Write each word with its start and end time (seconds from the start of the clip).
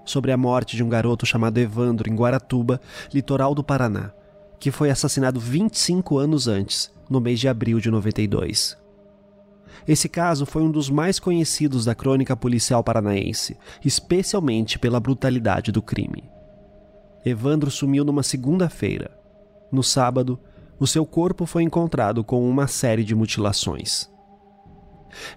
Sobre 0.06 0.32
a 0.32 0.38
morte 0.38 0.76
de 0.76 0.84
um 0.84 0.90
garoto 0.90 1.26
chamado 1.26 1.58
Evandro 1.58 2.08
em 2.10 2.16
Guaratuba, 2.16 2.80
litoral 3.12 3.56
do 3.56 3.64
Paraná, 3.64 4.12
que 4.60 4.70
foi 4.70 4.92
assassinado 4.92 5.40
25 5.40 6.20
anos 6.20 6.48
antes, 6.48 6.92
no 7.10 7.20
mês 7.20 7.40
de 7.40 7.48
abril 7.48 7.80
de 7.80 7.90
92. 7.90 8.78
Esse 9.88 10.10
caso 10.10 10.46
foi 10.46 10.62
um 10.62 10.70
dos 10.70 10.90
mais 10.90 11.20
conhecidos 11.20 11.86
da 11.86 11.96
crônica 11.96 12.36
policial 12.36 12.84
paranaense, 12.84 13.58
especialmente 13.84 14.78
pela 14.78 15.00
brutalidade 15.00 15.72
do 15.72 15.82
crime. 15.82 16.30
Evandro 17.26 17.72
sumiu 17.72 18.04
numa 18.04 18.24
segunda-feira. 18.24 19.18
No 19.72 19.82
sábado, 19.82 20.40
o 20.80 20.86
seu 20.86 21.06
corpo 21.06 21.46
foi 21.46 21.64
encontrado 21.64 22.24
com 22.24 22.48
uma 22.48 22.68
série 22.68 23.04
de 23.04 23.16
mutilações. 23.16 24.10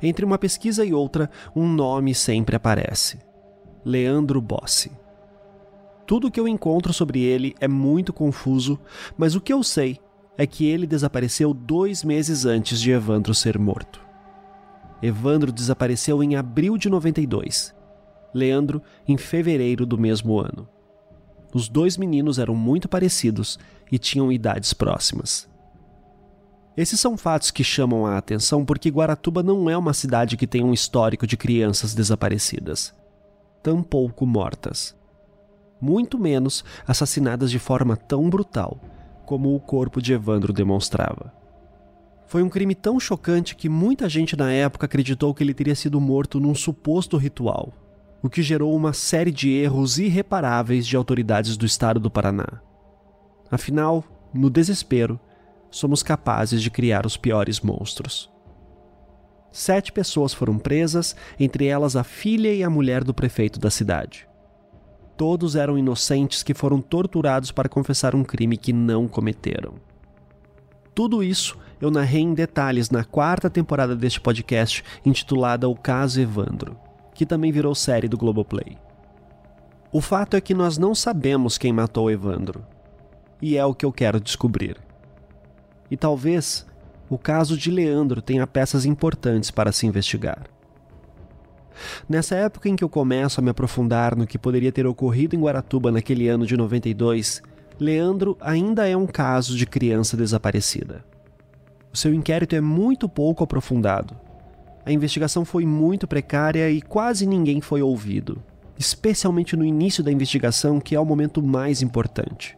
Entre 0.03 0.25
uma 0.25 0.37
pesquisa 0.37 0.85
e 0.85 0.93
outra, 0.93 1.31
um 1.55 1.67
nome 1.69 2.15
sempre 2.15 2.57
aparece: 2.57 3.19
Leandro 3.85 4.41
Bossi. 4.41 4.91
Tudo 6.07 6.27
o 6.27 6.31
que 6.31 6.41
eu 6.41 6.49
encontro 6.49 6.93
sobre 6.93 7.21
ele 7.23 7.55
é 7.61 7.69
muito 7.69 8.13
confuso, 8.13 8.81
mas 9.17 9.37
o 9.37 9.41
que 9.41 9.53
eu 9.53 9.63
sei 9.63 10.01
é 10.37 10.45
que 10.45 10.67
ele 10.67 10.87
desapareceu 10.87 11.55
dois 11.55 12.03
meses 12.03 12.45
antes 12.45 12.81
de 12.81 12.91
Evandro 12.91 13.33
ser 13.33 13.57
morto. 13.59 14.10
Evandro 15.03 15.51
desapareceu 15.51 16.23
em 16.23 16.37
abril 16.37 16.77
de 16.77 16.89
92. 16.89 17.75
Leandro 18.35 18.83
em 19.09 19.17
fevereiro 19.17 19.87
do 19.87 19.99
mesmo 19.99 20.39
ano. 20.39 20.69
Os 21.53 21.69
dois 21.69 21.97
meninos 21.97 22.39
eram 22.39 22.55
muito 22.55 22.89
parecidos 22.89 23.59
e 23.91 23.99
tinham 23.99 24.31
idades 24.31 24.73
próximas. 24.73 25.49
Esses 26.77 27.01
são 27.01 27.17
fatos 27.17 27.51
que 27.51 27.65
chamam 27.65 28.07
a 28.07 28.17
atenção 28.17 28.65
porque 28.65 28.89
Guaratuba 28.89 29.43
não 29.43 29.69
é 29.69 29.77
uma 29.77 29.93
cidade 29.93 30.37
que 30.37 30.47
tem 30.47 30.63
um 30.63 30.73
histórico 30.73 31.27
de 31.27 31.37
crianças 31.37 31.95
desaparecidas, 31.95 32.95
tampouco 33.63 34.25
mortas. 34.25 34.97
Muito 35.81 36.19
menos 36.19 36.65
assassinadas 36.87 37.51
de 37.51 37.59
forma 37.59 37.97
tão 37.97 38.31
brutal 38.31 38.79
como 39.27 39.55
o 39.55 39.61
corpo 39.61 40.01
de 40.01 40.13
Evandro 40.13 40.53
demonstrava. 40.53 41.40
Foi 42.31 42.45
um 42.45 42.49
crime 42.49 42.77
tão 42.77 43.01
chocante 43.01 43.57
que 43.57 43.69
muita 43.69 44.09
gente 44.09 44.37
na 44.37 44.53
época 44.53 44.87
acreditou 44.87 45.35
que 45.35 45.43
ele 45.43 45.53
teria 45.53 45.75
sido 45.75 46.01
morto 46.01 46.39
num 46.39 46.55
suposto 46.55 47.17
ritual, 47.17 47.73
o 48.23 48.31
que 48.31 48.41
gerou 48.41 48.73
uma 48.77 48.93
série 48.93 49.33
de 49.33 49.51
erros 49.51 49.99
irreparáveis 49.99 50.87
de 50.87 50.97
autoridades 50.97 51.57
do 51.57 51.67
estado 51.67 51.99
do 51.99 52.09
Paraná. 52.09 52.47
Afinal, 53.51 54.05
no 54.33 54.49
desespero, 54.49 55.19
somos 55.73 56.05
capazes 56.05 56.63
de 56.63 56.71
criar 56.71 57.05
os 57.05 57.17
piores 57.17 57.61
monstros. 57.61 58.31
Sete 59.51 59.91
pessoas 59.91 60.33
foram 60.33 60.57
presas, 60.57 61.17
entre 61.37 61.67
elas 61.67 61.97
a 61.97 62.05
filha 62.05 62.55
e 62.55 62.63
a 62.63 62.71
mulher 62.71 63.03
do 63.03 63.13
prefeito 63.13 63.59
da 63.59 63.71
cidade. 63.71 64.29
Todos 65.17 65.57
eram 65.57 65.77
inocentes 65.77 66.45
que 66.45 66.55
foram 66.55 66.81
torturados 66.81 67.51
para 67.51 67.69
confessar 67.69 68.15
um 68.15 68.23
crime 68.23 68.57
que 68.57 68.73
não 68.73 69.09
cometeram. 69.09 69.90
Tudo 70.95 71.23
isso 71.23 71.57
eu 71.81 71.91
narrei 71.91 72.23
em 72.23 72.35
detalhes 72.35 72.91
na 72.91 73.05
quarta 73.05 73.49
temporada 73.49 73.97
deste 73.97 74.21
podcast, 74.21 74.85
intitulada 75.05 75.69
O 75.69 75.75
Caso 75.75 76.21
Evandro, 76.21 76.77
que 77.15 77.25
também 77.25 77.51
virou 77.51 77.75
série 77.75 78.09
do 78.09 78.19
Globoplay. 78.19 78.77
O 79.93 80.01
fato 80.01 80.37
é 80.37 80.41
que 80.41 80.55
nós 80.55 80.79
não 80.79 80.95
sabemos 80.95 81.59
quem 81.59 81.73
matou 81.73 82.11
Evandro, 82.11 82.65
e 83.41 83.57
é 83.57 83.65
o 83.65 83.75
que 83.75 83.85
eu 83.85 83.93
quero 83.93 84.21
descobrir. 84.21 84.77
E 85.91 85.97
talvez 85.97 86.67
o 87.09 87.19
caso 87.19 87.57
de 87.57 87.71
Leandro 87.71 88.23
tenha 88.23 88.47
peças 88.47 88.85
importantes 88.85 89.51
para 89.51 89.73
se 89.73 89.87
investigar. 89.87 90.45
Nessa 92.09 92.37
época 92.37 92.69
em 92.69 92.77
que 92.77 92.85
eu 92.85 92.89
começo 92.89 93.41
a 93.41 93.43
me 93.43 93.51
aprofundar 93.51 94.15
no 94.15 94.27
que 94.27 94.39
poderia 94.39 94.71
ter 94.71 94.87
ocorrido 94.87 95.35
em 95.35 95.41
Guaratuba 95.41 95.91
naquele 95.91 96.29
ano 96.29 96.47
de 96.47 96.57
92, 96.57 97.43
Leandro 97.81 98.37
ainda 98.41 98.87
é 98.87 98.95
um 98.95 99.07
caso 99.07 99.57
de 99.57 99.65
criança 99.65 100.15
desaparecida. 100.15 101.03
O 101.91 101.97
seu 101.97 102.13
inquérito 102.13 102.55
é 102.55 102.61
muito 102.61 103.09
pouco 103.09 103.43
aprofundado. 103.43 104.15
A 104.85 104.93
investigação 104.93 105.47
foi 105.47 105.65
muito 105.65 106.07
precária 106.07 106.71
e 106.71 106.83
quase 106.83 107.27
ninguém 107.27 107.63
foi 107.63 107.81
ouvido, 107.81 108.43
especialmente 108.79 109.57
no 109.57 109.65
início 109.65 110.05
da 110.05 110.13
investigação, 110.13 110.79
que 110.79 110.95
é 110.95 111.01
o 111.01 111.05
momento 111.07 111.43
mais 111.43 111.81
importante. 111.81 112.57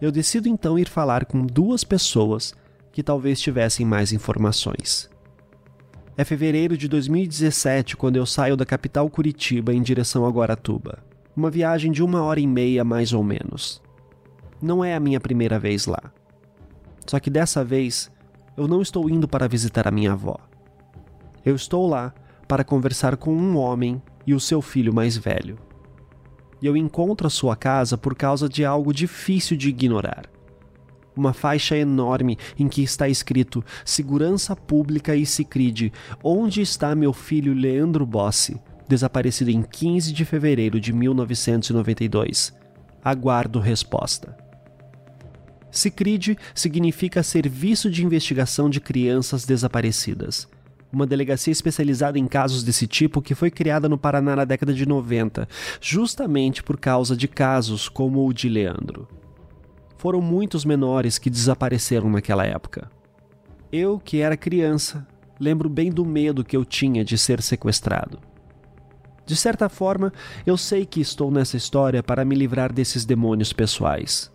Eu 0.00 0.12
decido 0.12 0.48
então 0.48 0.78
ir 0.78 0.88
falar 0.88 1.24
com 1.24 1.46
duas 1.46 1.82
pessoas 1.82 2.54
que 2.92 3.02
talvez 3.02 3.40
tivessem 3.40 3.86
mais 3.86 4.12
informações. 4.12 5.08
É 6.16 6.24
fevereiro 6.24 6.76
de 6.76 6.88
2017 6.88 7.96
quando 7.96 8.16
eu 8.16 8.26
saio 8.26 8.54
da 8.54 8.66
capital 8.66 9.08
Curitiba 9.08 9.72
em 9.72 9.80
direção 9.80 10.26
a 10.26 10.30
Guaratuba. 10.30 10.98
Uma 11.34 11.50
viagem 11.50 11.90
de 11.90 12.02
uma 12.02 12.22
hora 12.22 12.40
e 12.40 12.46
meia 12.46 12.84
mais 12.84 13.14
ou 13.14 13.24
menos. 13.24 13.80
Não 14.62 14.84
é 14.84 14.94
a 14.94 15.00
minha 15.00 15.20
primeira 15.20 15.58
vez 15.58 15.86
lá. 15.86 16.12
Só 17.06 17.18
que 17.18 17.30
dessa 17.30 17.64
vez 17.64 18.10
eu 18.56 18.68
não 18.68 18.82
estou 18.82 19.08
indo 19.08 19.26
para 19.26 19.48
visitar 19.48 19.88
a 19.88 19.90
minha 19.90 20.12
avó. 20.12 20.36
Eu 21.44 21.54
estou 21.54 21.88
lá 21.88 22.12
para 22.46 22.64
conversar 22.64 23.16
com 23.16 23.34
um 23.34 23.56
homem 23.56 24.02
e 24.26 24.34
o 24.34 24.40
seu 24.40 24.60
filho 24.60 24.92
mais 24.92 25.16
velho. 25.16 25.58
E 26.60 26.66
eu 26.66 26.76
encontro 26.76 27.26
a 27.26 27.30
sua 27.30 27.56
casa 27.56 27.96
por 27.96 28.14
causa 28.14 28.48
de 28.48 28.64
algo 28.64 28.92
difícil 28.92 29.56
de 29.56 29.70
ignorar. 29.70 30.26
Uma 31.16 31.32
faixa 31.32 31.76
enorme 31.76 32.36
em 32.58 32.68
que 32.68 32.82
está 32.82 33.08
escrito 33.08 33.64
Segurança 33.84 34.54
Pública 34.54 35.16
e 35.16 35.24
Cicrid, 35.24 35.90
onde 36.22 36.60
está 36.60 36.94
meu 36.94 37.12
filho 37.12 37.54
Leandro 37.54 38.04
Bossi, 38.04 38.60
desaparecido 38.86 39.50
em 39.50 39.62
15 39.62 40.12
de 40.12 40.24
fevereiro 40.24 40.78
de 40.78 40.92
1992. 40.92 42.54
Aguardo 43.02 43.58
resposta. 43.58 44.39
CICRID 45.70 46.36
significa 46.54 47.22
Serviço 47.22 47.90
de 47.90 48.04
Investigação 48.04 48.68
de 48.68 48.80
Crianças 48.80 49.44
Desaparecidas, 49.44 50.48
uma 50.92 51.06
delegacia 51.06 51.52
especializada 51.52 52.18
em 52.18 52.26
casos 52.26 52.64
desse 52.64 52.86
tipo 52.86 53.22
que 53.22 53.34
foi 53.34 53.50
criada 53.50 53.88
no 53.88 53.96
Paraná 53.96 54.34
na 54.34 54.44
década 54.44 54.74
de 54.74 54.84
90, 54.84 55.48
justamente 55.80 56.62
por 56.62 56.76
causa 56.76 57.16
de 57.16 57.28
casos 57.28 57.88
como 57.88 58.26
o 58.26 58.32
de 58.32 58.48
Leandro. 58.48 59.08
Foram 59.96 60.20
muitos 60.20 60.64
menores 60.64 61.18
que 61.18 61.30
desapareceram 61.30 62.10
naquela 62.10 62.44
época. 62.44 62.90
Eu, 63.70 64.00
que 64.00 64.20
era 64.20 64.36
criança, 64.36 65.06
lembro 65.38 65.68
bem 65.68 65.90
do 65.90 66.04
medo 66.04 66.44
que 66.44 66.56
eu 66.56 66.64
tinha 66.64 67.04
de 67.04 67.16
ser 67.16 67.40
sequestrado. 67.40 68.18
De 69.24 69.36
certa 69.36 69.68
forma, 69.68 70.12
eu 70.44 70.56
sei 70.56 70.84
que 70.84 71.00
estou 71.00 71.30
nessa 71.30 71.56
história 71.56 72.02
para 72.02 72.24
me 72.24 72.34
livrar 72.34 72.72
desses 72.72 73.04
demônios 73.04 73.52
pessoais 73.52 74.32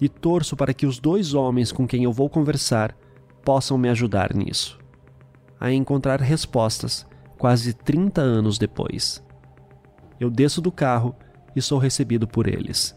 e 0.00 0.08
torço 0.08 0.56
para 0.56 0.74
que 0.74 0.86
os 0.86 0.98
dois 0.98 1.34
homens 1.34 1.72
com 1.72 1.86
quem 1.86 2.04
eu 2.04 2.12
vou 2.12 2.28
conversar 2.28 2.96
possam 3.44 3.78
me 3.78 3.88
ajudar 3.88 4.34
nisso. 4.34 4.78
A 5.58 5.72
encontrar 5.72 6.20
respostas 6.20 7.06
quase 7.36 7.72
30 7.72 8.20
anos 8.20 8.58
depois. 8.58 9.24
Eu 10.20 10.30
desço 10.30 10.60
do 10.60 10.70
carro 10.70 11.14
e 11.54 11.62
sou 11.62 11.78
recebido 11.78 12.26
por 12.26 12.46
eles. 12.46 12.96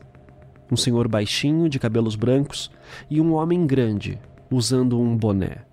Um 0.72 0.76
senhor 0.76 1.08
baixinho, 1.08 1.68
de 1.68 1.80
cabelos 1.80 2.16
brancos, 2.16 2.72
e 3.10 3.20
um 3.20 3.34
homem 3.34 3.66
grande, 3.66 4.20
usando 4.50 5.00
um 5.00 5.18
boné. 5.18 5.66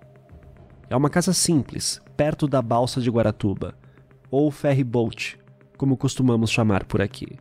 É 0.89 0.95
uma 0.95 1.09
casa 1.09 1.33
simples, 1.33 2.01
perto 2.17 2.47
da 2.47 2.61
balsa 2.61 2.99
de 2.99 3.09
Guaratuba, 3.09 3.75
ou 4.31 4.51
ferry 4.51 4.83
boat, 4.83 5.39
como 5.77 5.95
costumamos 5.95 6.49
chamar 6.49 6.83
por 6.83 7.01
aqui. 7.01 7.37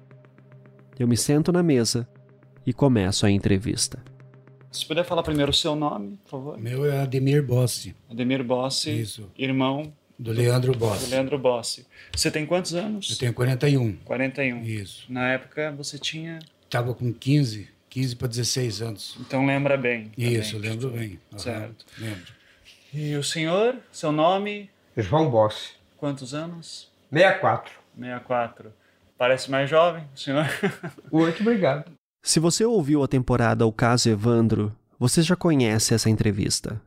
Eu 0.99 1.09
me 1.09 1.17
sento 1.17 1.51
na 1.51 1.63
mesa 1.63 2.09
e 2.69 2.73
começo 2.75 3.25
a 3.25 3.31
entrevista. 3.31 3.99
Se 4.71 4.85
puder 4.85 5.03
falar 5.03 5.23
primeiro 5.23 5.51
o 5.51 5.55
seu 5.55 5.75
nome, 5.75 6.19
por 6.25 6.31
favor. 6.31 6.59
Meu 6.59 6.85
é 6.85 7.01
Ademir 7.01 7.43
Bossi. 7.43 7.97
Ademir 8.11 8.45
Bossi, 8.45 8.91
Isso. 8.91 9.31
irmão 9.39 9.91
Do 10.19 10.33
Leandro 10.33 10.77
Bossi. 10.77 11.07
Do 11.07 11.11
Leandro 11.11 11.39
Bossi. 11.39 11.87
Você 12.15 12.31
tem 12.31 12.45
quantos 12.45 12.75
anos? 12.75 13.09
Eu 13.11 13.17
tenho 13.17 13.33
41. 13.33 13.97
41. 14.05 14.63
Isso. 14.65 15.11
Na 15.11 15.31
época 15.31 15.73
você 15.73 15.99
tinha. 15.99 16.41
Estava 16.63 16.93
com 16.93 17.11
15, 17.11 17.71
15 17.89 18.17
para 18.17 18.29
16 18.29 18.83
anos. 18.83 19.17
Então 19.19 19.47
lembra 19.47 19.79
bem. 19.79 20.13
Isso, 20.19 20.57
também. 20.57 20.71
lembro 20.71 20.91
bem. 20.91 21.19
Uhum, 21.33 21.39
certo. 21.39 21.87
Lembro. 21.99 22.33
E 22.93 23.17
o 23.17 23.25
senhor, 23.25 23.77
seu 23.91 24.13
nome? 24.13 24.69
João 24.95 25.31
Bossi. 25.31 25.71
Quantos 25.97 26.35
anos? 26.35 26.93
64. 27.11 27.73
64. 27.99 28.75
Parece 29.17 29.51
mais 29.51 29.71
jovem, 29.71 30.05
o 30.15 30.19
senhor? 30.19 30.47
Muito 31.11 31.41
obrigado. 31.41 31.98
Se 32.23 32.41
você 32.41 32.65
ouviu 32.65 33.03
a 33.03 33.09
temporada 33.09 33.67
O 33.67 33.73
Caso 33.73 34.09
Evandro, 34.09 34.75
você 34.99 35.23
já 35.23 35.37
conhece 35.37 35.95
essa 35.95 36.11
entrevista. 36.11 36.81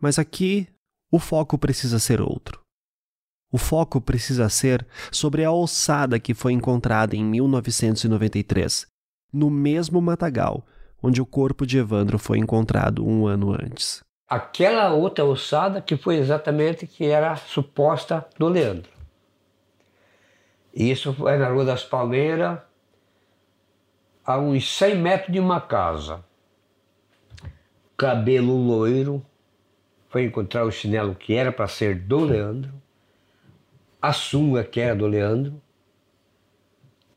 Mas 0.00 0.18
aqui, 0.18 0.68
o 1.10 1.18
foco 1.18 1.58
precisa 1.58 1.98
ser 1.98 2.20
outro. 2.20 2.60
O 3.50 3.58
foco 3.58 4.00
precisa 4.00 4.48
ser 4.48 4.86
sobre 5.10 5.44
a 5.44 5.50
ossada 5.50 6.18
que 6.20 6.34
foi 6.34 6.52
encontrada 6.52 7.16
em 7.16 7.24
1993, 7.24 8.86
no 9.32 9.50
mesmo 9.50 10.00
matagal 10.00 10.64
onde 11.02 11.20
o 11.20 11.26
corpo 11.26 11.66
de 11.66 11.78
Evandro 11.78 12.18
foi 12.18 12.38
encontrado 12.38 13.06
um 13.06 13.26
ano 13.26 13.52
antes. 13.52 14.02
Aquela 14.28 14.92
outra 14.92 15.24
ossada 15.24 15.80
que 15.80 15.96
foi 15.96 16.16
exatamente 16.16 16.86
que 16.86 17.06
era 17.06 17.36
suposta 17.36 18.26
do 18.36 18.48
Leandro. 18.48 18.90
Isso 20.74 21.14
foi 21.14 21.38
na 21.38 21.48
Rua 21.48 21.64
das 21.64 21.84
Palmeiras, 21.84 22.58
a 24.26 24.38
uns 24.38 24.76
100 24.76 24.96
metros 24.96 25.32
de 25.32 25.38
uma 25.38 25.60
casa. 25.60 26.24
Cabelo 27.96 28.56
loiro, 28.56 29.24
foi 30.08 30.24
encontrar 30.24 30.64
o 30.64 30.72
chinelo 30.72 31.14
que 31.14 31.34
era 31.34 31.52
para 31.52 31.68
ser 31.68 31.94
do 31.94 32.24
Leandro, 32.24 32.74
a 34.02 34.12
sunga 34.12 34.64
que 34.64 34.80
era 34.80 34.96
do 34.96 35.06
Leandro, 35.06 35.62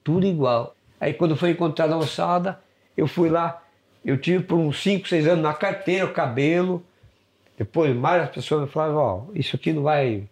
tudo 0.04 0.28
igual. 0.28 0.76
Aí 1.00 1.14
quando 1.14 1.36
foi 1.36 1.52
encontrada 1.52 1.96
a 1.96 1.98
ossada, 1.98 2.62
eu 2.96 3.08
fui 3.08 3.30
lá, 3.30 3.64
eu 4.06 4.16
tive 4.16 4.44
por 4.44 4.58
uns 4.58 4.82
5, 4.82 5.08
6 5.08 5.28
anos 5.28 5.44
na 5.44 5.54
carteira 5.54 6.06
o 6.06 6.14
cabelo. 6.14 6.86
Depois 7.58 7.94
mais 7.96 8.24
as 8.24 8.30
pessoas 8.30 8.62
me 8.62 8.68
falavam, 8.68 8.98
ó, 8.98 9.24
oh, 9.28 9.32
isso 9.34 9.56
aqui 9.56 9.74
não 9.74 9.82
vai, 9.82 10.30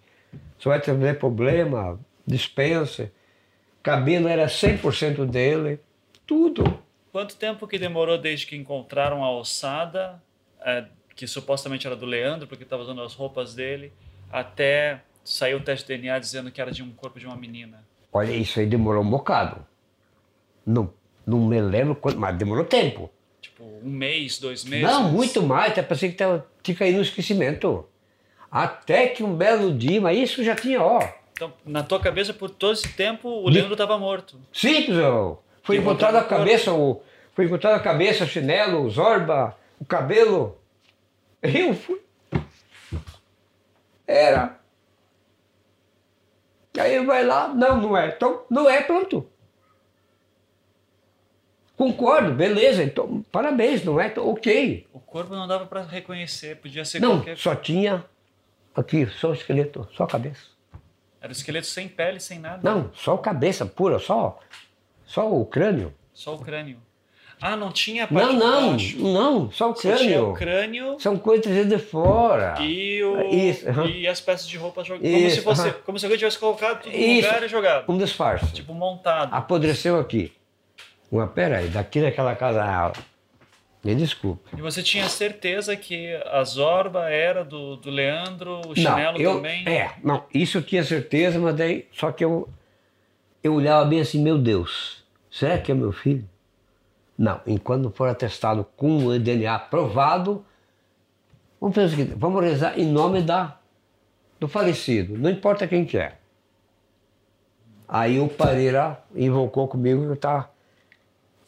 só 0.60 0.70
vai 0.70 0.80
trazer 0.80 1.18
problema, 1.18 2.00
dispensa. 2.26 3.12
Cabelo 3.82 4.28
era 4.28 4.46
100% 4.46 5.26
dele 5.26 5.80
tudo. 6.28 6.80
Quanto 7.12 7.36
tempo 7.38 7.66
que 7.66 7.80
demorou 7.80 8.18
desde 8.18 8.46
que 8.46 8.56
encontraram 8.56 9.24
a 9.24 9.32
ossada, 9.32 10.22
é, 10.62 10.86
que 11.16 11.26
supostamente 11.26 11.88
era 11.88 11.96
do 11.96 12.06
Leandro, 12.06 12.46
porque 12.48 12.64
estava 12.64 12.84
usando 12.84 13.02
as 13.02 13.14
roupas 13.16 13.56
dele, 13.56 13.92
até 14.32 15.02
sair 15.24 15.56
o 15.56 15.62
teste 15.62 15.88
de 15.88 15.98
DNA 15.98 16.20
dizendo 16.20 16.52
que 16.52 16.62
era 16.62 16.72
de 16.72 16.84
um 16.84 16.92
corpo 16.92 17.20
de 17.20 17.26
uma 17.26 17.36
menina? 17.36 17.84
Olha, 18.14 18.32
isso 18.32 18.60
aí 18.60 18.66
demorou 18.66 19.04
um 19.04 19.10
bocado. 19.10 19.66
Não, 20.66 20.94
não 21.26 21.40
me 21.40 21.60
lembro 21.62 21.96
quanto, 21.96 22.20
mas 22.20 22.38
demorou 22.38 22.66
tempo. 22.66 23.10
Tipo, 23.42 23.64
um 23.64 23.90
mês, 23.90 24.38
dois 24.38 24.64
meses? 24.64 24.86
Não, 24.86 25.12
muito 25.12 25.42
mais, 25.42 25.72
até 25.72 25.82
pensei 25.82 26.10
que 26.10 26.16
tava, 26.16 26.46
tinha 26.62 26.76
caído 26.76 26.98
no 26.98 27.04
esquecimento. 27.04 27.86
Até 28.52 29.08
que 29.08 29.24
um 29.24 29.34
belo 29.36 29.74
dia, 29.74 30.00
mas 30.02 30.18
isso 30.18 30.44
já 30.44 30.56
tinha, 30.56 30.82
ó. 30.82 31.00
Então, 31.32 31.54
na 31.66 31.84
tua 31.84 32.00
cabeça, 32.00 32.34
por 32.34 32.50
todo 32.50 32.74
esse 32.74 32.90
tempo, 32.94 33.30
o 33.30 33.50
Leandro 33.50 33.74
estava 33.74 33.98
morto? 33.98 34.40
Simples, 34.52 34.98
ó. 34.98 35.38
Foi 35.68 35.76
encontrado 35.76 36.16
a 36.16 36.24
cabeça, 36.24 36.74
o, 36.74 37.04
foi 37.36 37.44
encontrado 37.44 37.74
a 37.74 37.80
cabeça, 37.82 38.24
o 38.24 38.28
chinelo, 38.28 38.84
o 38.84 38.90
zorba, 38.90 39.54
o 39.78 39.84
cabelo. 39.84 40.58
Eu 41.44 41.74
fui. 41.74 42.02
Era. 44.08 44.58
Aí 46.80 47.06
vai 47.06 47.26
lá, 47.26 47.50
não, 47.50 47.82
não 47.82 47.98
é. 47.98 48.08
Então, 48.08 48.46
não 48.50 48.70
é, 48.70 48.80
pronto. 48.80 49.30
Concordo, 51.76 52.32
beleza, 52.34 52.82
então, 52.82 53.22
parabéns, 53.30 53.84
não 53.84 54.00
é? 54.00 54.08
Então, 54.08 54.26
ok. 54.30 54.88
O 54.94 55.02
corpo 55.02 55.36
não 55.36 55.46
dava 55.50 55.66
para 55.66 55.82
reconhecer, 55.82 56.56
podia 56.56 56.86
ser 56.86 57.02
não, 57.02 57.18
qualquer... 57.18 57.38
só 57.38 57.54
tinha 57.54 58.06
aqui, 58.74 59.06
só 59.08 59.32
o 59.32 59.34
esqueleto, 59.34 59.86
só 59.94 60.06
a 60.06 60.08
cabeça. 60.08 60.44
Era 61.20 61.28
o 61.28 61.34
esqueleto 61.34 61.68
sem 61.68 61.90
pele, 61.90 62.22
sem 62.22 62.40
nada? 62.40 62.62
Não, 62.64 62.90
só 62.94 63.16
a 63.16 63.20
cabeça 63.20 63.66
pura, 63.66 64.00
só 64.00 64.40
só 65.08 65.32
o 65.34 65.44
crânio? 65.46 65.92
Só 66.14 66.36
o 66.36 66.40
crânio. 66.40 66.78
Ah, 67.40 67.56
não 67.56 67.72
tinha 67.72 68.06
a 68.06 68.08
parte 68.08 68.36
Não, 68.36 68.72
não, 68.72 68.78
não, 69.14 69.52
só 69.52 69.70
o 69.70 69.74
crânio. 69.74 70.32
O 70.32 70.34
crânio. 70.34 71.00
São 71.00 71.18
coisas 71.18 71.68
de 71.68 71.78
fora. 71.78 72.56
E, 72.60 73.04
o, 73.04 73.22
Isso, 73.30 73.66
e 73.86 74.08
as 74.08 74.20
peças 74.20 74.48
de 74.48 74.58
roupa 74.58 74.84
jogadas. 74.84 75.12
Como 75.12 75.30
se 75.30 75.42
fosse, 75.42 75.72
como 75.86 76.00
se 76.00 76.06
alguém 76.06 76.18
tivesse 76.18 76.40
colocado 76.40 76.82
tudo 76.82 76.98
no 76.98 77.16
lugar 77.16 77.44
e 77.44 77.48
jogado. 77.48 77.92
Um 77.92 77.98
disfarce. 77.98 78.52
Tipo, 78.52 78.74
montado. 78.74 79.34
Apodreceu 79.34 80.00
aqui. 80.00 80.34
Uma, 81.12 81.28
peraí, 81.28 81.68
daqui 81.68 82.02
naquela 82.02 82.36
casa. 82.36 82.92
Me 83.84 83.94
desculpe. 83.94 84.50
E 84.58 84.62
você 84.62 84.82
tinha 84.82 85.08
certeza 85.08 85.76
que 85.76 86.14
a 86.26 86.44
Zorba 86.44 87.10
era 87.10 87.46
do, 87.46 87.78
do 87.78 87.92
Leandro, 87.92 88.62
o 88.68 88.76
chinelo 88.76 89.14
não, 89.14 89.22
eu, 89.22 89.36
também? 89.36 89.64
É, 89.70 89.94
não, 90.04 90.26
isso 90.34 90.58
eu 90.58 90.64
tinha 90.64 90.84
certeza, 90.84 91.40
mas 91.40 91.56
daí. 91.56 91.88
Só 91.94 92.12
que 92.12 92.26
eu, 92.26 92.50
eu 93.44 93.54
olhava 93.54 93.86
bem 93.86 94.02
assim, 94.02 94.22
meu 94.22 94.38
Deus, 94.40 94.97
será 95.38 95.58
que 95.58 95.72
é 95.72 95.76
meu 95.76 95.92
filho? 95.92 96.28
Não, 97.18 97.42
enquanto 97.48 97.90
for 97.92 98.08
atestado 98.10 98.66
com 98.76 99.06
o 99.06 99.20
DNA 99.20 99.58
provado, 99.60 100.46
vamos 101.60 101.76
fazer 101.76 101.88
o 101.88 101.90
seguinte, 101.90 102.16
vamos 102.18 102.44
rezar 102.44 102.80
em 102.80 102.86
nome 102.86 103.22
da, 103.22 103.60
do 104.40 104.48
falecido, 104.48 105.18
não 105.18 105.30
importa 105.30 105.68
quem 105.68 105.86
que 105.86 105.98
é. 105.98 106.18
Aí 107.88 108.20
o 108.20 108.28
Pareira 108.28 109.02
invocou 109.16 109.68
comigo 109.68 110.06
que 110.08 110.14
estava. 110.14 110.52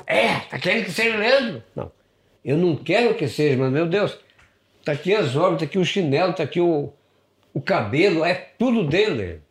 É, 0.07 0.39
tá 0.39 0.57
querendo 0.57 0.85
que 0.85 0.92
seja 0.92 1.18
Leandro? 1.18 1.63
Não, 1.75 1.92
eu 2.44 2.57
não 2.57 2.75
quero 2.75 3.15
que 3.15 3.27
seja, 3.27 3.57
mas 3.57 3.71
meu 3.71 3.85
Deus, 3.88 4.18
tá 4.83 4.94
aqui 4.94 5.13
as 5.13 5.35
órbitas, 5.35 5.59
tá 5.59 5.65
aqui 5.65 5.77
o 5.77 5.85
chinelo, 5.85 6.33
tá 6.33 6.44
aqui 6.44 6.62
o, 6.62 6.94
o 7.53 7.62
cabelo, 7.62 8.24
é 8.24 8.33
tudo 8.33 8.88
dele. 8.88 9.42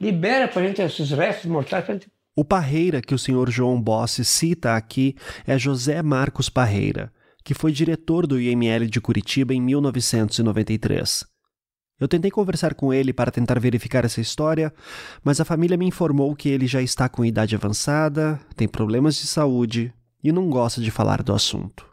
Libera 0.00 0.46
para 0.46 0.62
a 0.62 0.66
gente 0.66 0.80
esses 0.80 1.10
restos 1.10 1.46
mortais. 1.46 1.84
Pra 1.84 1.94
gente... 1.94 2.08
O 2.40 2.44
Parreira 2.44 3.02
que 3.02 3.14
o 3.14 3.18
senhor 3.18 3.50
João 3.50 3.78
Bossi 3.78 4.24
cita 4.24 4.74
aqui 4.74 5.14
é 5.46 5.58
José 5.58 6.02
Marcos 6.02 6.48
Parreira, 6.48 7.12
que 7.44 7.52
foi 7.52 7.70
diretor 7.70 8.26
do 8.26 8.40
IML 8.40 8.86
de 8.86 8.98
Curitiba 8.98 9.52
em 9.52 9.60
1993. 9.60 11.26
Eu 12.00 12.08
tentei 12.08 12.30
conversar 12.30 12.74
com 12.74 12.94
ele 12.94 13.12
para 13.12 13.30
tentar 13.30 13.60
verificar 13.60 14.06
essa 14.06 14.22
história, 14.22 14.72
mas 15.22 15.38
a 15.38 15.44
família 15.44 15.76
me 15.76 15.84
informou 15.84 16.34
que 16.34 16.48
ele 16.48 16.66
já 16.66 16.80
está 16.80 17.10
com 17.10 17.26
idade 17.26 17.54
avançada, 17.54 18.40
tem 18.56 18.66
problemas 18.66 19.16
de 19.16 19.26
saúde 19.26 19.92
e 20.24 20.32
não 20.32 20.48
gosta 20.48 20.80
de 20.80 20.90
falar 20.90 21.22
do 21.22 21.34
assunto. 21.34 21.86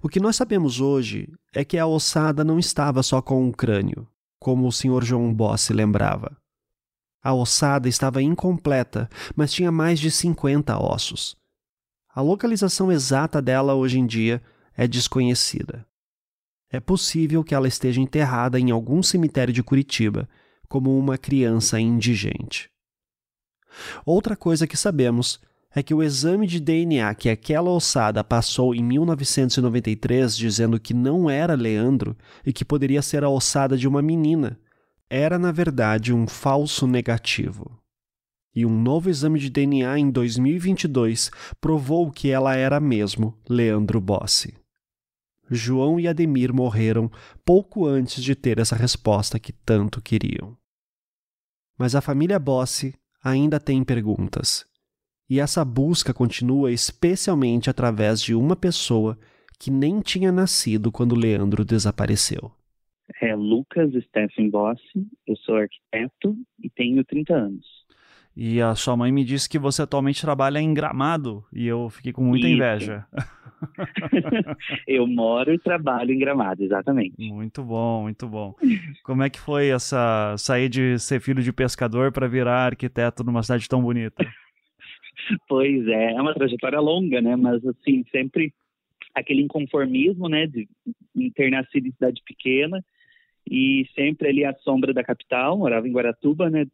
O 0.00 0.08
que 0.08 0.20
nós 0.20 0.36
sabemos 0.36 0.80
hoje 0.80 1.28
é 1.52 1.64
que 1.64 1.78
a 1.78 1.86
ossada 1.88 2.44
não 2.44 2.60
estava 2.60 3.02
só 3.02 3.20
com 3.20 3.44
um 3.44 3.50
crânio, 3.50 4.06
como 4.38 4.68
o 4.68 4.72
senhor 4.72 5.02
João 5.02 5.34
Bossi 5.34 5.72
lembrava. 5.72 6.40
A 7.22 7.32
ossada 7.32 7.88
estava 7.88 8.20
incompleta, 8.20 9.08
mas 9.36 9.52
tinha 9.52 9.70
mais 9.70 10.00
de 10.00 10.10
50 10.10 10.76
ossos. 10.76 11.36
A 12.12 12.20
localização 12.20 12.90
exata 12.90 13.40
dela 13.40 13.74
hoje 13.74 13.98
em 13.98 14.06
dia 14.06 14.42
é 14.76 14.88
desconhecida. 14.88 15.86
É 16.70 16.80
possível 16.80 17.44
que 17.44 17.54
ela 17.54 17.68
esteja 17.68 18.00
enterrada 18.00 18.58
em 18.58 18.70
algum 18.70 19.02
cemitério 19.02 19.54
de 19.54 19.62
Curitiba, 19.62 20.28
como 20.68 20.98
uma 20.98 21.16
criança 21.16 21.78
indigente. 21.78 22.68
Outra 24.04 24.34
coisa 24.34 24.66
que 24.66 24.76
sabemos 24.76 25.40
é 25.74 25.82
que 25.82 25.94
o 25.94 26.02
exame 26.02 26.46
de 26.46 26.58
DNA 26.58 27.14
que 27.14 27.30
aquela 27.30 27.70
ossada 27.70 28.24
passou 28.24 28.74
em 28.74 28.82
1993 28.82 30.36
dizendo 30.36 30.80
que 30.80 30.92
não 30.92 31.30
era 31.30 31.54
Leandro 31.54 32.16
e 32.44 32.52
que 32.52 32.64
poderia 32.64 33.00
ser 33.00 33.22
a 33.22 33.28
ossada 33.28 33.76
de 33.76 33.86
uma 33.86 34.02
menina 34.02 34.58
era 35.14 35.38
na 35.38 35.52
verdade 35.52 36.10
um 36.10 36.26
falso 36.26 36.86
negativo. 36.86 37.78
E 38.54 38.64
um 38.64 38.80
novo 38.80 39.10
exame 39.10 39.38
de 39.38 39.50
DNA 39.50 39.98
em 39.98 40.10
2022 40.10 41.30
provou 41.60 42.10
que 42.10 42.30
ela 42.30 42.56
era 42.56 42.80
mesmo 42.80 43.38
Leandro 43.46 44.00
Bossi. 44.00 44.56
João 45.50 46.00
e 46.00 46.08
Ademir 46.08 46.50
morreram 46.54 47.10
pouco 47.44 47.86
antes 47.86 48.24
de 48.24 48.34
ter 48.34 48.58
essa 48.58 48.74
resposta 48.74 49.38
que 49.38 49.52
tanto 49.52 50.00
queriam. 50.00 50.56
Mas 51.78 51.94
a 51.94 52.00
família 52.00 52.38
Bossi 52.38 52.94
ainda 53.22 53.60
tem 53.60 53.84
perguntas. 53.84 54.64
E 55.28 55.38
essa 55.38 55.62
busca 55.62 56.14
continua 56.14 56.72
especialmente 56.72 57.68
através 57.68 58.18
de 58.22 58.34
uma 58.34 58.56
pessoa 58.56 59.18
que 59.58 59.70
nem 59.70 60.00
tinha 60.00 60.32
nascido 60.32 60.90
quando 60.90 61.14
Leandro 61.14 61.66
desapareceu 61.66 62.50
é 63.20 63.34
Lucas 63.34 63.92
Stephen 64.04 64.50
Bossi, 64.50 65.06
eu 65.26 65.36
sou 65.36 65.56
arquiteto 65.56 66.36
e 66.62 66.70
tenho 66.70 67.04
30 67.04 67.34
anos. 67.34 67.66
E 68.34 68.62
a 68.62 68.74
sua 68.74 68.96
mãe 68.96 69.12
me 69.12 69.24
disse 69.24 69.48
que 69.48 69.58
você 69.58 69.82
atualmente 69.82 70.22
trabalha 70.22 70.58
em 70.58 70.72
Gramado 70.72 71.44
e 71.52 71.66
eu 71.66 71.90
fiquei 71.90 72.12
com 72.12 72.24
muita 72.24 72.46
Isso. 72.46 72.56
inveja. 72.56 73.06
eu 74.88 75.06
moro 75.06 75.52
e 75.52 75.58
trabalho 75.58 76.12
em 76.12 76.18
Gramado, 76.18 76.64
exatamente. 76.64 77.14
Muito 77.18 77.62
bom, 77.62 78.02
muito 78.02 78.26
bom. 78.26 78.54
Como 79.04 79.22
é 79.22 79.28
que 79.28 79.38
foi 79.38 79.68
essa 79.68 80.34
sair 80.38 80.70
de 80.70 80.98
ser 80.98 81.20
filho 81.20 81.42
de 81.42 81.52
pescador 81.52 82.10
para 82.10 82.26
virar 82.26 82.66
arquiteto 82.66 83.22
numa 83.22 83.42
cidade 83.42 83.68
tão 83.68 83.82
bonita? 83.82 84.24
Pois 85.46 85.86
é, 85.86 86.14
é 86.14 86.20
uma 86.20 86.34
trajetória 86.34 86.80
longa, 86.80 87.20
né? 87.20 87.36
Mas 87.36 87.64
assim, 87.64 88.04
sempre 88.10 88.52
aquele 89.14 89.42
inconformismo, 89.42 90.28
né, 90.28 90.46
de 90.46 90.68
ter 91.34 91.50
nascido 91.50 91.86
em 91.86 91.92
cidade 91.92 92.22
pequena 92.24 92.82
e 93.48 93.86
sempre 93.94 94.28
ali 94.28 94.44
à 94.44 94.54
sombra 94.54 94.92
da 94.92 95.02
capital, 95.02 95.58
morava 95.58 95.86
em 95.88 95.92
Guaratuba, 95.92 96.48
né? 96.48 96.66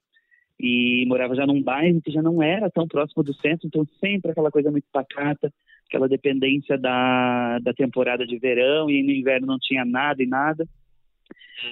E 0.60 1.04
morava 1.06 1.34
já 1.34 1.46
num 1.46 1.62
bairro 1.62 2.02
que 2.02 2.10
já 2.10 2.20
não 2.20 2.42
era 2.42 2.68
tão 2.70 2.86
próximo 2.86 3.22
do 3.22 3.32
centro, 3.34 3.66
então 3.66 3.86
sempre 4.00 4.32
aquela 4.32 4.50
coisa 4.50 4.70
muito 4.70 4.86
pacata, 4.92 5.52
aquela 5.86 6.08
dependência 6.08 6.76
da, 6.76 7.58
da 7.60 7.72
temporada 7.72 8.26
de 8.26 8.38
verão 8.38 8.90
e 8.90 9.02
no 9.02 9.12
inverno 9.12 9.46
não 9.46 9.58
tinha 9.58 9.84
nada 9.84 10.22
e 10.22 10.26
nada. 10.26 10.66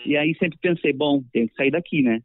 E 0.04 0.16
aí 0.16 0.34
sempre 0.36 0.58
pensei, 0.58 0.92
bom, 0.92 1.22
tem 1.32 1.48
que 1.48 1.54
sair 1.54 1.70
daqui, 1.70 2.00
né? 2.00 2.20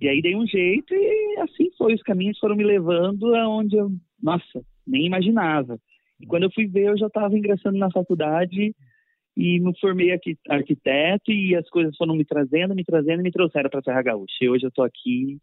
E 0.00 0.08
aí 0.08 0.22
dei 0.22 0.34
um 0.36 0.46
jeito 0.46 0.94
e 0.94 1.36
assim 1.40 1.70
foi, 1.76 1.94
os 1.94 2.02
caminhos 2.02 2.38
foram 2.38 2.56
me 2.56 2.64
levando 2.64 3.34
aonde 3.34 3.76
eu, 3.76 3.90
nossa, 4.22 4.64
nem 4.86 5.06
imaginava. 5.06 5.78
E 6.20 6.26
quando 6.26 6.44
eu 6.44 6.52
fui 6.52 6.66
ver, 6.66 6.88
eu 6.88 6.98
já 6.98 7.06
estava 7.06 7.36
ingressando 7.36 7.78
na 7.78 7.90
faculdade 7.90 8.74
e 9.36 9.60
me 9.60 9.78
formei 9.80 10.12
aqui 10.12 10.38
arquiteto 10.48 11.32
e 11.32 11.56
as 11.56 11.68
coisas 11.68 11.96
foram 11.96 12.14
me 12.14 12.24
trazendo, 12.24 12.74
me 12.74 12.84
trazendo 12.84 13.20
e 13.20 13.24
me 13.24 13.32
trouxeram 13.32 13.68
para 13.68 13.82
Serra 13.82 14.02
Gaúcha. 14.02 14.36
E 14.42 14.48
hoje 14.48 14.64
eu 14.64 14.68
estou 14.68 14.84
aqui 14.84 15.38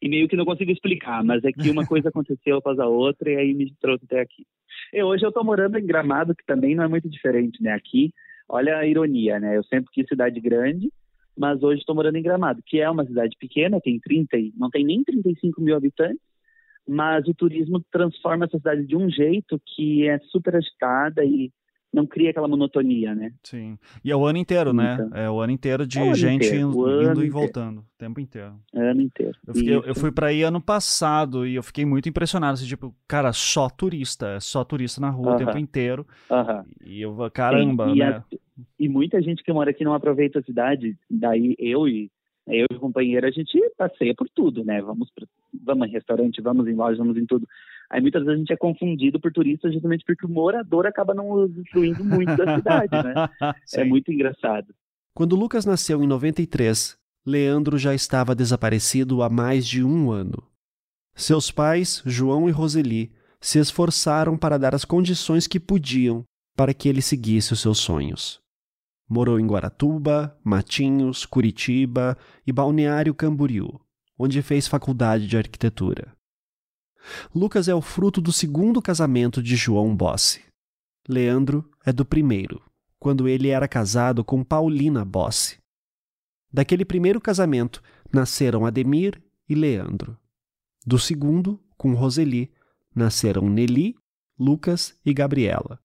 e 0.00 0.08
meio 0.08 0.28
que 0.28 0.36
não 0.36 0.44
consigo 0.44 0.70
explicar, 0.70 1.22
mas 1.22 1.44
é 1.44 1.52
que 1.52 1.70
uma 1.70 1.84
coisa 1.86 2.08
aconteceu 2.08 2.56
após 2.56 2.78
a 2.78 2.86
outra 2.86 3.30
e 3.30 3.36
aí 3.36 3.54
me 3.54 3.72
trouxe 3.80 4.04
até 4.04 4.20
aqui. 4.20 4.46
E 4.92 5.02
hoje 5.02 5.24
eu 5.24 5.28
estou 5.28 5.44
morando 5.44 5.78
em 5.78 5.86
Gramado, 5.86 6.34
que 6.34 6.44
também 6.44 6.74
não 6.74 6.84
é 6.84 6.88
muito 6.88 7.08
diferente, 7.08 7.62
né? 7.62 7.72
Aqui, 7.72 8.12
olha 8.48 8.78
a 8.78 8.86
ironia, 8.86 9.38
né? 9.38 9.56
Eu 9.56 9.64
sempre 9.64 9.90
quis 9.92 10.06
cidade 10.06 10.40
grande, 10.40 10.90
mas 11.36 11.62
hoje 11.62 11.80
estou 11.80 11.94
morando 11.94 12.16
em 12.16 12.22
Gramado, 12.22 12.62
que 12.64 12.80
é 12.80 12.88
uma 12.88 13.04
cidade 13.04 13.36
pequena, 13.38 13.80
tem 13.80 13.98
30, 14.00 14.36
não 14.56 14.70
tem 14.70 14.84
nem 14.84 15.02
35 15.04 15.60
mil 15.60 15.76
habitantes, 15.76 16.20
mas 16.88 17.26
o 17.28 17.34
turismo 17.34 17.82
transforma 17.90 18.44
essa 18.44 18.58
cidade 18.58 18.86
de 18.86 18.96
um 18.96 19.08
jeito 19.10 19.60
que 19.74 20.06
é 20.08 20.18
super 20.30 20.56
agitada 20.56 21.24
e 21.24 21.50
não 21.92 22.06
cria 22.06 22.30
aquela 22.30 22.48
monotonia, 22.48 23.14
né? 23.14 23.32
Sim. 23.44 23.78
E 24.04 24.10
é 24.10 24.16
o 24.16 24.26
ano 24.26 24.36
inteiro, 24.38 24.72
né? 24.72 24.94
Então, 24.94 25.16
é 25.16 25.30
o 25.30 25.40
ano 25.40 25.52
inteiro 25.52 25.86
de 25.86 26.00
é 26.00 26.02
o 26.02 26.06
ano 26.06 26.16
gente 26.16 26.46
inteiro, 26.46 26.56
indo, 26.70 26.78
o 26.80 27.02
indo 27.02 27.24
e 27.24 27.30
voltando, 27.30 27.78
o 27.82 27.84
tempo 27.96 28.18
inteiro. 28.20 28.54
Ano 28.74 29.00
inteiro. 29.00 29.38
Eu, 29.46 29.54
fiquei- 29.54 29.74
eu- 29.76 29.94
fui 29.94 30.10
pra 30.10 30.26
aí 30.26 30.42
ano 30.42 30.60
passado 30.60 31.46
e 31.46 31.54
eu 31.54 31.62
fiquei 31.62 31.84
muito 31.84 32.08
impressionado. 32.08 32.54
Assim, 32.54 32.66
tipo, 32.66 32.92
cara, 33.06 33.32
só 33.32 33.68
turista, 33.70 34.26
é 34.30 34.40
só 34.40 34.64
turista 34.64 35.00
na 35.00 35.08
rua 35.10 35.26
o 35.28 35.30
Aham. 35.30 35.38
tempo 35.46 35.56
inteiro. 35.58 36.04
Aham. 36.28 36.64
E 36.84 37.00
eu, 37.00 37.16
caramba, 37.32 37.86
Sim, 37.90 37.94
e, 37.94 37.98
né? 38.00 38.08
a- 38.08 38.24
e 38.78 38.88
muita 38.88 39.22
gente 39.22 39.44
que 39.44 39.52
mora 39.52 39.70
aqui 39.70 39.84
não 39.84 39.94
aproveita 39.94 40.40
a 40.40 40.42
cidade. 40.42 40.96
Daí 41.08 41.54
eu 41.60 41.86
e 41.86 42.10
eu 42.46 42.66
e 42.70 42.74
o 42.74 42.80
companheiro 42.80 43.26
a 43.26 43.30
gente 43.30 43.58
passeia 43.76 44.14
por 44.14 44.28
tudo, 44.28 44.64
né? 44.64 44.80
Vamos 44.82 45.10
pra, 45.14 45.26
vamos 45.62 45.88
em 45.88 45.92
restaurante, 45.92 46.42
vamos 46.42 46.66
em 46.66 46.74
loja, 46.74 46.98
vamos 46.98 47.16
em 47.16 47.26
tudo. 47.26 47.48
Aí 47.90 48.00
muitas 48.00 48.22
vezes 48.22 48.36
a 48.36 48.38
gente 48.38 48.52
é 48.52 48.56
confundido 48.56 49.20
por 49.20 49.32
turista 49.32 49.70
justamente 49.70 50.04
porque 50.04 50.26
o 50.26 50.28
morador 50.28 50.86
acaba 50.86 51.14
não 51.14 51.30
usufruindo 51.30 52.04
muito 52.04 52.36
da 52.36 52.56
cidade, 52.56 52.92
né? 52.92 53.14
É 53.74 53.82
Sim. 53.82 53.84
muito 53.84 54.12
engraçado. 54.12 54.74
Quando 55.14 55.36
Lucas 55.36 55.64
nasceu 55.64 56.02
em 56.02 56.06
93, 56.06 56.98
Leandro 57.24 57.78
já 57.78 57.94
estava 57.94 58.34
desaparecido 58.34 59.22
há 59.22 59.30
mais 59.30 59.66
de 59.66 59.82
um 59.82 60.10
ano. 60.10 60.42
Seus 61.14 61.50
pais, 61.50 62.02
João 62.04 62.48
e 62.48 62.52
Roseli, 62.52 63.12
se 63.40 63.58
esforçaram 63.58 64.36
para 64.36 64.58
dar 64.58 64.74
as 64.74 64.84
condições 64.84 65.46
que 65.46 65.60
podiam 65.60 66.24
para 66.56 66.74
que 66.74 66.88
ele 66.88 67.02
seguisse 67.02 67.52
os 67.52 67.60
seus 67.60 67.78
sonhos. 67.78 68.43
Morou 69.08 69.38
em 69.38 69.46
Guaratuba, 69.46 70.38
Matinhos, 70.42 71.26
Curitiba 71.26 72.16
e 72.46 72.52
Balneário 72.52 73.14
Camboriú, 73.14 73.80
onde 74.18 74.40
fez 74.42 74.66
faculdade 74.66 75.26
de 75.26 75.36
arquitetura. 75.36 76.16
Lucas 77.34 77.68
é 77.68 77.74
o 77.74 77.82
fruto 77.82 78.20
do 78.20 78.32
segundo 78.32 78.80
casamento 78.80 79.42
de 79.42 79.56
João 79.56 79.94
Bossi. 79.94 80.42
Leandro 81.06 81.70
é 81.84 81.92
do 81.92 82.04
primeiro, 82.04 82.62
quando 82.98 83.28
ele 83.28 83.48
era 83.48 83.68
casado 83.68 84.24
com 84.24 84.42
Paulina 84.42 85.04
Bossi. 85.04 85.58
Daquele 86.50 86.84
primeiro 86.84 87.20
casamento 87.20 87.82
nasceram 88.12 88.64
Ademir 88.64 89.22
e 89.46 89.54
Leandro. 89.54 90.16
Do 90.86 90.98
segundo, 90.98 91.62
com 91.76 91.94
Roseli, 91.94 92.50
nasceram 92.94 93.50
Nelly, 93.50 93.94
Lucas 94.38 94.98
e 95.04 95.12
Gabriela. 95.12 95.83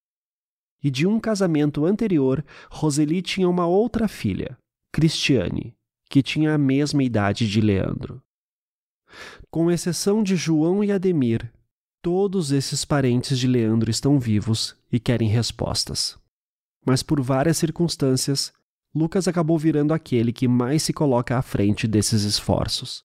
E 0.81 0.89
de 0.89 1.05
um 1.05 1.19
casamento 1.19 1.85
anterior, 1.85 2.43
Roseli 2.69 3.21
tinha 3.21 3.49
uma 3.49 3.67
outra 3.67 4.07
filha, 4.07 4.57
Cristiane, 4.91 5.75
que 6.09 6.23
tinha 6.23 6.53
a 6.53 6.57
mesma 6.57 7.03
idade 7.03 7.49
de 7.49 7.59
Leandro. 7.59 8.21
Com 9.49 9.69
exceção 9.69 10.23
de 10.23 10.35
João 10.35 10.83
e 10.83 10.91
Ademir, 10.91 11.51
todos 12.01 12.51
esses 12.51 12.85
parentes 12.85 13.37
de 13.37 13.47
Leandro 13.47 13.91
estão 13.91 14.19
vivos 14.19 14.75
e 14.91 14.99
querem 14.99 15.27
respostas. 15.27 16.17
Mas 16.85 17.03
por 17.03 17.21
várias 17.21 17.57
circunstâncias, 17.57 18.53
Lucas 18.93 19.27
acabou 19.27 19.57
virando 19.57 19.93
aquele 19.93 20.33
que 20.33 20.47
mais 20.47 20.83
se 20.83 20.93
coloca 20.93 21.37
à 21.37 21.41
frente 21.41 21.87
desses 21.87 22.23
esforços. 22.23 23.03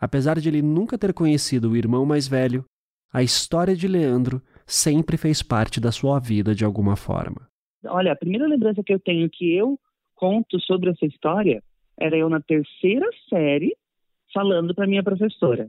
Apesar 0.00 0.40
de 0.40 0.48
ele 0.48 0.62
nunca 0.62 0.96
ter 0.96 1.12
conhecido 1.12 1.70
o 1.70 1.76
irmão 1.76 2.06
mais 2.06 2.26
velho, 2.26 2.64
a 3.12 3.22
história 3.22 3.76
de 3.76 3.86
Leandro 3.86 4.42
sempre 4.72 5.16
fez 5.16 5.42
parte 5.42 5.80
da 5.80 5.92
sua 5.92 6.18
vida 6.18 6.54
de 6.54 6.64
alguma 6.64 6.96
forma. 6.96 7.46
Olha, 7.84 8.12
a 8.12 8.16
primeira 8.16 8.46
lembrança 8.46 8.82
que 8.82 8.92
eu 8.92 8.98
tenho 8.98 9.28
que 9.28 9.54
eu 9.54 9.78
conto 10.14 10.58
sobre 10.60 10.90
essa 10.90 11.04
história 11.04 11.62
era 11.98 12.16
eu 12.16 12.28
na 12.28 12.40
terceira 12.40 13.06
série 13.28 13.76
falando 14.32 14.74
para 14.74 14.86
minha 14.86 15.02
professora. 15.02 15.68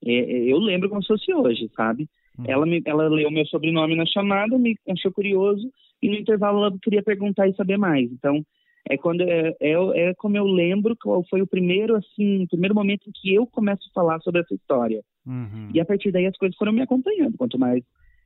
Eu 0.00 0.58
lembro 0.58 0.88
como 0.88 1.02
se 1.02 1.08
fosse 1.08 1.34
hoje, 1.34 1.68
sabe? 1.74 2.08
Hum. 2.38 2.44
Ela, 2.46 2.64
me, 2.64 2.80
ela 2.84 3.08
leu 3.08 3.30
meu 3.30 3.44
sobrenome 3.46 3.96
na 3.96 4.06
chamada, 4.06 4.56
me 4.56 4.76
achou 4.88 5.10
curioso 5.10 5.68
e 6.00 6.08
no 6.08 6.14
intervalo 6.14 6.64
ela 6.64 6.78
queria 6.80 7.02
perguntar 7.02 7.48
e 7.48 7.56
saber 7.56 7.76
mais. 7.76 8.10
Então, 8.12 8.44
é 8.88 8.96
quando 8.96 9.22
é, 9.22 9.54
é, 9.60 9.72
é 10.10 10.14
como 10.14 10.36
eu 10.36 10.44
lembro 10.44 10.96
qual 10.96 11.22
foi 11.28 11.42
o 11.42 11.46
primeiro 11.46 11.94
assim, 11.96 12.46
primeiro 12.46 12.74
momento 12.74 13.08
em 13.08 13.12
que 13.12 13.34
eu 13.34 13.46
começo 13.46 13.82
a 13.88 13.92
falar 13.92 14.20
sobre 14.20 14.40
essa 14.40 14.54
história. 14.54 15.02
Uhum. 15.26 15.70
E 15.74 15.80
a 15.80 15.84
partir 15.84 16.10
daí 16.10 16.26
as 16.26 16.36
coisas 16.36 16.56
foram 16.56 16.72
me 16.72 16.80
acompanhando. 16.80 17.36
Quanto 17.36 17.58
mais 17.58 17.84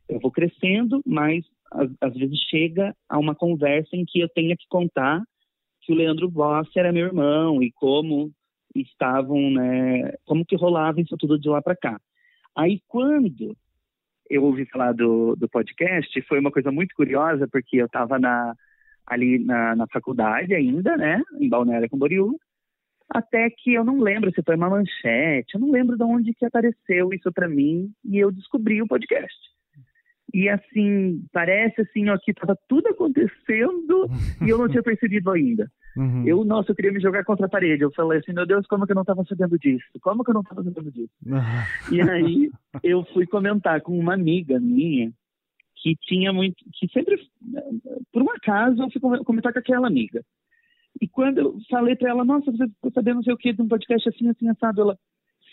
eu 0.09 0.21
vou 0.21 0.31
crescendo, 0.31 1.02
mais 1.04 1.45
às, 1.73 1.90
às 2.00 2.14
vezes 2.14 2.38
chega 2.49 2.95
a 3.09 3.19
uma 3.19 3.35
conversa 3.35 3.97
em 3.97 4.04
que 4.07 4.21
eu 4.21 4.28
tenha 4.28 4.57
que 4.57 4.66
contar 4.69 5.23
que 5.81 5.92
o 5.92 5.97
Leandro 5.97 6.31
Boss 6.31 6.69
era 6.76 6.92
meu 6.92 7.07
irmão 7.07 7.61
e 7.62 7.73
como 7.73 8.31
estavam, 8.75 9.50
né, 9.50 10.14
como 10.25 10.47
que 10.47 10.57
rolava 10.57 11.00
isso 11.00 11.16
tudo 11.19 11.38
de 11.38 11.49
lá 11.49 11.61
para 11.61 11.76
cá. 11.76 12.00
Aí 12.57 12.81
quando 12.87 13.57
eu 14.31 14.45
ouvi 14.45 14.64
falar 14.66 14.92
do, 14.92 15.35
do 15.35 15.49
podcast, 15.49 16.23
foi 16.23 16.38
uma 16.38 16.52
coisa 16.52 16.71
muito 16.71 16.95
curiosa, 16.95 17.49
porque 17.49 17.76
eu 17.76 17.87
estava 17.87 18.19
na, 18.19 18.54
ali 19.07 19.39
na, 19.39 19.77
na 19.77 19.87
faculdade 19.89 20.55
ainda, 20.55 20.97
né, 20.97 21.23
em 21.41 21.49
Balneário 21.49 21.89
Camboriú, 21.91 22.37
até 23.09 23.51
que 23.51 23.75
eu 23.75 23.85
não 23.85 24.01
lembro 24.01 24.33
se 24.33 24.43
foi 24.43 24.57
uma 24.57 24.71
manchete, 24.71 25.55
eu 25.55 25.61
não 25.61 25.71
lembro 25.71 25.97
de 25.97 26.05
onde 26.05 26.33
que 26.35 26.47
apareceu 26.47 27.13
isso 27.13 27.31
para 27.33 27.49
mim 27.49 27.91
e 28.05 28.19
eu 28.19 28.33
descobri 28.33 28.81
o 28.81 28.87
podcast. 28.87 29.37
E 30.33 30.49
assim, 30.49 31.23
parece 31.31 31.83
assim, 31.83 32.09
ó, 32.09 32.17
que 32.17 32.31
estava 32.31 32.57
tudo 32.67 32.89
acontecendo 32.89 34.09
e 34.41 34.49
eu 34.49 34.57
não 34.57 34.67
tinha 34.67 34.83
percebido 34.83 35.31
ainda. 35.31 35.71
Uhum. 35.95 36.27
Eu, 36.27 36.43
nossa, 36.43 36.71
eu 36.71 36.75
queria 36.75 36.91
me 36.91 37.01
jogar 37.01 37.23
contra 37.23 37.45
a 37.45 37.51
parede. 37.51 37.83
Eu 37.83 37.93
falei 37.93 38.19
assim, 38.19 38.33
meu 38.33 38.47
Deus, 38.47 38.67
como 38.67 38.87
que 38.87 38.93
eu 38.93 38.95
não 38.95 39.03
estava 39.03 39.23
sabendo 39.25 39.59
disso? 39.59 39.85
Como 40.01 40.25
que 40.25 40.31
eu 40.31 40.35
não 40.35 40.41
estava 40.41 40.63
sabendo 40.65 40.91
disso? 40.91 41.13
E 41.93 42.01
aí 42.01 42.51
eu 42.83 43.05
fui 43.13 43.27
comentar 43.27 43.83
com 43.83 43.99
uma 43.99 44.15
amiga 44.15 44.59
minha 44.59 45.13
que 45.83 45.97
tinha 46.03 46.33
muito, 46.33 46.57
que 46.75 46.87
sempre, 46.93 47.17
por 48.12 48.23
um 48.23 48.31
acaso, 48.31 48.81
eu 48.83 48.91
fui 48.91 49.01
com- 49.01 49.25
comentar 49.25 49.53
com 49.53 49.59
aquela 49.59 49.89
amiga. 49.89 50.23
E 51.01 51.09
quando 51.09 51.39
eu 51.39 51.57
falei 51.69 51.97
para 51.97 52.11
ela, 52.11 52.25
nossa, 52.25 52.53
você 52.53 52.69
ficou 52.69 52.93
sabendo 52.93 53.17
não 53.17 53.23
sei 53.23 53.33
o 53.33 53.37
que 53.37 53.53
de 53.53 53.61
um 53.62 53.69
podcast 53.69 54.09
assim, 54.09 54.29
assim, 54.29 54.49
assado, 54.49 54.83
ela, 54.83 54.99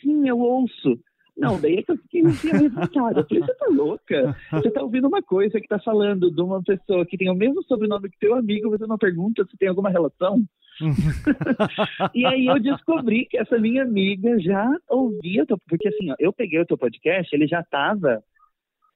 sim, 0.01 0.27
eu 0.27 0.37
ouço. 0.37 0.99
Não, 1.35 1.59
daí 1.59 1.77
é 1.77 1.83
que 1.83 1.91
eu 1.93 1.97
fiquei 1.97 2.25
assim, 2.25 2.51
revoltada. 2.51 3.21
Eu 3.21 3.25
falei, 3.25 3.43
você 3.43 3.53
tá 3.55 3.65
louca? 3.67 4.35
Você 4.51 4.71
tá 4.71 4.83
ouvindo 4.83 5.07
uma 5.07 5.23
coisa 5.23 5.59
que 5.59 5.67
tá 5.69 5.79
falando 5.79 6.29
de 6.29 6.41
uma 6.41 6.61
pessoa 6.61 7.05
que 7.05 7.17
tem 7.17 7.29
o 7.31 7.33
mesmo 7.35 7.63
sobrenome 7.63 8.09
que 8.09 8.19
teu 8.19 8.35
amigo, 8.35 8.69
você 8.69 8.85
não 8.85 8.97
pergunta 8.97 9.45
se 9.45 9.57
tem 9.57 9.69
alguma 9.69 9.89
relação? 9.89 10.43
E 12.13 12.25
aí 12.25 12.45
eu 12.45 12.59
descobri 12.59 13.25
que 13.25 13.37
essa 13.37 13.57
minha 13.57 13.83
amiga 13.83 14.39
já 14.39 14.69
ouvia, 14.89 15.45
porque 15.67 15.87
assim, 15.87 16.11
ó, 16.11 16.15
eu 16.19 16.31
peguei 16.33 16.59
o 16.59 16.65
teu 16.65 16.77
podcast, 16.77 17.33
ele 17.33 17.47
já 17.47 17.63
tava, 17.63 18.21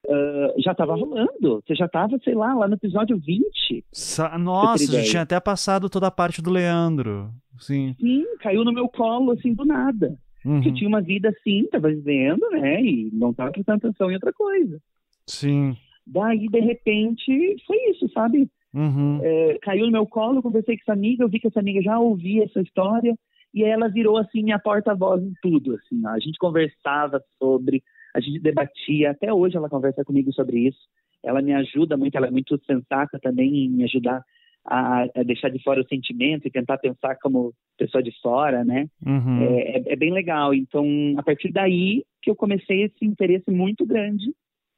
ah, 0.10 0.54
já 0.58 0.74
tava 0.74 0.96
rolando. 0.96 1.62
Você 1.66 1.76
já 1.76 1.88
tava, 1.88 2.18
sei 2.24 2.34
lá, 2.36 2.54
lá 2.54 2.68
no 2.68 2.76
episódio 2.76 3.18
20. 3.18 3.86
Sa- 3.92 4.38
Nossa, 4.38 4.92
já 4.92 5.04
tinha 5.04 5.22
até 5.24 5.40
passado 5.40 5.90
toda 5.90 6.08
a 6.08 6.12
parte 6.12 6.42
do 6.42 6.52
Leandro. 6.52 7.30
Sim. 7.60 7.96
Sim, 8.00 8.26
caiu 8.40 8.64
no 8.64 8.74
meu 8.74 8.88
colo, 8.90 9.32
assim, 9.32 9.54
do 9.54 9.64
nada. 9.66 10.18
uhum. 10.46 10.60
que 10.62 10.70
eu 10.70 10.74
tinha 10.74 10.88
uma 10.90 11.02
vida 11.02 11.30
assim, 11.30 11.62
estava 11.62 11.88
vivendo, 11.90 12.50
né? 12.52 12.82
E 12.82 13.10
não 13.14 13.32
estava 13.32 13.52
prestando 13.52 13.78
atenção 13.78 14.10
em 14.12 14.16
outra 14.16 14.34
coisa. 14.34 14.80
Sim. 15.28 15.76
Daí, 16.06 16.48
de 16.50 16.60
repente, 16.60 17.56
foi 17.66 17.78
isso, 17.92 18.10
sabe? 18.14 18.50
Uhum. 18.74 19.20
É, 19.24 19.58
caiu 19.62 19.86
no 19.86 19.92
meu 19.92 20.06
colo, 20.06 20.40
eu 20.40 20.44
conversei 20.44 20.76
com 20.76 20.82
essa 20.82 20.94
amiga, 20.94 21.24
eu 21.24 21.30
vi 21.30 21.40
que 21.40 21.48
essa 21.48 21.60
amiga 21.60 21.82
já 21.82 21.98
ouvia 22.00 22.44
essa 22.44 22.60
história, 22.60 23.16
e 23.54 23.64
aí 23.64 23.70
ela 23.70 23.88
virou, 23.88 24.18
assim, 24.18 24.44
minha 24.44 24.60
porta-voz 24.60 25.22
em 25.24 25.32
tudo, 25.42 25.76
assim. 25.76 26.06
A 26.08 26.20
gente 26.20 26.38
conversava 26.40 27.22
sobre, 27.40 27.82
a 28.13 28.20
gente 28.20 28.39
debatia, 28.39 29.12
até 29.12 29.34
hoje 29.34 29.58
ela 29.58 29.70
conversa 29.70 30.03
comigo 30.03 30.32
sobre 30.34 30.67
isso. 30.67 30.79
Ela 31.24 31.41
me 31.41 31.53
ajuda 31.53 31.98
muito, 31.98 32.15
ela 32.15 32.27
é 32.27 32.32
muito 32.32 32.60
sensata 32.65 33.20
também 33.20 33.65
em 33.65 33.70
me 33.70 33.84
ajudar 33.86 34.24
a, 34.65 35.03
a 35.15 35.24
deixar 35.24 35.50
de 35.50 35.62
fora 35.62 35.82
o 35.82 35.88
sentimento 35.88 36.48
e 36.48 36.51
tentar 36.51 36.77
pensar 36.77 37.17
como 37.22 37.53
pessoa 37.77 38.03
de 38.03 38.12
fora, 38.22 38.63
né? 38.63 38.88
Uhum. 39.05 39.41
É, 39.41 39.77
é, 39.77 39.93
é 39.93 39.96
bem 39.96 40.12
legal. 40.12 40.53
Então, 40.53 40.86
a 41.17 41.24
partir 41.24 41.51
daí 41.51 42.03
que 42.22 42.29
eu 42.29 42.36
comecei 42.36 42.84
esse 42.84 43.05
interesse 43.05 43.50
muito 43.51 43.86
grande, 43.86 44.34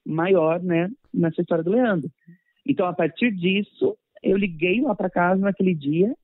maior, 0.05 0.61
né, 0.61 0.89
nessa 1.13 1.41
história 1.41 1.63
do 1.63 1.71
Leandro. 1.71 2.09
Então, 2.65 2.87
a 2.87 2.93
partir 2.93 3.31
disso, 3.31 3.95
eu 4.23 4.37
liguei 4.37 4.81
lá 4.81 4.95
para 4.95 5.09
casa 5.09 5.41
naquele 5.41 5.73
dia. 5.73 6.15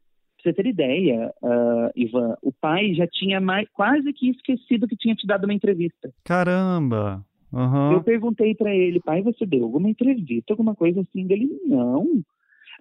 Pra 0.41 0.51
você 0.51 0.53
ter 0.53 0.65
ideia, 0.67 1.31
uh, 1.43 1.91
Ivan, 1.95 2.35
o 2.41 2.51
pai 2.51 2.93
já 2.93 3.05
tinha 3.07 3.39
mais, 3.39 3.67
quase 3.73 4.11
que 4.11 4.29
esquecido 4.29 4.87
que 4.87 4.95
tinha 4.95 5.13
te 5.13 5.27
dado 5.27 5.43
uma 5.45 5.53
entrevista. 5.53 6.11
Caramba! 6.23 7.23
Uhum. 7.51 7.93
Eu 7.93 8.03
perguntei 8.03 8.55
para 8.55 8.73
ele, 8.73 8.99
pai, 8.99 9.21
você 9.21 9.45
deu 9.45 9.63
alguma 9.63 9.89
entrevista, 9.89 10.53
alguma 10.53 10.73
coisa 10.73 11.01
assim? 11.01 11.27
Ele, 11.29 11.49
não. 11.65 12.23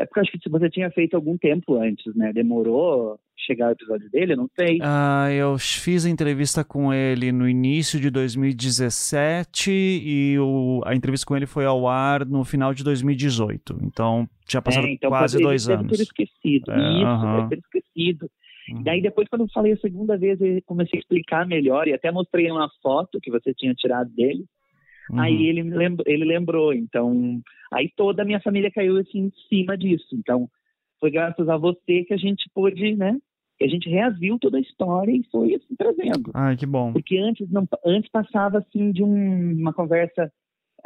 É 0.01 0.07
porque 0.07 0.21
eu 0.21 0.23
acho 0.23 0.33
que 0.33 0.49
você 0.49 0.71
tinha 0.71 0.91
feito 0.91 1.15
algum 1.15 1.37
tempo 1.37 1.77
antes, 1.77 2.15
né? 2.17 2.33
Demorou 2.33 3.19
chegar 3.37 3.69
o 3.69 3.73
episódio 3.73 4.11
dele, 4.11 4.33
eu 4.33 4.37
não 4.37 4.49
sei. 4.59 4.79
Ah, 4.83 5.29
eu 5.31 5.59
fiz 5.59 6.07
a 6.07 6.11
entrevista 6.11 6.65
com 6.65 6.93
ele 6.93 7.31
no 7.33 7.47
início 7.47 8.01
de 8.01 8.11
2017 8.11 9.71
e 9.71 10.39
o, 10.39 10.81
a 10.87 10.95
entrevista 10.95 11.27
com 11.27 11.37
ele 11.37 11.47
foi 11.47 11.67
ao 11.67 11.87
ar 11.87 12.25
no 12.25 12.45
final 12.45 12.73
de 12.73 12.83
2018. 12.83 13.79
Então, 13.83 14.27
tinha 14.47 14.63
passado 14.63 14.87
é, 14.87 14.93
então, 14.93 15.11
quase 15.11 15.39
dois 15.39 15.67
deve 15.67 15.81
anos. 15.81 15.97
Ter 15.97 16.03
esquecido. 16.03 16.73
É, 16.73 16.77
Isso, 16.77 17.05
uh 17.05 17.25
-huh. 17.25 17.37
deve 17.37 17.49
ter 17.49 17.59
esquecido. 17.59 18.31
Uhum. 18.71 18.83
Daí 18.83 19.03
depois, 19.03 19.29
quando 19.29 19.43
eu 19.43 19.49
falei 19.53 19.73
a 19.73 19.79
segunda 19.79 20.17
vez, 20.17 20.41
eu 20.41 20.63
comecei 20.65 20.99
a 20.99 21.01
explicar 21.01 21.47
melhor 21.47 21.89
e 21.89 21.93
até 21.93 22.11
mostrei 22.11 22.51
uma 22.51 22.71
foto 22.83 23.21
que 23.21 23.31
você 23.31 23.53
tinha 23.53 23.75
tirado 23.75 24.09
dele. 24.11 24.45
Uhum. 25.11 25.21
Aí 25.21 25.47
ele, 25.47 25.63
lembrou, 25.63 26.05
ele 26.07 26.25
lembrou, 26.25 26.73
então, 26.73 27.41
aí 27.73 27.91
toda 27.97 28.23
a 28.23 28.25
minha 28.25 28.41
família 28.41 28.71
caiu 28.71 28.97
assim 28.99 29.27
em 29.27 29.33
cima 29.49 29.77
disso. 29.77 30.15
Então, 30.15 30.49
foi 31.01 31.11
graças 31.11 31.49
a 31.49 31.57
você 31.57 32.05
que 32.05 32.15
a 32.15 32.17
gente 32.17 32.49
pôde, 32.55 32.95
né? 32.95 33.19
Que 33.59 33.65
a 33.65 33.69
gente 33.69 33.89
reaviu 33.91 34.39
toda 34.39 34.59
a 34.59 34.61
história 34.61 35.13
e 35.13 35.25
foi 35.31 35.55
assim 35.55 35.75
trazendo. 35.77 36.31
Ai, 36.35 36.57
que 36.57 36.67
bom. 36.67 36.93
Porque 36.93 37.19
antes 37.19 37.51
não, 37.51 37.67
antes 37.85 38.11
passava 38.11 38.59
assim 38.59 38.93
de 38.93 39.03
um, 39.03 39.53
uma 39.53 39.73
conversa 39.73 40.31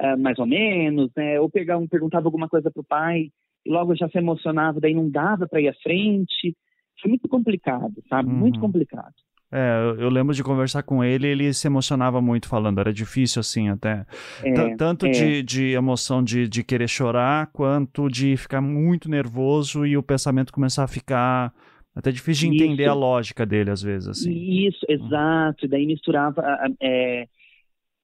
uh, 0.00 0.18
mais 0.18 0.38
ou 0.38 0.46
menos, 0.46 1.10
né? 1.16 1.38
Ou 1.38 1.50
pegar 1.50 1.76
um, 1.76 1.86
perguntava 1.86 2.26
alguma 2.26 2.48
coisa 2.48 2.70
pro 2.70 2.82
pai 2.82 3.30
e 3.66 3.70
logo 3.70 3.94
já 3.94 4.08
se 4.08 4.18
emocionava, 4.18 4.80
daí 4.80 4.94
não 4.94 5.10
dava 5.10 5.46
para 5.46 5.60
ir 5.60 5.68
à 5.68 5.74
frente. 5.74 6.56
Foi 7.00 7.08
muito 7.08 7.28
complicado, 7.28 8.02
sabe? 8.08 8.30
Uhum. 8.30 8.36
Muito 8.36 8.60
complicado. 8.60 9.14
É, 9.56 10.02
eu 10.02 10.08
lembro 10.08 10.34
de 10.34 10.42
conversar 10.42 10.82
com 10.82 11.04
ele, 11.04 11.28
ele 11.28 11.54
se 11.54 11.68
emocionava 11.68 12.20
muito 12.20 12.48
falando, 12.48 12.80
era 12.80 12.92
difícil 12.92 13.38
assim 13.38 13.68
até. 13.68 14.04
É, 14.42 14.74
tanto 14.74 15.06
é. 15.06 15.10
De, 15.10 15.42
de 15.44 15.66
emoção 15.74 16.24
de, 16.24 16.48
de 16.48 16.64
querer 16.64 16.88
chorar, 16.88 17.46
quanto 17.52 18.08
de 18.08 18.36
ficar 18.36 18.60
muito 18.60 19.08
nervoso 19.08 19.86
e 19.86 19.96
o 19.96 20.02
pensamento 20.02 20.52
começar 20.52 20.82
a 20.82 20.88
ficar 20.88 21.54
até 21.94 22.10
difícil 22.10 22.50
de 22.50 22.56
entender 22.56 22.82
Isso. 22.82 22.90
a 22.90 22.94
lógica 22.94 23.46
dele 23.46 23.70
às 23.70 23.80
vezes. 23.80 24.08
Assim. 24.08 24.32
Isso, 24.32 24.84
exato. 24.88 25.68
Daí 25.68 25.86
misturava, 25.86 26.42
é, 26.82 27.28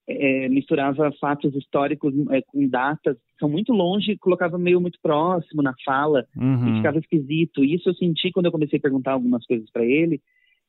é, 0.07 0.49
misturava 0.49 1.11
fatos 1.21 1.53
históricos 1.57 2.15
é, 2.31 2.43
com 2.43 2.69
datas 2.69 3.17
que 3.17 3.39
são 3.41 3.49
muito 3.49 3.73
longe, 3.73 4.17
colocava 4.19 4.57
meio 4.57 4.81
muito 4.81 5.01
próximo 5.03 5.63
na 5.63 5.75
fala 5.85 6.25
uhum. 6.37 6.75
e 6.75 6.77
ficava 6.77 6.99
esquisito. 7.01 7.65
Isso 7.65 7.89
eu 7.89 7.95
senti 7.95 8.31
quando 8.31 8.47
eu 8.47 8.53
comecei 8.53 8.79
a 8.79 8.83
perguntar 8.83 9.15
algumas 9.15 9.45
coisas 9.45 9.69
para 9.73 9.85
ele 9.85 10.21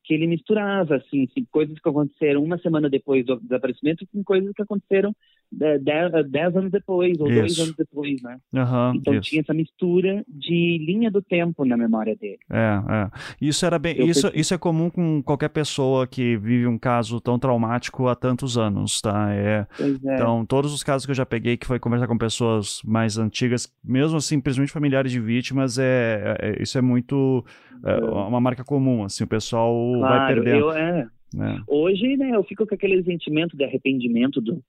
que 0.04 0.14
ele 0.14 0.28
misturava, 0.28 0.96
assim, 0.98 1.28
assim, 1.30 1.46
coisas 1.46 1.80
que 1.80 1.90
aconteceram 1.90 2.44
uma 2.44 2.58
semana 2.58 2.90
depois 2.90 3.26
do 3.26 3.40
desaparecimento 3.40 4.06
com 4.08 4.24
coisas 4.24 4.52
que 4.54 4.62
aconteceram 4.62 5.16
dez, 5.52 6.56
anos 6.56 6.72
depois, 6.72 7.20
ou 7.20 7.28
isso. 7.28 7.40
dois 7.40 7.60
anos 7.60 7.76
depois, 7.76 8.22
né? 8.22 8.38
Uhum, 8.54 8.96
então 8.96 9.14
isso. 9.14 9.30
tinha 9.30 9.42
essa 9.42 9.54
mistura 9.54 10.24
de 10.28 10.78
linha 10.86 11.12
do 11.12 11.22
tempo 11.22 11.66
na 11.66 11.76
memória 11.76 12.16
dele. 12.16 12.40
É, 12.50 12.80
é. 12.90 13.10
Isso 13.42 13.66
era 13.66 13.78
bem. 13.78 14.08
isso, 14.08 14.32
isso 14.34 14.54
é 14.54 14.58
comum 14.58 14.90
com 14.90 15.22
qualquer 15.22 15.50
pessoa 15.50 16.08
que 16.08 16.38
vive 16.38 16.66
um 16.68 16.78
caso 16.78 17.20
tão 17.20 17.38
traumático 17.38 18.08
há 18.08 18.16
tantos 18.16 18.58
anos, 18.58 19.02
tá? 19.02 19.34
É, 19.34 19.68
é. 19.80 20.16
Então, 20.16 20.46
todos 20.46 20.74
os 20.74 20.84
casos 20.84 21.06
que 21.06 21.12
eu 21.12 21.16
já 21.16 21.26
peguei 21.26 21.58
que 21.58 21.68
foi 21.68 21.80
conversar 21.80 22.08
com 22.08 22.18
pessoas 22.18 22.82
mais 22.86 23.18
antigas, 23.18 23.72
mesmo 23.84 24.18
assim, 24.18 24.40
principalmente 24.40 24.72
familiares 24.72 25.12
de 25.12 25.20
vítimas, 25.20 25.78
é, 25.78 26.38
é 26.40 26.64
isso 26.64 26.78
é 26.78 26.82
muito 26.82 27.46
é, 27.84 27.96
uma 27.98 28.40
marca 28.40 28.64
comum, 28.64 29.04
assim, 29.04 29.24
o 29.24 29.28
pessoal 29.28 29.74
claro, 29.98 30.18
vai 30.18 30.34
perdendo. 30.34 30.60
Eu, 30.60 30.72
é. 30.72 31.08
É. 31.40 31.62
Hoje, 31.66 32.18
né, 32.18 32.36
eu 32.36 32.44
fico 32.44 32.68
com 32.68 32.76
aquele 32.76 33.02
sentimento 33.04 33.56
de 33.56 33.64
arrependimento 33.64 34.42
do, 34.42 34.62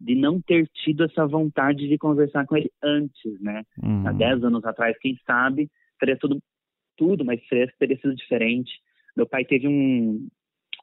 de 0.00 0.14
não 0.14 0.40
ter 0.40 0.68
tido 0.68 1.04
essa 1.04 1.26
vontade 1.26 1.88
de 1.88 1.98
conversar 1.98 2.46
com 2.46 2.56
ele 2.56 2.70
antes, 2.82 3.40
né? 3.40 3.64
Uhum. 3.82 4.06
Há 4.06 4.12
10 4.12 4.44
anos 4.44 4.64
atrás, 4.64 4.96
quem 4.98 5.18
sabe, 5.26 5.68
teria 5.98 6.16
tudo, 6.16 6.40
tudo 6.96 7.24
mais 7.24 7.44
fresco, 7.46 7.76
teria 7.78 7.98
sido 7.98 8.14
diferente. 8.14 8.70
Meu 9.16 9.26
pai 9.26 9.44
teve 9.44 9.66
um, 9.66 10.28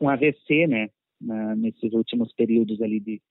um 0.02 0.10
AVC, 0.10 0.68
né? 0.68 0.90
Na, 1.22 1.56
nesses 1.56 1.94
últimos 1.94 2.34
períodos 2.34 2.82
ali 2.82 3.00
de, 3.00 3.22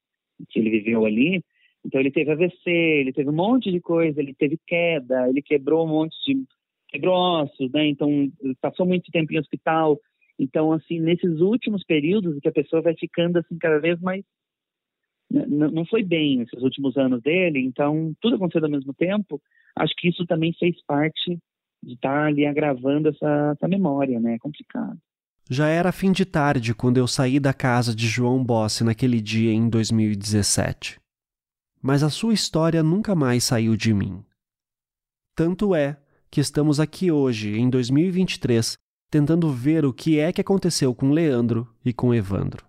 que 0.49 0.59
ele 0.59 0.70
viveu 0.70 1.05
ali. 1.05 1.44
Então 1.85 2.01
ele 2.01 2.11
teve 2.11 2.31
AVC, 2.31 2.70
ele 2.70 3.12
teve 3.12 3.29
um 3.29 3.35
monte 3.35 3.70
de 3.70 3.79
coisa, 3.79 4.20
ele 4.20 4.35
teve 4.35 4.59
queda, 4.66 5.29
ele 5.29 5.42
quebrou 5.42 5.85
um 5.85 5.90
monte 5.90 6.16
de 6.27 6.44
quebrou 6.88 7.14
ossos, 7.14 7.70
né? 7.73 7.88
Então 7.88 8.33
passou 8.61 8.87
muito 8.87 9.11
tempo 9.12 9.33
em 9.35 9.38
hospital. 9.38 10.01
Então 10.38 10.73
assim, 10.73 10.99
nesses 10.99 11.40
últimos 11.40 11.85
períodos 11.85 12.38
que 12.40 12.49
a 12.49 12.53
pessoa 12.53 12.81
vai 12.81 12.94
ficando 12.94 13.38
assim 13.38 13.59
cada 13.59 13.79
vez 13.79 14.01
mais 14.01 14.25
não 15.47 15.85
foi 15.87 16.03
bem 16.03 16.38
nesses 16.38 16.62
últimos 16.62 16.97
anos 16.97 17.23
dele, 17.23 17.61
então 17.61 18.14
tudo 18.20 18.37
aconteceu 18.37 18.64
ao 18.64 18.70
mesmo 18.70 18.94
tempo. 18.94 19.40
Acho 19.77 19.92
que 19.97 20.09
isso 20.09 20.25
também 20.27 20.53
fez 20.59 20.77
parte 20.87 21.38
de 21.83 21.94
estar 21.94 22.27
ali 22.27 22.47
agravando 22.47 23.09
essa, 23.09 23.53
essa 23.57 23.68
memória, 23.68 24.20
né? 24.20 24.35
É 24.35 24.38
complicado. 24.38 24.99
Já 25.51 25.68
era 25.68 25.92
fim 25.92 26.11
de 26.11 26.25
tarde 26.25 26.75
quando 26.75 26.97
eu 26.97 27.07
saí 27.07 27.38
da 27.38 27.53
casa 27.53 27.94
de 27.94 28.07
João 28.07 28.42
Bossi 28.42 28.83
naquele 28.83 29.20
dia 29.20 29.53
em 29.53 29.68
2017. 29.68 30.99
Mas 31.83 32.03
a 32.03 32.09
sua 32.09 32.33
história 32.33 32.83
nunca 32.83 33.14
mais 33.14 33.44
saiu 33.44 33.77
de 33.77 33.92
mim. 33.92 34.25
Tanto 35.35 35.75
é 35.75 35.99
que 36.31 36.40
estamos 36.40 36.81
aqui 36.81 37.11
hoje, 37.11 37.59
em 37.59 37.68
2023, 37.68 38.79
tentando 39.11 39.51
ver 39.51 39.85
o 39.85 39.92
que 39.92 40.18
é 40.18 40.33
que 40.33 40.40
aconteceu 40.40 40.94
com 40.94 41.11
Leandro 41.11 41.68
e 41.85 41.92
com 41.92 42.14
Evandro. 42.14 42.64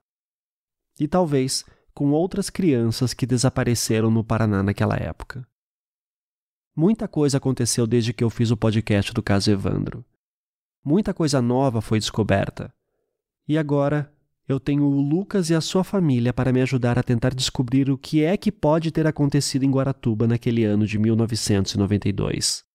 E 1.00 1.08
talvez 1.08 1.66
com 1.96 2.12
outras 2.12 2.50
crianças 2.50 3.14
que 3.14 3.26
desapareceram 3.26 4.12
no 4.12 4.22
Paraná 4.22 4.62
naquela 4.62 4.98
época. 4.98 5.48
Muita 6.76 7.08
coisa 7.08 7.38
aconteceu 7.38 7.88
desde 7.88 8.12
que 8.12 8.22
eu 8.22 8.30
fiz 8.30 8.52
o 8.52 8.58
podcast 8.58 9.14
do 9.14 9.24
caso 9.24 9.50
Evandro. 9.50 10.04
Muita 10.84 11.14
coisa 11.14 11.42
nova 11.42 11.82
foi 11.82 11.98
descoberta. 11.98 12.72
E 13.48 13.58
agora 13.58 14.14
eu 14.46 14.60
tenho 14.60 14.84
o 14.84 15.02
Lucas 15.02 15.50
e 15.50 15.56
a 15.56 15.62
sua 15.62 15.86
família 15.86 16.34
para 16.34 16.52
me 16.52 16.62
ajudar 16.62 17.00
a 17.00 17.04
tentar 17.04 17.34
descobrir 17.34 17.90
o 17.90 17.98
que 17.98 18.22
é 18.22 18.36
que 18.36 18.52
pode 18.52 18.92
ter 18.92 19.08
acontecido 19.08 19.64
em 19.64 19.72
Guaratuba 19.72 20.28
naquele 20.28 20.66
ano 20.66 20.86
de 20.86 21.00
1992. 21.00 22.66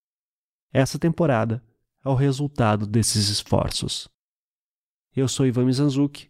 Essa 0.73 0.99
temporada 0.99 1.63
é 2.03 2.09
o 2.09 2.15
resultado 2.15 2.87
desses 2.87 3.29
esforços. 3.29 4.09
Eu 5.15 5.29
sou 5.29 5.47
Ivan 5.47 5.67
Mizanzuki 5.67 6.30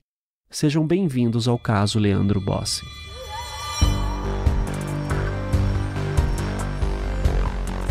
Sejam 0.52 0.84
bem-vindos 0.84 1.46
ao 1.46 1.56
caso 1.56 1.96
Leandro 2.00 2.40
Bossi. 2.40 2.84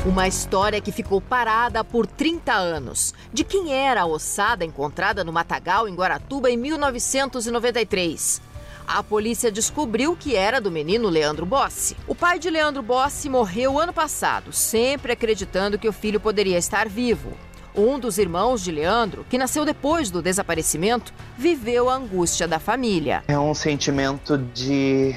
Uma 0.06 0.28
história 0.28 0.82
que 0.82 0.92
ficou 0.92 1.22
parada 1.22 1.86
por 1.86 2.06
30 2.06 2.52
anos. 2.52 3.14
De 3.32 3.46
quem 3.46 3.74
era 3.74 4.02
a 4.02 4.06
ossada 4.06 4.66
encontrada 4.66 5.24
no 5.24 5.32
Matagal, 5.32 5.88
em 5.88 5.96
Guaratuba, 5.96 6.52
em 6.52 6.58
1993. 6.58 8.42
A 8.86 9.02
polícia 9.02 9.50
descobriu 9.50 10.18
que 10.18 10.36
era 10.36 10.60
do 10.60 10.70
menino 10.70 11.08
Leandro 11.08 11.46
Bossi. 11.46 11.96
O 12.10 12.14
pai 12.14 12.40
de 12.40 12.50
Leandro 12.50 12.84
Bossi 12.84 13.30
morreu 13.30 13.80
ano 13.80 13.94
passado, 13.94 14.52
sempre 14.52 15.14
acreditando 15.14 15.80
que 15.80 15.88
o 15.88 15.94
filho 15.94 16.20
poderia 16.20 16.58
estar 16.58 16.90
vivo. 16.90 17.32
Um 17.76 18.00
dos 18.00 18.18
irmãos 18.18 18.64
de 18.64 18.72
Leandro, 18.72 19.26
que 19.30 19.38
nasceu 19.38 19.66
depois 19.66 20.10
do 20.10 20.22
desaparecimento, 20.22 21.14
viveu 21.38 21.90
a 21.90 21.96
angústia 21.96 22.48
da 22.48 22.60
família. 22.60 23.24
É 23.28 23.38
um 23.38 23.54
sentimento 23.54 24.38
de 24.38 25.16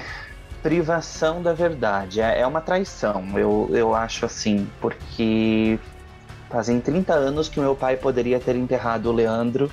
privação 0.63 1.43
da 1.43 1.53
verdade. 1.53 2.21
É, 2.21 2.41
é 2.41 2.47
uma 2.47 2.61
traição, 2.61 3.25
eu, 3.39 3.69
eu 3.73 3.95
acho 3.95 4.25
assim, 4.25 4.69
porque 4.81 5.79
fazem 6.49 6.81
30 6.81 7.13
anos 7.15 7.49
que 7.49 7.59
meu 7.59 7.75
pai 7.75 7.97
poderia 7.97 8.39
ter 8.39 8.55
enterrado 8.55 9.07
o 9.07 9.13
Leandro 9.13 9.71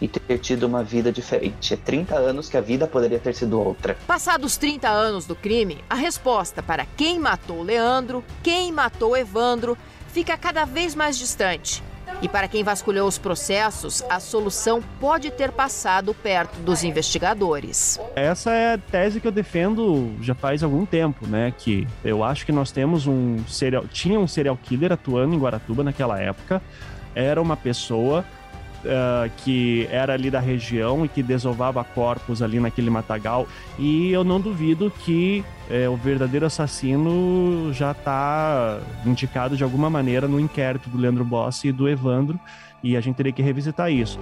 e 0.00 0.08
ter 0.08 0.38
tido 0.38 0.64
uma 0.64 0.82
vida 0.82 1.12
diferente. 1.12 1.74
É 1.74 1.76
30 1.76 2.16
anos 2.16 2.48
que 2.48 2.56
a 2.56 2.60
vida 2.60 2.86
poderia 2.86 3.18
ter 3.18 3.34
sido 3.34 3.60
outra. 3.60 3.96
Passados 4.06 4.56
30 4.56 4.88
anos 4.88 5.26
do 5.26 5.36
crime, 5.36 5.82
a 5.88 5.94
resposta 5.94 6.62
para 6.62 6.84
quem 6.96 7.18
matou 7.18 7.62
Leandro, 7.62 8.24
quem 8.42 8.72
matou 8.72 9.16
Evandro, 9.16 9.78
fica 10.08 10.36
cada 10.36 10.64
vez 10.64 10.94
mais 10.94 11.16
distante. 11.16 11.82
E 12.20 12.28
para 12.28 12.46
quem 12.46 12.62
vasculhou 12.62 13.08
os 13.08 13.18
processos, 13.18 14.02
a 14.08 14.20
solução 14.20 14.82
pode 15.00 15.30
ter 15.30 15.50
passado 15.50 16.14
perto 16.14 16.58
dos 16.60 16.84
investigadores. 16.84 17.98
Essa 18.14 18.52
é 18.52 18.74
a 18.74 18.78
tese 18.78 19.20
que 19.20 19.26
eu 19.26 19.32
defendo 19.32 20.14
já 20.20 20.34
faz 20.34 20.62
algum 20.62 20.86
tempo, 20.86 21.26
né? 21.26 21.52
Que 21.56 21.86
eu 22.04 22.22
acho 22.22 22.46
que 22.46 22.52
nós 22.52 22.70
temos 22.70 23.06
um 23.06 23.44
serial, 23.46 23.84
tinha 23.86 24.20
um 24.20 24.28
serial 24.28 24.56
killer 24.56 24.92
atuando 24.92 25.34
em 25.34 25.38
Guaratuba 25.38 25.82
naquela 25.82 26.20
época. 26.20 26.62
Era 27.14 27.42
uma 27.42 27.56
pessoa 27.56 28.24
uh, 28.84 29.30
que 29.38 29.86
era 29.90 30.12
ali 30.14 30.30
da 30.30 30.40
região 30.40 31.04
e 31.04 31.08
que 31.08 31.22
desovava 31.22 31.82
corpos 31.84 32.42
ali 32.42 32.60
naquele 32.60 32.90
matagal. 32.90 33.46
E 33.78 34.10
eu 34.10 34.24
não 34.24 34.40
duvido 34.40 34.92
que 35.04 35.44
uh, 35.70 35.90
o 35.90 35.96
verdadeiro 35.96 36.46
assassino 36.46 37.72
já 37.72 37.92
está 37.92 38.80
indicado 39.04 39.56
de 39.56 39.64
alguma 39.64 39.88
maneira 39.88 40.28
no 40.28 40.38
inquérito 40.38 40.88
do 40.88 40.98
Leandro 40.98 41.24
Bossi 41.24 41.68
e 41.68 41.72
do 41.72 41.88
Evandro. 41.88 42.38
E 42.82 42.96
a 42.96 43.00
gente 43.00 43.16
teria 43.16 43.32
que 43.32 43.42
revisitar 43.42 43.92
isso. 43.92 44.18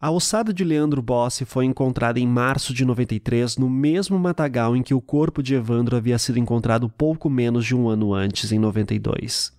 A 0.00 0.12
ossada 0.12 0.54
de 0.54 0.62
Leandro 0.62 1.02
Bossi 1.02 1.44
foi 1.44 1.64
encontrada 1.64 2.20
em 2.20 2.26
março 2.26 2.72
de 2.72 2.84
93 2.84 3.56
no 3.56 3.68
mesmo 3.68 4.16
matagal 4.16 4.76
em 4.76 4.82
que 4.82 4.94
o 4.94 5.00
corpo 5.00 5.42
de 5.42 5.56
Evandro 5.56 5.96
havia 5.96 6.16
sido 6.20 6.38
encontrado 6.38 6.88
pouco 6.88 7.28
menos 7.28 7.66
de 7.66 7.74
um 7.74 7.88
ano 7.88 8.14
antes, 8.14 8.52
em 8.52 8.60
92. 8.60 9.52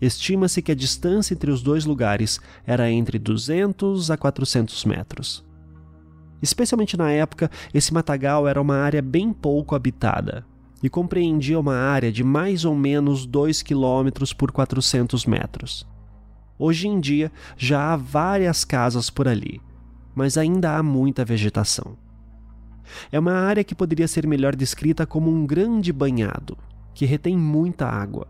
Estima-se 0.00 0.60
que 0.62 0.72
a 0.72 0.74
distância 0.74 1.32
entre 1.32 1.52
os 1.52 1.62
dois 1.62 1.84
lugares 1.84 2.40
era 2.66 2.90
entre 2.90 3.20
200 3.20 4.10
a 4.10 4.16
400 4.16 4.84
metros. 4.84 5.44
Especialmente 6.42 6.96
na 6.96 7.12
época, 7.12 7.48
esse 7.72 7.94
matagal 7.94 8.48
era 8.48 8.60
uma 8.60 8.78
área 8.78 9.00
bem 9.00 9.32
pouco 9.32 9.76
habitada 9.76 10.44
e 10.82 10.90
compreendia 10.90 11.58
uma 11.58 11.76
área 11.76 12.10
de 12.10 12.24
mais 12.24 12.64
ou 12.64 12.74
menos 12.74 13.24
2 13.24 13.62
km 13.62 14.34
por 14.36 14.50
400 14.50 15.24
metros. 15.24 15.86
Hoje 16.58 16.88
em 16.88 16.98
dia, 16.98 17.30
já 17.56 17.92
há 17.92 17.96
várias 17.96 18.64
casas 18.64 19.08
por 19.08 19.28
ali, 19.28 19.60
mas 20.18 20.36
ainda 20.36 20.76
há 20.76 20.82
muita 20.82 21.24
vegetação. 21.24 21.96
É 23.12 23.20
uma 23.20 23.34
área 23.34 23.62
que 23.62 23.72
poderia 23.72 24.08
ser 24.08 24.26
melhor 24.26 24.56
descrita 24.56 25.06
como 25.06 25.30
um 25.30 25.46
grande 25.46 25.92
banhado, 25.92 26.58
que 26.92 27.06
retém 27.06 27.38
muita 27.38 27.86
água. 27.86 28.26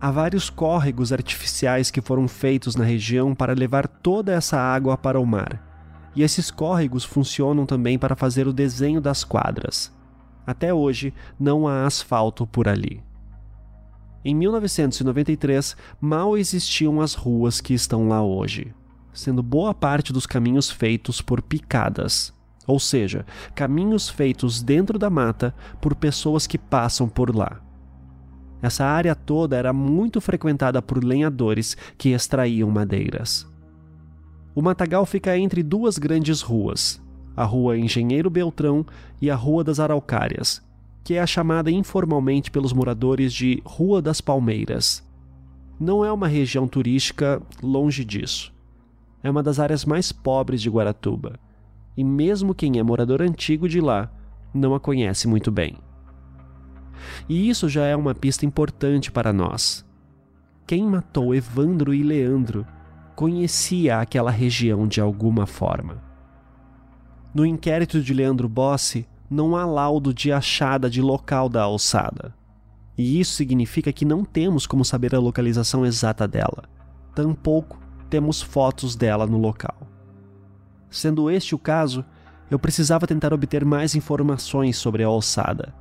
Há 0.00 0.10
vários 0.10 0.50
córregos 0.50 1.12
artificiais 1.12 1.88
que 1.88 2.00
foram 2.00 2.26
feitos 2.26 2.74
na 2.74 2.82
região 2.82 3.32
para 3.32 3.54
levar 3.54 3.86
toda 3.86 4.32
essa 4.32 4.58
água 4.58 4.98
para 4.98 5.20
o 5.20 5.24
mar. 5.24 6.10
E 6.16 6.22
esses 6.24 6.50
córregos 6.50 7.04
funcionam 7.04 7.64
também 7.64 7.96
para 7.96 8.16
fazer 8.16 8.48
o 8.48 8.52
desenho 8.52 9.00
das 9.00 9.22
quadras. 9.22 9.92
Até 10.44 10.74
hoje, 10.74 11.14
não 11.38 11.68
há 11.68 11.86
asfalto 11.86 12.44
por 12.44 12.66
ali. 12.66 13.04
Em 14.24 14.34
1993, 14.34 15.76
mal 16.00 16.36
existiam 16.36 17.00
as 17.00 17.14
ruas 17.14 17.60
que 17.60 17.72
estão 17.72 18.08
lá 18.08 18.20
hoje 18.20 18.74
sendo 19.14 19.42
boa 19.42 19.72
parte 19.72 20.12
dos 20.12 20.26
caminhos 20.26 20.68
feitos 20.68 21.22
por 21.22 21.40
picadas, 21.40 22.34
ou 22.66 22.80
seja, 22.80 23.24
caminhos 23.54 24.08
feitos 24.08 24.62
dentro 24.62 24.98
da 24.98 25.08
mata 25.08 25.54
por 25.80 25.94
pessoas 25.94 26.46
que 26.46 26.58
passam 26.58 27.08
por 27.08 27.34
lá. 27.34 27.60
Essa 28.60 28.84
área 28.84 29.14
toda 29.14 29.56
era 29.56 29.72
muito 29.72 30.20
frequentada 30.20 30.80
por 30.82 31.02
lenhadores 31.04 31.76
que 31.96 32.10
extraíam 32.10 32.70
madeiras. 32.70 33.46
O 34.54 34.62
matagal 34.62 35.04
fica 35.04 35.36
entre 35.36 35.62
duas 35.62 35.98
grandes 35.98 36.40
ruas, 36.40 37.00
a 37.36 37.44
Rua 37.44 37.76
Engenheiro 37.76 38.30
Beltrão 38.30 38.86
e 39.20 39.30
a 39.30 39.34
Rua 39.34 39.62
das 39.62 39.80
Araucárias, 39.80 40.62
que 41.02 41.14
é 41.14 41.20
a 41.20 41.26
chamada 41.26 41.70
informalmente 41.70 42.50
pelos 42.50 42.72
moradores 42.72 43.34
de 43.34 43.60
Rua 43.64 44.00
das 44.00 44.20
Palmeiras. 44.20 45.06
Não 45.78 46.04
é 46.04 46.10
uma 46.10 46.28
região 46.28 46.66
turística 46.66 47.42
longe 47.62 48.04
disso 48.04 48.53
é 49.24 49.30
uma 49.30 49.42
das 49.42 49.58
áreas 49.58 49.86
mais 49.86 50.12
pobres 50.12 50.60
de 50.60 50.68
Guaratuba, 50.68 51.40
e 51.96 52.04
mesmo 52.04 52.54
quem 52.54 52.78
é 52.78 52.82
morador 52.82 53.22
antigo 53.22 53.66
de 53.66 53.80
lá 53.80 54.10
não 54.52 54.74
a 54.74 54.78
conhece 54.78 55.26
muito 55.26 55.50
bem. 55.50 55.76
E 57.28 57.48
isso 57.48 57.68
já 57.68 57.86
é 57.86 57.96
uma 57.96 58.14
pista 58.14 58.44
importante 58.44 59.10
para 59.10 59.32
nós. 59.32 59.84
Quem 60.66 60.84
matou 60.84 61.34
Evandro 61.34 61.94
e 61.94 62.02
Leandro 62.02 62.66
conhecia 63.16 63.98
aquela 63.98 64.30
região 64.30 64.86
de 64.86 65.00
alguma 65.00 65.46
forma. 65.46 66.02
No 67.34 67.46
inquérito 67.46 68.00
de 68.02 68.12
Leandro 68.12 68.48
Bossi, 68.48 69.08
não 69.28 69.56
há 69.56 69.64
laudo 69.64 70.12
de 70.12 70.32
achada 70.32 70.88
de 70.88 71.00
local 71.00 71.48
da 71.48 71.62
alçada. 71.62 72.34
E 72.96 73.18
isso 73.18 73.34
significa 73.34 73.92
que 73.92 74.04
não 74.04 74.24
temos 74.24 74.66
como 74.66 74.84
saber 74.84 75.14
a 75.14 75.18
localização 75.18 75.84
exata 75.84 76.28
dela. 76.28 76.64
Tampouco 77.14 77.78
temos 78.14 78.40
fotos 78.40 78.94
dela 78.94 79.26
no 79.26 79.38
local. 79.38 79.74
Sendo 80.88 81.28
este 81.28 81.52
o 81.52 81.58
caso, 81.58 82.04
eu 82.48 82.60
precisava 82.60 83.08
tentar 83.08 83.34
obter 83.34 83.64
mais 83.64 83.96
informações 83.96 84.76
sobre 84.76 85.02
a 85.02 85.08
alçada, 85.08 85.74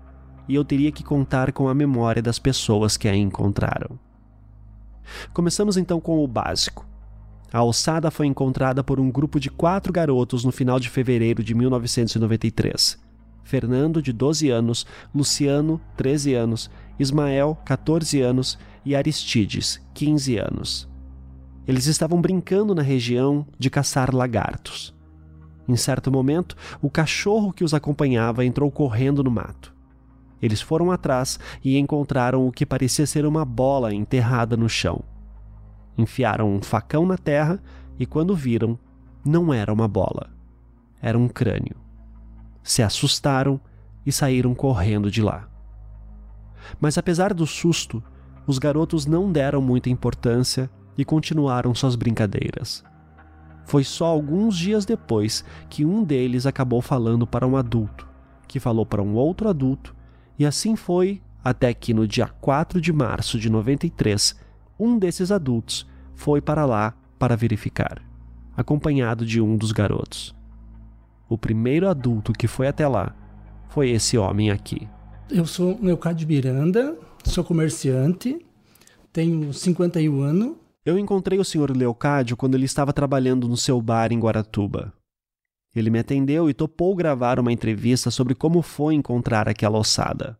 e 0.49 0.55
eu 0.55 0.65
teria 0.65 0.91
que 0.91 1.03
contar 1.03 1.51
com 1.51 1.69
a 1.69 1.75
memória 1.75 2.23
das 2.23 2.39
pessoas 2.39 2.97
que 2.97 3.07
a 3.07 3.15
encontraram. 3.15 3.99
Começamos 5.31 5.77
então 5.77 6.01
com 6.01 6.23
o 6.23 6.27
básico. 6.27 6.87
A 7.51 7.59
alçada 7.59 8.09
foi 8.09 8.25
encontrada 8.25 8.83
por 8.83 8.99
um 8.99 9.11
grupo 9.11 9.39
de 9.39 9.51
quatro 9.51 9.93
garotos 9.93 10.43
no 10.43 10.51
final 10.51 10.79
de 10.79 10.89
fevereiro 10.89 11.43
de 11.43 11.53
1993. 11.53 12.99
Fernando, 13.43 14.01
de 14.01 14.11
12 14.11 14.49
anos, 14.49 14.87
Luciano, 15.13 15.79
13 15.97 16.33
anos, 16.33 16.71
Ismael, 16.97 17.55
14 17.63 18.21
anos 18.21 18.57
e 18.83 18.95
Aristides, 18.95 19.79
15 19.93 20.37
anos. 20.39 20.92
Eles 21.67 21.85
estavam 21.85 22.21
brincando 22.21 22.75
na 22.75 22.81
região 22.81 23.45
de 23.57 23.69
caçar 23.69 24.13
lagartos. 24.13 24.93
Em 25.67 25.75
certo 25.75 26.11
momento, 26.11 26.57
o 26.81 26.89
cachorro 26.89 27.53
que 27.53 27.63
os 27.63 27.73
acompanhava 27.73 28.43
entrou 28.43 28.69
correndo 28.69 29.23
no 29.23 29.31
mato. 29.31 29.73
Eles 30.41 30.61
foram 30.61 30.91
atrás 30.91 31.39
e 31.63 31.77
encontraram 31.77 32.45
o 32.45 32.51
que 32.51 32.65
parecia 32.65 33.07
ser 33.07 33.25
uma 33.25 33.45
bola 33.45 33.93
enterrada 33.93 34.57
no 34.57 34.67
chão. 34.67 35.01
Enfiaram 35.97 36.53
um 36.53 36.61
facão 36.61 37.05
na 37.05 37.17
terra 37.17 37.63
e, 37.97 38.05
quando 38.05 38.35
viram, 38.35 38.77
não 39.23 39.53
era 39.53 39.71
uma 39.71 39.87
bola, 39.87 40.31
era 41.01 41.17
um 41.17 41.29
crânio. 41.29 41.77
Se 42.61 42.83
assustaram 42.83 43.59
e 44.05 44.11
saíram 44.11 44.53
correndo 44.53 45.09
de 45.09 45.21
lá. 45.21 45.47
Mas 46.79 46.97
apesar 46.97 47.33
do 47.33 47.47
susto, 47.47 48.03
os 48.45 48.59
garotos 48.59 49.05
não 49.05 49.31
deram 49.31 49.61
muita 49.61 49.89
importância 49.89 50.69
e 50.97 51.03
continuaram 51.03 51.73
suas 51.73 51.95
brincadeiras. 51.95 52.83
Foi 53.65 53.83
só 53.83 54.05
alguns 54.05 54.57
dias 54.57 54.85
depois 54.85 55.43
que 55.69 55.85
um 55.85 56.03
deles 56.03 56.45
acabou 56.45 56.81
falando 56.81 57.25
para 57.25 57.47
um 57.47 57.55
adulto, 57.55 58.07
que 58.47 58.59
falou 58.59 58.85
para 58.85 59.01
um 59.01 59.15
outro 59.15 59.49
adulto, 59.49 59.95
e 60.37 60.45
assim 60.45 60.75
foi 60.75 61.21
até 61.43 61.73
que 61.73 61.93
no 61.93 62.07
dia 62.07 62.27
4 62.27 62.79
de 62.79 62.93
março 62.93 63.39
de 63.39 63.49
93, 63.49 64.35
um 64.79 64.97
desses 64.97 65.31
adultos 65.31 65.87
foi 66.15 66.41
para 66.41 66.65
lá 66.65 66.93
para 67.17 67.35
verificar, 67.35 68.01
acompanhado 68.55 69.25
de 69.25 69.41
um 69.41 69.57
dos 69.57 69.71
garotos. 69.71 70.35
O 71.27 71.37
primeiro 71.37 71.87
adulto 71.87 72.33
que 72.33 72.47
foi 72.47 72.67
até 72.67 72.87
lá 72.87 73.15
foi 73.69 73.89
esse 73.89 74.17
homem 74.17 74.51
aqui. 74.51 74.87
Eu 75.29 75.45
sou 75.45 75.79
Leocádio 75.81 76.27
Miranda, 76.27 76.97
sou 77.23 77.43
comerciante, 77.43 78.45
tenho 79.11 79.51
51 79.53 80.21
anos 80.21 80.62
eu 80.85 80.97
encontrei 80.99 81.39
o 81.39 81.45
Sr. 81.45 81.75
Leocádio 81.75 82.35
quando 82.35 82.55
ele 82.55 82.65
estava 82.65 82.91
trabalhando 82.91 83.47
no 83.47 83.55
seu 83.55 83.81
bar 83.81 84.11
em 84.11 84.19
Guaratuba. 84.19 84.93
Ele 85.75 85.89
me 85.89 85.99
atendeu 85.99 86.49
e 86.49 86.53
topou 86.53 86.95
gravar 86.95 87.39
uma 87.39 87.51
entrevista 87.51 88.11
sobre 88.11 88.35
como 88.35 88.61
foi 88.61 88.93
encontrar 88.93 89.47
aquela 89.47 89.79
ossada. 89.79 90.37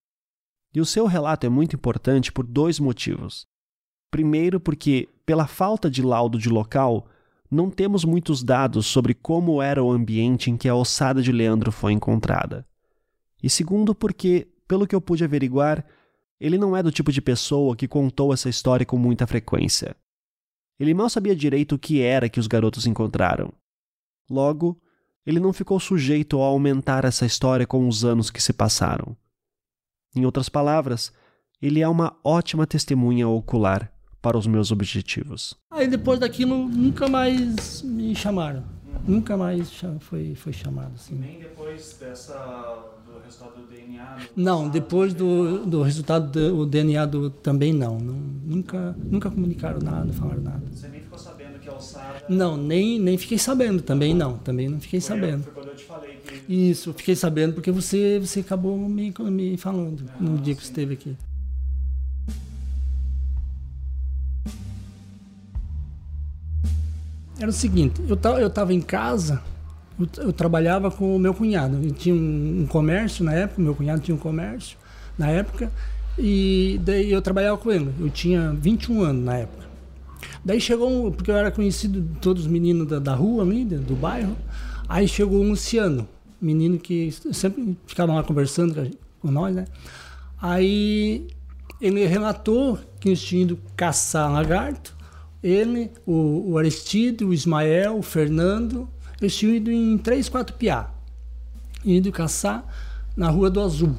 E 0.73 0.81
o 0.81 0.85
seu 0.85 1.05
relato 1.05 1.45
é 1.45 1.49
muito 1.49 1.75
importante 1.75 2.31
por 2.31 2.45
dois 2.45 2.79
motivos. 2.79 3.47
Primeiro, 4.11 4.59
porque, 4.59 5.09
pela 5.25 5.47
falta 5.47 5.89
de 5.89 6.01
laudo 6.01 6.37
de 6.37 6.49
local, 6.49 7.07
não 7.49 7.69
temos 7.69 8.03
muitos 8.03 8.43
dados 8.43 8.85
sobre 8.85 9.13
como 9.13 9.61
era 9.61 9.83
o 9.83 9.91
ambiente 9.91 10.51
em 10.51 10.57
que 10.57 10.67
a 10.67 10.75
ossada 10.75 11.21
de 11.21 11.31
Leandro 11.31 11.71
foi 11.71 11.93
encontrada. 11.93 12.65
E 13.41 13.49
segundo, 13.49 13.95
porque, 13.95 14.47
pelo 14.67 14.85
que 14.85 14.93
eu 14.93 15.01
pude 15.01 15.23
averiguar, 15.23 15.85
ele 16.39 16.57
não 16.57 16.75
é 16.75 16.83
do 16.83 16.91
tipo 16.91 17.11
de 17.11 17.21
pessoa 17.21 17.75
que 17.75 17.87
contou 17.87 18.33
essa 18.33 18.49
história 18.49 18.85
com 18.85 18.97
muita 18.97 19.25
frequência. 19.25 19.95
Ele 20.79 20.93
mal 20.93 21.09
sabia 21.09 21.35
direito 21.35 21.75
o 21.75 21.79
que 21.79 22.01
era 22.01 22.29
que 22.29 22.39
os 22.39 22.47
garotos 22.47 22.85
encontraram. 22.85 23.53
Logo, 24.29 24.81
ele 25.25 25.39
não 25.39 25.53
ficou 25.53 25.79
sujeito 25.79 26.41
a 26.41 26.45
aumentar 26.45 27.05
essa 27.05 27.25
história 27.25 27.65
com 27.65 27.87
os 27.87 28.03
anos 28.03 28.29
que 28.29 28.41
se 28.41 28.51
passaram. 28.51 29.15
Em 30.15 30.25
outras 30.25 30.49
palavras, 30.49 31.11
Ele 31.61 31.79
é 31.79 31.87
uma 31.87 32.13
ótima 32.25 32.67
testemunha 32.67 33.25
ocular 33.25 33.89
para 34.21 34.37
os 34.37 34.45
meus 34.45 34.69
objetivos. 34.69 35.55
Aí 35.71 35.87
depois 35.87 36.19
daquilo 36.19 36.67
nunca 36.67 37.07
mais 37.07 37.81
me 37.81 38.13
chamaram. 38.13 38.65
Nunca 39.07 39.37
mais 39.37 39.71
foi, 39.99 40.35
foi 40.35 40.51
chamado. 40.53 40.93
Assim. 40.95 41.15
Nem 41.15 41.39
depois 41.39 41.97
dessa, 41.97 42.35
do 43.13 43.23
resultado 43.23 43.61
do 43.61 43.67
DNA? 43.67 44.15
Do 44.15 44.41
não, 44.41 44.69
depois 44.69 45.13
do, 45.13 45.65
do 45.65 45.81
resultado 45.81 46.31
do 46.31 46.65
DNA 46.65 47.05
do, 47.05 47.29
também 47.29 47.73
não. 47.73 47.97
não. 47.99 48.13
Nunca, 48.45 48.95
nunca 49.03 49.29
comunicaram 49.29 49.79
nada, 49.79 50.11
falaram 50.13 50.41
nada. 50.41 50.63
Você 50.71 50.87
nem 50.87 51.01
ficou 51.01 51.17
sabendo 51.17 51.59
que 51.59 51.69
a 51.69 51.73
alçada... 51.73 52.23
Não, 52.27 52.57
nem, 52.57 52.99
nem 52.99 53.17
fiquei 53.17 53.37
sabendo, 53.37 53.81
também 53.81 54.13
não. 54.13 54.37
Também 54.37 54.69
não 54.69 54.79
fiquei 54.79 54.99
foi 54.99 55.09
sabendo. 55.09 55.37
Eu, 55.37 55.43
foi 55.43 55.53
quando 55.53 55.67
eu 55.69 55.75
te 55.75 55.85
falei 55.85 56.17
que... 56.17 56.53
Isso, 56.53 56.93
fiquei 56.93 57.15
sabendo 57.15 57.53
porque 57.53 57.71
você, 57.71 58.19
você 58.19 58.41
acabou 58.41 58.77
me, 58.77 59.13
me 59.29 59.57
falando 59.57 60.05
ah, 60.09 60.17
no 60.19 60.37
dia 60.37 60.53
sim. 60.53 60.59
que 60.59 60.65
esteve 60.65 60.93
aqui. 60.93 61.17
Era 67.39 67.49
o 67.49 67.53
seguinte, 67.53 68.01
eu 68.07 68.15
tava, 68.15 68.39
eu 68.39 68.49
tava 68.49 68.73
em 68.73 68.79
casa, 68.79 69.41
eu, 69.99 70.25
eu 70.25 70.33
trabalhava 70.33 70.89
com 70.91 71.15
o 71.15 71.19
meu 71.19 71.33
cunhado. 71.33 71.79
Eu 71.83 71.91
tinha 71.91 72.15
um, 72.15 72.61
um, 72.61 72.67
comércio 72.67 73.23
na 73.23 73.33
época, 73.33 73.61
meu 73.61 73.75
cunhado 73.75 74.01
tinha 74.01 74.15
um 74.15 74.19
comércio 74.19 74.77
na 75.17 75.29
época, 75.29 75.71
e 76.17 76.79
daí 76.83 77.11
eu 77.11 77.21
trabalhava 77.21 77.57
com 77.57 77.71
ele. 77.71 77.89
Eu 77.99 78.09
tinha 78.09 78.51
21 78.53 79.01
anos 79.01 79.25
na 79.25 79.37
época. 79.37 79.63
Daí 80.43 80.59
chegou 80.59 81.07
um, 81.07 81.11
porque 81.11 81.31
eu 81.31 81.35
era 81.35 81.51
conhecido 81.51 82.01
de 82.01 82.19
todos 82.19 82.43
os 82.43 82.47
meninos 82.51 82.87
da, 82.87 82.99
da 82.99 83.15
rua 83.15 83.43
ali, 83.43 83.63
do 83.63 83.95
bairro. 83.95 84.35
Aí 84.87 85.07
chegou 85.07 85.39
o 85.39 85.47
Luciano, 85.47 86.07
menino 86.41 86.77
que 86.77 87.11
sempre 87.31 87.77
ficava 87.87 88.13
lá 88.13 88.23
conversando 88.23 88.91
com 89.19 89.31
nós, 89.31 89.55
né? 89.55 89.65
Aí 90.41 91.27
ele 91.79 92.05
relatou 92.05 92.77
que 92.99 93.09
eles 93.09 93.21
tinham 93.21 93.43
ido 93.43 93.59
caçar 93.75 94.31
lagarto 94.31 94.93
ele, 95.43 95.91
o, 96.05 96.51
o 96.51 96.57
Aristide, 96.57 97.25
o 97.25 97.33
Ismael, 97.33 97.97
o 97.97 98.01
Fernando, 98.01 98.87
ido 99.27 99.71
em 99.71 99.97
três, 99.97 100.29
quatro 100.29 100.55
piá. 100.55 100.89
Indo 101.85 102.11
caçar 102.11 102.65
na 103.15 103.29
Rua 103.29 103.49
do 103.49 103.61
Azul, 103.61 103.95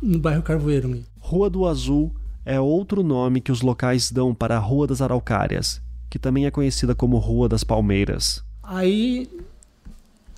no 0.00 0.18
bairro 0.18 0.42
Carvoeiro. 0.42 1.02
Rua 1.18 1.50
do 1.50 1.66
Azul 1.66 2.14
é 2.44 2.60
outro 2.60 3.02
nome 3.02 3.40
que 3.40 3.52
os 3.52 3.60
locais 3.60 4.10
dão 4.10 4.34
para 4.34 4.56
a 4.56 4.60
Rua 4.60 4.86
das 4.86 5.02
Araucárias, 5.02 5.82
que 6.08 6.18
também 6.18 6.46
é 6.46 6.50
conhecida 6.50 6.94
como 6.94 7.18
Rua 7.18 7.48
das 7.48 7.64
Palmeiras. 7.64 8.42
Aí 8.62 9.28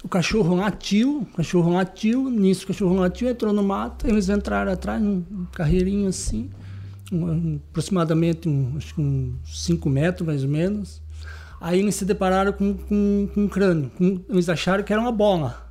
o 0.02 0.08
cachorro 0.08 0.54
latiu, 0.54 1.20
o 1.20 1.36
cachorro 1.36 1.72
latiu, 1.72 2.30
nisso 2.30 2.64
o 2.64 2.68
cachorro 2.68 2.94
latiu, 2.94 3.28
entrou 3.28 3.52
no 3.52 3.62
mato, 3.62 4.06
eles 4.06 4.28
entraram 4.28 4.72
atrás, 4.72 5.00
num 5.02 5.22
carreirinho 5.52 6.08
assim, 6.08 6.50
um, 7.12 7.58
aproximadamente 7.70 8.48
um, 8.48 8.74
acho 8.76 8.94
que 8.94 9.00
uns 9.00 9.64
5 9.64 9.88
metros 9.88 10.26
mais 10.26 10.42
ou 10.42 10.48
menos. 10.48 11.02
Aí 11.60 11.80
eles 11.80 11.94
se 11.94 12.04
depararam 12.04 12.52
com, 12.52 12.74
com, 12.74 13.28
com 13.34 13.40
um 13.42 13.48
crânio. 13.48 13.90
Com, 13.96 14.20
eles 14.28 14.48
acharam 14.48 14.82
que 14.82 14.92
era 14.92 15.02
uma 15.02 15.12
bola. 15.12 15.70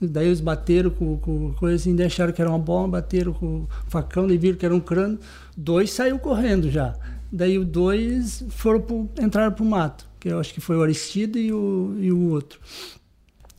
Daí 0.00 0.26
eles 0.26 0.40
bateram 0.40 0.90
com, 0.90 1.16
com 1.16 1.54
coisa 1.54 1.76
assim, 1.76 2.00
acharam 2.02 2.32
que 2.32 2.42
era 2.42 2.50
uma 2.50 2.58
bola, 2.58 2.88
bateram 2.88 3.32
com 3.32 3.62
o 3.62 3.68
facão, 3.88 4.30
e 4.30 4.36
viram 4.36 4.58
que 4.58 4.66
era 4.66 4.74
um 4.74 4.80
crânio. 4.80 5.18
Dois 5.56 5.92
saiu 5.92 6.18
correndo 6.18 6.70
já. 6.70 6.94
Daí 7.32 7.58
os 7.58 7.66
dois 7.66 8.44
foram 8.50 8.80
pro, 8.80 9.10
entraram 9.18 9.52
para 9.52 9.64
o 9.64 9.66
mato, 9.66 10.06
que 10.20 10.28
eu 10.28 10.38
acho 10.38 10.52
que 10.52 10.60
foi 10.60 10.76
o 10.76 10.82
Aristide 10.82 11.38
e 11.38 11.52
o, 11.52 11.96
e 11.98 12.12
o 12.12 12.30
outro. 12.30 12.60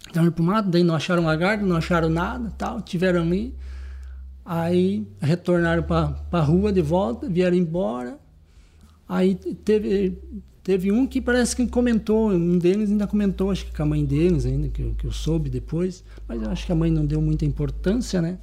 Entraram 0.08 0.32
para 0.32 0.42
o 0.42 0.46
mato, 0.46 0.70
daí 0.70 0.84
não 0.84 0.96
acharam 0.96 1.24
lagarto, 1.24 1.66
não 1.66 1.76
acharam 1.76 2.10
nada, 2.10 2.52
tal, 2.58 2.82
tiveram 2.82 3.22
ali. 3.22 3.56
Aí 4.46 5.08
retornaram 5.20 5.82
para 5.82 6.16
a 6.32 6.42
rua 6.42 6.72
de 6.72 6.82
volta, 6.82 7.28
vieram 7.28 7.58
embora. 7.58 8.20
Aí 9.10 9.36
teve, 9.36 10.18
teve 10.66 10.92
um 10.92 11.06
que 11.06 11.22
parece 11.22 11.56
que 11.56 11.68
comentou, 11.68 12.32
um 12.32 12.58
deles 12.58 12.90
ainda 12.90 13.06
comentou, 13.06 13.52
acho 13.52 13.68
que 13.68 13.76
com 13.76 13.84
a 13.84 13.86
mãe 13.86 14.04
deles 14.04 14.48
ainda, 14.48 14.68
que, 14.68 14.96
que 14.98 15.06
eu 15.06 15.12
soube 15.12 15.48
depois, 15.48 16.04
mas 16.28 16.42
eu 16.42 16.50
acho 16.50 16.66
que 16.66 16.72
a 16.72 16.76
mãe 16.76 16.90
não 16.90 17.06
deu 17.06 17.22
muita 17.22 17.46
importância, 17.46 18.20
né? 18.20 18.40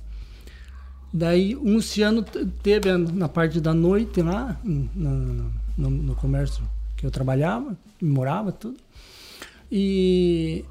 Daí 1.12 1.56
o 1.56 1.64
Luciano 1.64 2.22
teve 2.62 2.96
na 2.96 3.28
parte 3.28 3.60
da 3.60 3.74
noite 3.74 4.22
lá, 4.22 4.56
no, 4.64 5.50
no, 5.76 5.90
no 5.90 6.14
comércio 6.14 6.62
que 6.96 7.04
eu 7.04 7.10
trabalhava, 7.10 7.76
morava, 8.00 8.52
tudo. 8.52 8.78
E 9.70 10.64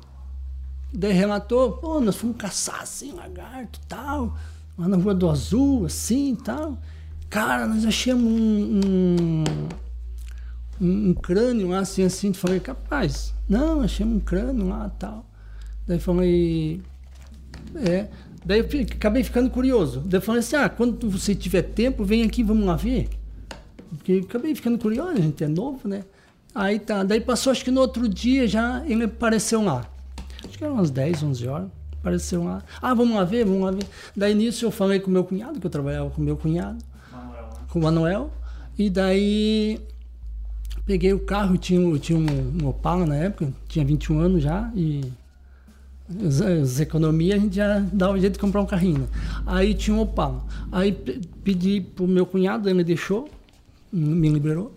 daí 0.94 1.12
relatou, 1.12 1.74
pô, 1.74 2.00
nós 2.00 2.16
fomos 2.16 2.38
caçar 2.38 2.82
assim, 2.82 3.12
lagarto 3.12 3.78
tal 3.90 4.38
lá 4.78 4.88
na 4.88 4.96
Rua 4.96 5.14
do 5.14 5.30
Azul, 5.30 5.86
assim 5.86 6.34
tal. 6.34 6.78
Cara, 7.30 7.68
nós 7.68 7.86
achamos 7.86 8.24
um, 8.24 8.80
um, 8.88 9.44
um, 10.82 11.10
um 11.10 11.13
crânio 11.13 11.70
lá, 11.70 11.80
assim, 11.80 12.04
assim. 12.04 12.34
Falei, 12.34 12.60
capaz, 12.60 13.34
não, 13.48 13.82
achamos 13.82 14.17
um 14.17 14.20
crânio 14.20 14.67
lá 14.67 14.91
e 14.94 15.00
tal. 15.00 15.26
Daí 15.88 16.00
falei, 16.00 16.82
é. 17.76 18.08
Daí 18.44 18.60
eu 18.60 18.65
acabei 18.96 19.24
ficando 19.24 19.50
curioso. 19.50 20.02
Daí 20.02 20.17
eu 20.17 20.22
falei 20.22 20.39
assim, 20.39 20.56
ah, 20.56 20.67
quando 20.67 21.10
você 21.10 21.36
tiver 21.36 21.62
tempo, 21.62 22.04
vem 22.04 22.24
aqui, 22.24 22.44
vamos 22.44 22.65
lá 22.65 22.76
ver. 22.76 23.10
Porque 23.89 24.24
acabei 24.28 24.56
ficando 24.56 24.80
curioso, 24.80 25.12
a 25.12 25.22
gente 25.22 25.44
é 25.44 25.48
novo, 25.48 25.88
né? 25.88 26.04
Aí 26.56 26.80
tá, 26.80 27.04
daí 27.04 27.22
passou, 27.22 27.52
acho 27.52 27.63
que 27.63 27.72
no 27.72 27.80
outro 27.80 28.10
dia 28.10 28.48
já 28.48 28.84
ele 28.88 29.04
apareceu 29.04 29.62
lá. 29.62 29.86
Acho 30.44 30.58
que 30.58 30.63
eram 30.63 30.74
umas 30.76 30.89
10, 30.89 31.24
11 31.24 31.48
horas 31.48 31.82
apareceu 32.02 32.44
lá. 32.44 32.63
Ah, 32.82 32.94
vamos 32.94 33.15
lá 33.15 33.24
ver, 33.24 33.46
vamos 33.46 33.62
lá 33.62 33.72
ver. 33.72 33.86
Daí 34.15 34.34
nisso 34.34 34.65
eu 34.65 34.72
falei 34.72 35.00
com 35.00 35.10
meu 35.10 35.24
cunhado, 35.24 35.60
que 35.60 35.65
eu 35.65 35.72
trabalhava 35.72 36.10
com 36.10 36.22
meu 36.22 36.36
cunhado, 36.36 36.84
Manuel, 37.12 37.44
né? 37.44 37.50
com 37.70 37.80
o 37.80 37.84
Manuel. 37.84 38.32
E 38.78 38.89
daí 38.89 39.80
peguei 40.91 41.13
o 41.13 41.19
carro, 41.19 41.58
tinha, 41.58 41.97
tinha 41.99 42.19
um, 42.19 42.62
um 42.62 42.67
Opala 42.67 43.06
na 43.06 43.15
época, 43.15 43.54
tinha 43.69 43.86
21 43.86 44.19
anos 44.19 44.43
já, 44.43 44.69
e 44.75 45.01
as, 46.25 46.41
as 46.41 46.80
economias 46.82 47.38
a 47.38 47.39
gente 47.39 47.56
já 47.56 47.80
dava 47.93 48.19
jeito 48.19 48.34
de 48.34 48.39
comprar 48.39 48.62
um 48.62 48.65
carrinho. 48.65 48.99
Né? 48.99 49.08
Aí 49.45 49.73
tinha 49.73 49.95
um 49.95 50.01
Opala. 50.01 50.43
Aí 50.69 50.91
pedi 51.43 51.80
pro 51.80 52.06
meu 52.06 52.25
cunhado, 52.25 52.67
ele 52.67 52.75
me 52.75 52.84
deixou, 52.84 53.30
me 53.91 54.27
liberou. 54.27 54.75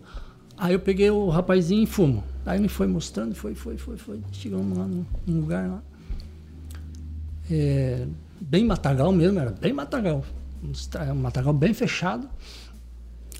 Aí 0.57 0.73
eu 0.73 0.79
peguei 0.79 1.09
o 1.09 1.27
rapazinho 1.27 1.83
e 1.83 1.85
fumo. 1.85 2.23
Aí 2.45 2.57
ele 2.57 2.69
foi 2.69 2.87
mostrando, 2.87 3.35
foi, 3.35 3.53
foi, 3.53 3.77
foi, 3.77 3.97
foi. 3.97 4.19
Chegamos 4.31 4.77
lá 4.77 4.87
num 4.87 5.05
lugar 5.41 5.67
lá 5.67 5.83
é, 7.51 8.07
bem 8.39 8.65
matagal 8.65 9.11
mesmo, 9.11 9.39
era 9.39 9.51
bem 9.51 9.73
matagal. 9.73 10.23
Um 10.63 11.15
matagal 11.15 11.53
bem 11.53 11.73
fechado. 11.73 12.27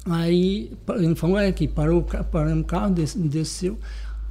Aí 0.06 0.72
ele 0.98 1.16
falou, 1.16 1.38
é 1.38 1.52
que 1.52 1.68
parou, 1.68 2.04
parou 2.04 2.56
o 2.56 2.64
carro, 2.64 2.94
desceu. 2.94 3.80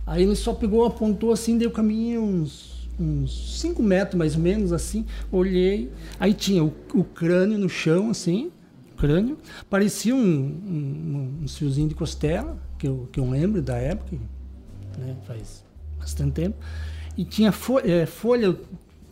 Aí 0.07 0.23
ele 0.23 0.37
só 0.37 0.55
pegou, 0.55 0.85
apontou 0.85 1.33
assim, 1.33 1.59
deu 1.59 1.71
caminho 1.71 2.23
uns 2.23 2.75
uns 2.99 3.61
5 3.61 3.83
metros 3.83 4.17
mais 4.17 4.37
ou 4.37 4.41
menos 4.41 4.73
assim, 4.73 5.05
olhei, 5.33 5.91
aí 6.19 6.33
tinha 6.33 6.63
o, 6.63 6.73
o 6.95 7.03
crânio 7.03 7.59
no 7.59 7.69
chão 7.69 8.11
assim, 8.11 8.53
crânio, 8.97 9.37
parecia 9.69 10.15
um, 10.15 10.19
um, 10.19 11.39
um 11.43 11.49
fiozinho 11.49 11.89
de 11.89 11.95
costela, 11.95 12.57
que 12.79 12.87
eu, 12.87 13.09
que 13.13 13.19
eu 13.19 13.29
lembro 13.29 13.61
da 13.61 13.77
época, 13.77 14.17
né, 14.97 15.17
faz 15.27 15.65
bastante 15.99 16.33
tempo, 16.35 16.57
e 17.17 17.25
tinha 17.25 17.53
fo 17.53 17.79
é, 17.81 18.07
folha 18.07 18.57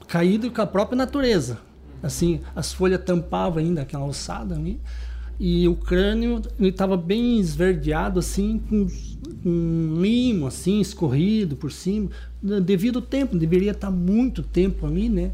caído 0.07 0.51
com 0.51 0.63
a 0.63 0.67
própria 0.67 0.97
natureza. 0.97 1.59
Assim, 2.03 2.41
as 2.55 2.73
folhas 2.73 3.03
tampavam 3.05 3.59
ainda 3.63 3.83
aquela 3.83 4.03
alçada 4.03 4.57
ali. 4.57 4.81
E 5.45 5.67
o 5.67 5.75
crânio 5.75 6.41
estava 6.61 6.97
bem 6.97 7.41
esverdeado, 7.41 8.21
assim, 8.21 8.61
com 8.61 8.87
um 9.45 10.01
limo, 10.01 10.47
assim, 10.47 10.81
escorrido 10.81 11.57
por 11.57 11.73
cima. 11.73 12.11
Devido 12.65 13.01
ao 13.01 13.03
tempo, 13.05 13.37
deveria 13.37 13.73
estar 13.73 13.91
muito 13.91 14.45
tempo 14.45 14.87
ali, 14.87 15.09
né? 15.09 15.33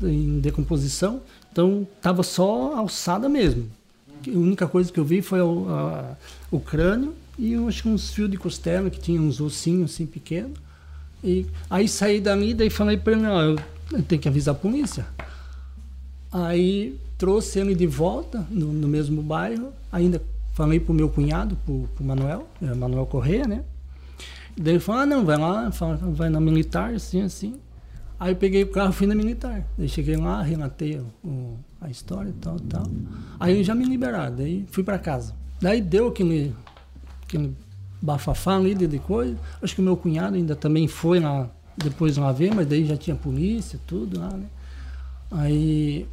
Em 0.00 0.38
decomposição. 0.38 1.22
Então, 1.50 1.84
estava 1.96 2.22
só 2.22 2.76
alçada 2.76 3.28
mesmo. 3.28 3.68
A 4.28 4.30
única 4.30 4.68
coisa 4.68 4.92
que 4.92 5.00
eu 5.00 5.04
vi 5.04 5.20
foi 5.22 5.40
o, 5.40 5.68
a, 5.68 6.16
o 6.52 6.60
crânio 6.60 7.12
e 7.36 7.54
eu 7.54 7.66
acho 7.66 7.82
que 7.82 7.88
uns 7.88 8.12
fios 8.12 8.30
de 8.30 8.36
costela 8.36 8.88
que 8.88 9.00
tinha 9.00 9.20
uns 9.20 9.40
ossinhos 9.40 9.92
assim 9.92 10.06
pequenos. 10.06 10.56
E 11.24 11.44
aí 11.68 11.88
saí 11.88 12.20
dali 12.20 12.56
e 12.56 12.70
falei 12.70 12.96
para 12.96 13.12
ele, 13.12 13.26
ó, 13.26 13.42
eu 13.42 14.02
tem 14.04 14.20
que 14.20 14.28
avisar 14.28 14.54
a 14.54 14.58
polícia. 14.58 15.04
Aí 16.30 16.96
trouxe 17.18 17.58
ele 17.58 17.74
de 17.74 17.86
volta 17.86 18.46
no, 18.48 18.72
no 18.72 18.86
mesmo 18.86 19.20
bairro, 19.20 19.72
ainda 19.90 20.22
falei 20.54 20.78
pro 20.78 20.94
meu 20.94 21.08
cunhado, 21.08 21.56
pro, 21.64 21.88
pro 21.94 22.04
Manuel, 22.04 22.48
é, 22.62 22.72
Manuel 22.72 23.04
Correia, 23.06 23.46
né? 23.46 23.64
Daí 24.56 24.74
ele 24.74 24.80
falou, 24.80 25.02
ah, 25.02 25.06
não, 25.06 25.24
vai 25.24 25.36
lá, 25.36 25.70
vai 26.12 26.30
na 26.30 26.40
militar, 26.40 26.94
assim, 26.94 27.22
assim. 27.22 27.56
Aí 28.18 28.32
eu 28.32 28.36
peguei 28.36 28.64
o 28.64 28.68
carro 28.68 28.90
e 28.90 28.92
fui 28.92 29.06
na 29.06 29.14
militar. 29.14 29.64
Daí 29.76 29.88
cheguei 29.88 30.16
lá, 30.16 30.42
relatei 30.42 31.00
o, 31.24 31.56
a 31.80 31.88
história 31.88 32.30
e 32.30 32.32
tal, 32.32 32.58
tal. 32.60 32.84
Aí 33.38 33.62
já 33.62 33.74
me 33.74 33.84
liberaram, 33.84 34.34
daí 34.34 34.64
fui 34.70 34.82
para 34.82 34.98
casa. 34.98 35.34
Daí 35.60 35.80
deu 35.80 36.08
aquele, 36.08 36.52
aquele 37.22 37.54
bafafá 38.02 38.56
ali 38.56 38.74
de 38.74 38.98
coisa. 38.98 39.36
Acho 39.62 39.76
que 39.76 39.80
o 39.80 39.84
meu 39.84 39.96
cunhado 39.96 40.34
ainda 40.34 40.56
também 40.56 40.88
foi 40.88 41.20
lá 41.20 41.48
depois 41.76 42.16
lá 42.16 42.32
ver, 42.32 42.52
mas 42.52 42.66
daí 42.66 42.84
já 42.84 42.96
tinha 42.96 43.14
polícia, 43.14 43.78
tudo 43.86 44.18
lá, 44.18 44.30
né? 44.30 44.46
Aí 45.30 46.08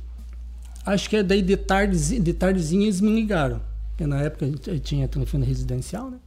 acho 0.86 1.10
que 1.10 1.18
é 1.18 1.24
daí 1.24 1.42
de 1.42 1.58
tardezinha, 1.58 2.22
de 2.22 2.34
tardezinha 2.34 2.84
eles 2.86 3.02
me 3.02 3.14
ligaram. 3.14 3.62
Porque 3.90 4.06
na 4.06 4.22
época 4.22 4.46
tinha 4.80 5.08
telefone 5.08 5.46
residencial, 5.46 6.12
né? 6.12 6.18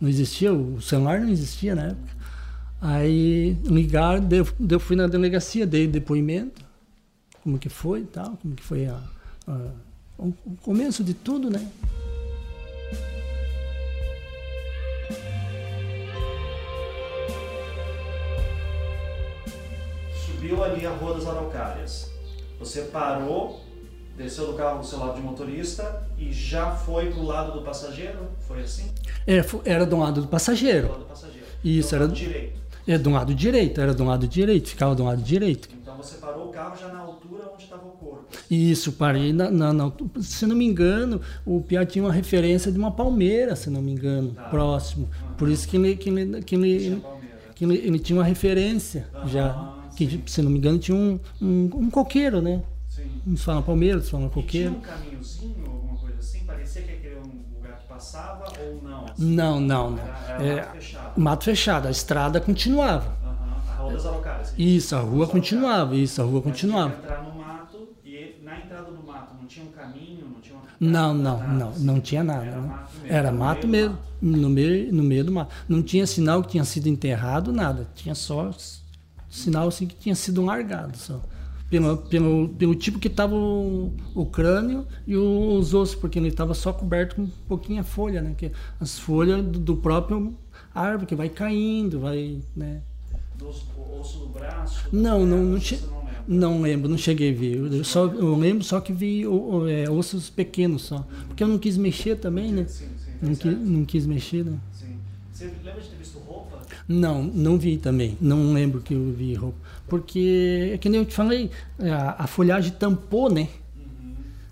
Não 0.00 0.08
existia, 0.08 0.52
o 0.52 0.80
celular 0.80 1.20
não 1.20 1.30
existia 1.30 1.74
na 1.74 1.86
época. 1.86 2.14
Aí 2.80 3.56
ligaram, 3.64 4.28
eu, 4.30 4.46
eu 4.68 4.80
fui 4.80 4.94
na 4.94 5.06
delegacia, 5.06 5.66
dei 5.66 5.86
depoimento, 5.86 6.62
como 7.42 7.58
que 7.58 7.68
foi 7.68 8.00
e 8.00 8.04
tal, 8.04 8.36
como 8.36 8.54
que 8.54 8.62
foi 8.62 8.86
a, 8.86 9.00
a, 9.48 9.70
o 10.18 10.32
começo 10.62 11.02
de 11.02 11.14
tudo, 11.14 11.48
né? 11.48 11.66
Subiu 20.26 20.62
ali 20.62 20.84
a 20.84 20.90
Rua 20.90 21.14
das 21.14 21.26
Araucárias. 21.26 22.10
Você 22.58 22.82
parou, 22.82 23.64
desceu 24.16 24.46
do 24.46 24.54
carro 24.54 24.80
do 24.80 24.86
seu 24.86 24.98
lado 24.98 25.16
de 25.16 25.22
motorista 25.22 26.06
e 26.18 26.32
já 26.32 26.70
foi 26.70 27.10
pro 27.10 27.22
lado 27.22 27.52
do 27.52 27.62
passageiro? 27.62 28.28
Foi 28.46 28.62
assim? 28.62 28.90
É, 29.26 29.44
era 29.64 29.84
do 29.84 29.98
lado 29.98 30.22
do 30.22 30.28
passageiro. 30.28 30.86
Do 30.86 30.92
lado 30.92 31.00
do 31.00 31.06
passageiro. 31.06 31.46
Isso, 31.64 31.90
do 31.90 31.96
era 31.96 32.04
lado 32.04 32.14
direito. 32.14 32.64
É 32.86 32.98
do 32.98 33.10
lado 33.10 33.34
direito, 33.34 33.80
era 33.80 33.94
do 33.94 34.04
lado 34.04 34.28
direito, 34.28 34.68
ficava 34.68 34.94
do 34.94 35.04
lado 35.04 35.22
direito. 35.22 35.70
Então 35.72 35.96
você 35.96 36.18
parou 36.18 36.48
o 36.48 36.52
carro 36.52 36.76
já 36.78 36.88
na 36.88 37.00
altura 37.00 37.50
onde 37.52 37.64
estava 37.64 37.86
o 37.86 37.92
corpo. 37.92 38.26
Isso, 38.50 38.92
parei 38.92 39.32
na, 39.32 39.50
na, 39.50 39.72
na, 39.72 39.92
se 40.20 40.44
não 40.46 40.54
me 40.54 40.66
engano, 40.66 41.20
o 41.46 41.62
Piá 41.62 41.86
tinha 41.86 42.04
uma 42.04 42.12
referência 42.12 42.70
de 42.70 42.78
uma 42.78 42.90
palmeira, 42.90 43.56
se 43.56 43.70
não 43.70 43.80
me 43.80 43.92
engano, 43.92 44.32
tá. 44.34 44.42
próximo. 44.44 45.06
Uhum. 45.06 45.34
Por 45.36 45.48
isso 45.48 45.66
que 45.66 45.78
ele 45.78 45.96
que 45.96 46.10
ele, 46.10 46.42
que 46.42 46.54
ele, 46.54 47.02
que 47.54 47.64
ele, 47.64 47.76
ele 47.76 47.98
tinha 47.98 48.18
uma 48.18 48.24
referência 48.24 49.06
uhum, 49.14 49.28
já, 49.28 49.74
que 49.96 50.22
se 50.26 50.42
não 50.42 50.50
me 50.50 50.58
engano 50.58 50.78
tinha 50.78 50.96
um, 50.96 51.18
um, 51.40 51.70
um 51.74 51.90
coqueiro, 51.90 52.42
né? 52.42 52.62
Sim. 52.94 53.10
Uns 53.26 53.42
falam 53.42 53.60
palmeira, 53.60 53.96
outros 53.96 54.10
falam 54.10 54.28
coqueiro. 54.28 54.76
E 54.76 54.80
tinha 54.80 54.94
um 54.94 54.98
caminhozinho, 54.98 55.66
alguma 55.66 55.96
coisa 55.96 56.18
assim, 56.20 56.44
parecia 56.44 56.82
que 56.82 56.92
aquele 56.92 57.16
um 57.16 57.56
lugar 57.56 57.78
que 57.78 57.88
passava 57.88 58.44
ou 58.60 58.82
não? 58.82 59.04
Assim? 59.06 59.34
Não, 59.34 59.60
não, 59.60 59.90
não. 59.90 59.98
Era, 59.98 60.44
era 60.44 60.44
é, 60.44 60.54
mato 60.54 60.74
fechado. 60.74 61.20
Mato 61.20 61.44
fechado, 61.44 61.88
a 61.88 61.90
estrada 61.90 62.40
continuava. 62.40 63.16
Uhum. 63.24 63.72
A 63.72 63.74
rua 63.74 63.92
das 63.94 64.06
Araucárias. 64.06 64.54
Isso, 64.56 64.94
a 64.94 65.00
rua 65.00 65.26
continuava, 65.26 65.96
isso, 65.96 66.22
a 66.22 66.24
rua 66.24 66.40
continuava. 66.40 66.94
entrar 66.94 67.24
no 67.24 67.34
mato 67.34 67.88
e 68.04 68.40
na 68.44 68.58
entrada 68.60 68.92
do 68.92 69.02
mato 69.04 69.34
não 69.40 69.46
tinha 69.48 69.66
um 69.66 69.72
caminho, 69.72 70.28
não 70.32 70.40
tinha 70.40 70.56
uma... 70.56 70.64
Não, 70.78 71.14
não, 71.14 71.48
não, 71.48 71.70
não 71.72 72.00
tinha 72.00 72.22
nada. 72.22 72.46
Era 72.46 72.60
mato 72.60 72.92
mesmo. 72.94 73.12
Era 73.12 73.32
mato 73.32 73.68
mesmo, 73.68 73.98
no 74.22 74.48
meio, 74.50 74.92
no 74.92 75.02
meio 75.02 75.24
do 75.24 75.32
mato. 75.32 75.52
Não 75.68 75.82
tinha 75.82 76.06
sinal 76.06 76.42
que 76.44 76.50
tinha 76.50 76.64
sido 76.64 76.88
enterrado, 76.88 77.52
nada. 77.52 77.88
Tinha 77.96 78.14
só 78.14 78.52
sinal 79.28 79.66
assim 79.66 79.88
que 79.88 79.96
tinha 79.96 80.14
sido 80.14 80.44
largado 80.44 80.96
só. 80.96 81.20
Pelo, 81.70 81.96
pelo, 81.96 82.48
pelo 82.50 82.74
tipo 82.74 82.98
que 82.98 83.08
estava 83.08 83.34
o, 83.34 83.92
o, 84.14 84.26
crânio 84.26 84.86
e 85.06 85.16
os 85.16 85.74
ossos, 85.74 85.94
porque 85.94 86.18
ele 86.18 86.28
estava 86.28 86.54
só 86.54 86.72
coberto 86.72 87.16
com 87.16 87.22
um 87.22 87.30
pouquinho 87.48 87.80
a 87.80 87.84
folha, 87.84 88.20
né? 88.20 88.34
Que 88.36 88.52
as 88.78 88.98
folhas 88.98 89.42
do, 89.44 89.58
do 89.58 89.76
próprio 89.76 90.34
árvore 90.74 91.06
que 91.06 91.14
vai 91.14 91.28
caindo, 91.28 92.00
vai, 92.00 92.38
né? 92.54 92.82
Do 93.36 93.48
osso 93.48 94.18
do 94.20 94.26
braço? 94.28 94.88
Não, 94.92 95.26
não, 95.26 95.42
não, 95.44 95.60
che... 95.60 95.80
não, 96.28 96.54
não 96.54 96.62
lembro, 96.62 96.88
não 96.88 96.98
cheguei 96.98 97.32
a 97.32 97.34
ver. 97.34 97.56
Eu, 97.56 97.84
só, 97.84 98.06
eu 98.06 98.36
lembro 98.36 98.62
só 98.62 98.80
que 98.80 98.92
vi 98.92 99.26
o, 99.26 99.32
o, 99.32 99.68
é, 99.68 99.88
ossos 99.90 100.30
pequenos 100.30 100.82
só. 100.82 101.06
Porque 101.26 101.42
eu 101.42 101.48
não 101.48 101.58
quis 101.58 101.76
mexer 101.76 102.16
também, 102.16 102.52
né? 102.52 102.66
Sim, 102.66 102.88
sim, 102.98 103.12
não, 103.20 103.34
quis, 103.34 103.58
não 103.58 103.84
quis 103.84 104.06
mexer, 104.06 104.44
né? 104.44 104.58
Sim. 104.72 104.96
Você 105.32 105.46
lembra 105.64 105.80
de 105.80 105.88
ter 105.88 105.96
visto 105.96 106.18
roupa? 106.18 106.62
Não, 106.86 107.22
não 107.22 107.58
vi 107.58 107.76
também. 107.76 108.16
Não 108.20 108.52
lembro 108.52 108.80
que 108.80 108.94
eu 108.94 109.12
vi 109.12 109.34
roupa. 109.34 109.58
Porque, 109.88 110.70
é 110.74 110.78
que 110.78 110.88
nem 110.88 111.00
eu 111.00 111.06
te 111.06 111.14
falei, 111.14 111.50
a, 111.78 112.24
a 112.24 112.26
folhagem 112.26 112.72
tampou, 112.72 113.30
né? 113.30 113.48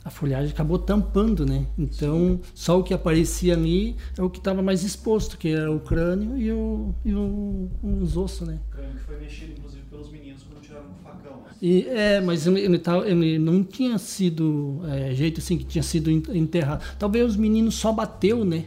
a 0.05 0.11
folhagem 0.11 0.51
acabou 0.51 0.79
tampando, 0.79 1.47
né? 1.47 1.67
Então, 1.79 2.41
Sim. 2.43 2.51
só 2.55 2.81
o 2.81 2.83
que 2.83 2.93
aparecia 2.93 3.55
ali 3.55 3.97
é 4.19 4.23
o 4.23 4.29
que 4.29 4.39
estava 4.39 4.61
mais 4.61 4.83
exposto, 4.83 5.39
que 5.39 5.49
era 5.49 5.71
o 5.71 5.79
crânio 5.79 6.37
e, 6.37 6.51
o, 6.51 6.95
e 7.05 7.15
o, 7.15 7.71
os 7.83 8.17
ossos, 8.17 8.49
né? 8.49 8.59
O 8.69 8.73
crânio 8.73 8.95
que 8.95 9.05
foi 9.05 9.21
mexido, 9.21 9.53
inclusive, 9.53 9.83
pelos 9.89 10.11
meninos 10.11 10.43
quando 10.43 10.61
tiraram 10.61 10.87
o 10.91 11.05
facão. 11.05 11.43
Assim. 11.49 11.59
E, 11.63 11.89
é, 11.89 12.21
mas 12.21 12.47
ele, 12.47 12.61
ele, 12.61 12.79
tava, 12.81 13.09
ele 13.09 13.39
não 13.39 13.63
tinha 13.63 13.97
sido, 13.97 14.81
é, 14.89 15.15
jeito 15.15 15.39
assim, 15.39 15.57
que 15.57 15.65
tinha 15.65 15.85
sido 15.85 16.11
enterrado. 16.11 16.85
Talvez 16.99 17.31
os 17.31 17.37
meninos 17.37 17.77
só 17.77 17.93
bateu, 17.93 18.45
né? 18.45 18.67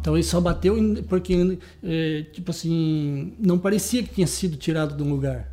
Então 0.00 0.16
ele 0.16 0.24
só 0.24 0.40
bateu 0.40 0.76
porque, 1.06 1.58
é, 1.82 2.22
tipo 2.32 2.50
assim, 2.50 3.34
não 3.38 3.58
parecia 3.58 4.02
que 4.02 4.14
tinha 4.14 4.26
sido 4.26 4.56
tirado 4.56 4.96
de 4.96 5.02
um 5.02 5.10
lugar. 5.10 5.49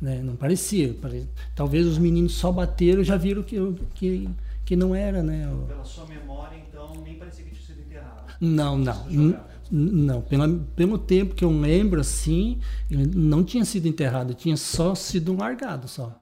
Né? 0.00 0.20
Não 0.22 0.36
parecia, 0.36 0.94
parecia. 0.94 1.28
Talvez 1.54 1.86
os 1.86 1.98
meninos 1.98 2.34
só 2.34 2.52
bateram 2.52 3.00
e 3.00 3.04
já 3.04 3.16
viram 3.16 3.42
que, 3.42 3.56
que, 3.94 4.28
que 4.64 4.76
não 4.76 4.94
era, 4.94 5.22
né? 5.22 5.48
Pela 5.66 5.84
sua 5.84 6.06
memória, 6.06 6.56
então, 6.56 6.94
nem 7.02 7.14
parecia 7.14 7.44
que 7.44 7.50
tinha 7.50 7.66
sido 7.66 7.80
enterrado. 7.80 8.34
Não, 8.40 8.76
não. 8.76 9.40
Não, 9.70 10.22
pelo, 10.22 10.60
pelo 10.76 10.98
tempo 10.98 11.34
que 11.34 11.44
eu 11.44 11.50
lembro, 11.50 12.00
assim, 12.00 12.60
ele 12.88 13.06
não 13.06 13.42
tinha 13.42 13.64
sido 13.64 13.88
enterrado, 13.88 14.32
tinha 14.32 14.56
só 14.56 14.94
sido 14.94 15.36
largado, 15.36 15.88
só. 15.88 16.20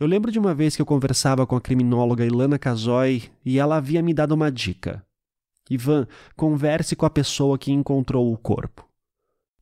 Eu 0.00 0.06
lembro 0.06 0.32
de 0.32 0.38
uma 0.38 0.54
vez 0.54 0.74
que 0.74 0.82
eu 0.82 0.86
conversava 0.86 1.46
com 1.46 1.54
a 1.54 1.60
criminóloga 1.60 2.24
Ilana 2.24 2.58
Casoy 2.58 3.30
e 3.44 3.58
ela 3.58 3.76
havia 3.76 4.02
me 4.02 4.14
dado 4.14 4.32
uma 4.32 4.50
dica. 4.50 5.04
Ivan, 5.70 6.06
converse 6.36 6.96
com 6.96 7.06
a 7.06 7.10
pessoa 7.10 7.58
que 7.58 7.72
encontrou 7.72 8.32
o 8.32 8.36
corpo. 8.36 8.86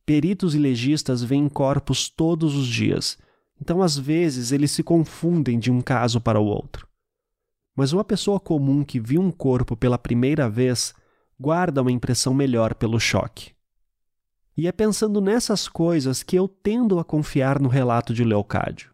Peritos 0.05 0.53
e 0.53 0.57
legistas 0.57 1.23
veem 1.23 1.47
corpos 1.47 2.09
todos 2.09 2.55
os 2.55 2.67
dias, 2.67 3.17
então 3.61 3.81
às 3.81 3.97
vezes 3.97 4.51
eles 4.51 4.71
se 4.71 4.83
confundem 4.83 5.57
de 5.57 5.71
um 5.71 5.81
caso 5.81 6.19
para 6.19 6.39
o 6.39 6.45
outro. 6.45 6.85
Mas 7.73 7.93
uma 7.93 8.03
pessoa 8.03 8.39
comum 8.39 8.83
que 8.83 8.99
viu 8.99 9.21
um 9.21 9.31
corpo 9.31 9.77
pela 9.77 9.97
primeira 9.97 10.49
vez 10.49 10.93
guarda 11.39 11.81
uma 11.81 11.91
impressão 11.91 12.33
melhor 12.33 12.75
pelo 12.75 12.99
choque. 12.99 13.53
E 14.55 14.67
é 14.67 14.71
pensando 14.71 15.21
nessas 15.21 15.67
coisas 15.69 16.21
que 16.21 16.35
eu 16.35 16.47
tendo 16.47 16.99
a 16.99 17.05
confiar 17.05 17.59
no 17.59 17.69
relato 17.69 18.13
de 18.13 18.25
Leocádio. 18.25 18.91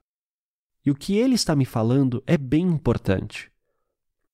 E 0.85 0.91
o 0.91 0.95
que 0.95 1.17
ele 1.17 1.35
está 1.35 1.55
me 1.55 1.65
falando 1.65 2.23
é 2.25 2.37
bem 2.37 2.65
importante. 2.67 3.51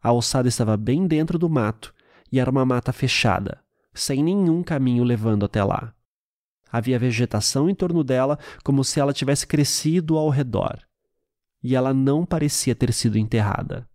A 0.03 0.11
ossada 0.11 0.47
estava 0.47 0.77
bem 0.77 1.07
dentro 1.07 1.39
do 1.39 1.49
mato 1.49 1.93
e 2.31 2.39
era 2.39 2.51
uma 2.51 2.65
mata 2.65 2.93
fechada, 2.93 3.63
sem 3.93 4.21
nenhum 4.21 4.61
caminho 4.61 5.03
levando 5.03 5.45
até 5.45 5.63
lá. 5.63 5.94
Havia 6.75 6.99
vegetação 6.99 7.69
em 7.69 7.73
torno 7.73 8.03
dela, 8.03 8.37
como 8.61 8.83
se 8.83 8.99
ela 8.99 9.13
tivesse 9.13 9.47
crescido 9.47 10.17
ao 10.17 10.27
redor. 10.27 10.77
E 11.63 11.73
ela 11.73 11.93
não 11.93 12.25
parecia 12.25 12.75
ter 12.75 12.91
sido 12.91 13.17
enterrada. 13.17 13.87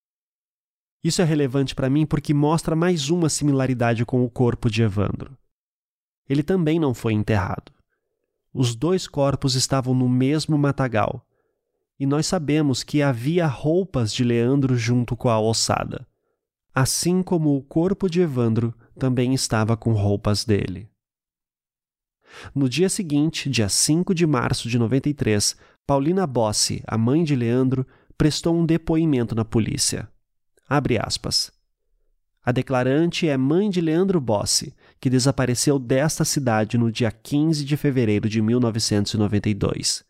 Isso 1.05 1.21
é 1.21 1.25
relevante 1.27 1.75
para 1.75 1.91
mim 1.91 2.07
porque 2.07 2.33
mostra 2.33 2.75
mais 2.75 3.11
uma 3.11 3.29
similaridade 3.29 4.07
com 4.07 4.25
o 4.25 4.31
corpo 4.31 4.71
de 4.71 4.81
Evandro. 4.81 5.37
Ele 6.27 6.43
também 6.43 6.81
não 6.81 6.95
foi 6.95 7.13
enterrado. 7.13 7.71
Os 8.51 8.75
dois 8.75 9.07
corpos 9.07 9.55
estavam 9.55 9.93
no 9.93 10.09
mesmo 10.09 10.57
matagal. 10.57 11.23
E 11.99 12.07
nós 12.07 12.25
sabemos 12.25 12.83
que 12.83 13.03
havia 13.03 13.47
roupas 13.47 14.11
de 14.11 14.25
Leandro 14.25 14.75
junto 14.75 15.15
com 15.15 15.29
a 15.29 15.39
ossada, 15.39 16.09
assim 16.75 17.23
como 17.23 17.55
o 17.55 17.63
corpo 17.63 18.09
de 18.09 18.23
Evandro 18.23 18.75
também 18.99 19.35
estava 19.35 19.77
com 19.77 19.93
roupas 19.93 20.47
dele. 20.47 20.90
No 22.55 22.69
dia 22.69 22.89
seguinte, 22.89 23.49
dia 23.49 23.69
5 23.69 24.15
de 24.15 24.27
março 24.27 24.69
de 24.69 24.79
93, 24.79 25.57
Paulina 25.87 26.27
Bossi, 26.27 26.83
a 26.87 26.97
mãe 26.97 27.25
de 27.25 27.35
Leandro, 27.35 27.87
prestou 28.17 28.55
um 28.55 28.67
depoimento 28.67 29.35
na 29.35 29.45
polícia. 29.45 30.09
Abre 30.69 30.99
aspas. 30.99 31.51
A 32.45 32.53
declarante 32.53 33.29
é 33.29 33.37
mãe 33.37 33.69
de 33.69 33.81
Leandro 33.81 34.21
Bossi, 34.21 34.75
que 35.01 35.11
desapareceu 35.11 35.79
desta 35.79 36.25
cidade 36.25 36.79
no 36.79 36.91
dia 36.91 37.11
15 37.11 37.65
de 37.65 37.77
fevereiro 37.77 38.29
de 38.29 38.41
1992. 38.41 40.05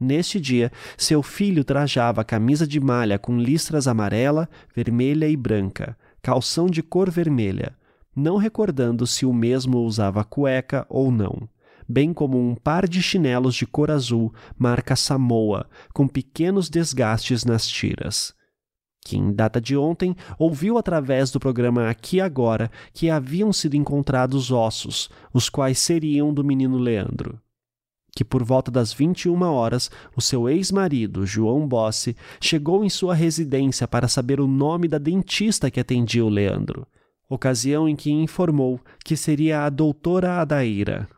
Neste 0.00 0.40
dia, 0.40 0.72
seu 0.96 1.22
filho 1.22 1.62
trajava 1.62 2.24
camisa 2.24 2.66
de 2.66 2.80
malha 2.80 3.18
com 3.18 3.38
listras 3.38 3.86
amarela, 3.86 4.48
vermelha 4.74 5.28
e 5.28 5.36
branca, 5.36 5.96
calção 6.22 6.66
de 6.66 6.82
cor 6.82 7.10
vermelha, 7.10 7.76
não 8.14 8.36
recordando 8.36 9.06
se 9.06 9.24
o 9.24 9.32
mesmo 9.32 9.78
usava 9.80 10.24
cueca 10.24 10.86
ou 10.88 11.10
não, 11.10 11.48
bem 11.88 12.12
como 12.12 12.38
um 12.38 12.54
par 12.54 12.88
de 12.88 13.02
chinelos 13.02 13.54
de 13.54 13.66
cor 13.66 13.90
azul 13.90 14.32
marca 14.58 14.94
Samoa, 14.94 15.68
com 15.92 16.06
pequenos 16.06 16.68
desgastes 16.68 17.44
nas 17.44 17.66
tiras. 17.66 18.34
Que 19.02 19.16
em 19.16 19.32
data 19.32 19.60
de 19.60 19.76
ontem 19.76 20.14
ouviu 20.38 20.76
através 20.76 21.30
do 21.30 21.40
programa 21.40 21.88
Aqui 21.88 22.20
Agora 22.20 22.70
que 22.92 23.08
haviam 23.08 23.52
sido 23.52 23.74
encontrados 23.74 24.52
ossos, 24.52 25.08
os 25.32 25.48
quais 25.48 25.78
seriam 25.78 26.34
do 26.34 26.44
menino 26.44 26.76
Leandro. 26.76 27.40
Que 28.14 28.24
por 28.24 28.44
volta 28.44 28.70
das 28.70 28.92
21 28.92 29.40
horas, 29.42 29.90
o 30.14 30.20
seu 30.20 30.48
ex-marido, 30.48 31.24
João 31.24 31.66
Bossi, 31.66 32.14
chegou 32.40 32.84
em 32.84 32.90
sua 32.90 33.14
residência 33.14 33.88
para 33.88 34.08
saber 34.08 34.40
o 34.40 34.46
nome 34.46 34.86
da 34.86 34.98
dentista 34.98 35.70
que 35.70 35.80
atendia 35.80 36.24
o 36.24 36.28
Leandro 36.28 36.86
ocasião 37.30 37.88
em 37.88 37.94
que 37.94 38.10
informou 38.10 38.80
que 39.04 39.16
seria 39.16 39.64
a 39.64 39.70
doutora 39.70 40.40
Adaíra. 40.40 41.08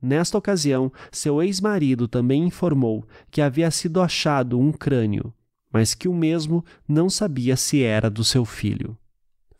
Nesta 0.00 0.38
ocasião, 0.38 0.90
seu 1.12 1.42
ex-marido 1.42 2.08
também 2.08 2.44
informou 2.44 3.04
que 3.30 3.42
havia 3.42 3.70
sido 3.70 4.00
achado 4.00 4.58
um 4.58 4.72
crânio, 4.72 5.34
mas 5.70 5.92
que 5.92 6.08
o 6.08 6.14
mesmo 6.14 6.64
não 6.88 7.10
sabia 7.10 7.56
se 7.56 7.82
era 7.82 8.08
do 8.08 8.24
seu 8.24 8.44
filho. 8.44 8.96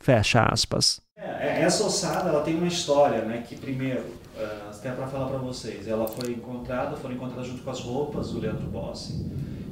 Fecha 0.00 0.42
aspas. 0.42 1.00
É, 1.16 1.62
essa 1.62 1.84
ossada 1.84 2.30
ela 2.30 2.42
tem 2.42 2.54
uma 2.54 2.68
história, 2.68 3.24
né? 3.24 3.44
Que 3.46 3.56
primeiro, 3.56 4.02
uh, 4.36 4.70
até 4.70 4.92
para 4.92 5.08
falar 5.08 5.26
para 5.26 5.38
vocês, 5.38 5.88
ela 5.88 6.06
foi 6.06 6.32
encontrada, 6.32 6.96
foram 6.96 7.16
encontradas 7.16 7.48
junto 7.48 7.62
com 7.62 7.70
as 7.70 7.80
roupas 7.80 8.30
do 8.30 8.38
Leandro 8.38 8.68
Bossi. 8.68 9.26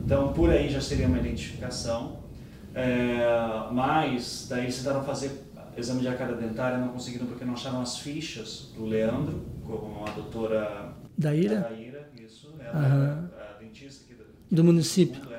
Então 0.05 0.33
por 0.33 0.51
aí 0.51 0.69
já 0.69 0.81
seria 0.81 1.07
uma 1.07 1.19
identificação. 1.19 2.27
É, 2.75 3.25
mas 3.73 4.47
daí 4.51 4.65
eles 4.65 4.77
tentaram 4.77 5.03
fazer 5.03 5.46
exame 5.77 6.01
de 6.01 6.09
arcada 6.09 6.35
dentária, 6.35 6.79
não 6.79 6.89
conseguiram 6.89 7.27
porque 7.27 7.45
não 7.45 7.55
acharam 7.55 7.81
as 7.81 7.99
fichas 7.99 8.73
do 8.75 8.87
Leandro, 8.87 9.45
como 9.65 10.05
a 10.07 10.11
doutora 10.11 10.93
Daíra, 11.17 11.61
Daíra 11.61 12.09
isso, 12.19 12.55
ela 12.61 12.79
Aham. 12.79 13.31
é 13.39 13.43
a 13.43 13.59
dentista 13.59 14.05
aqui 14.05 14.15
do, 14.15 14.57
do 14.57 14.65
município. 14.65 15.21
mundo, 15.21 15.33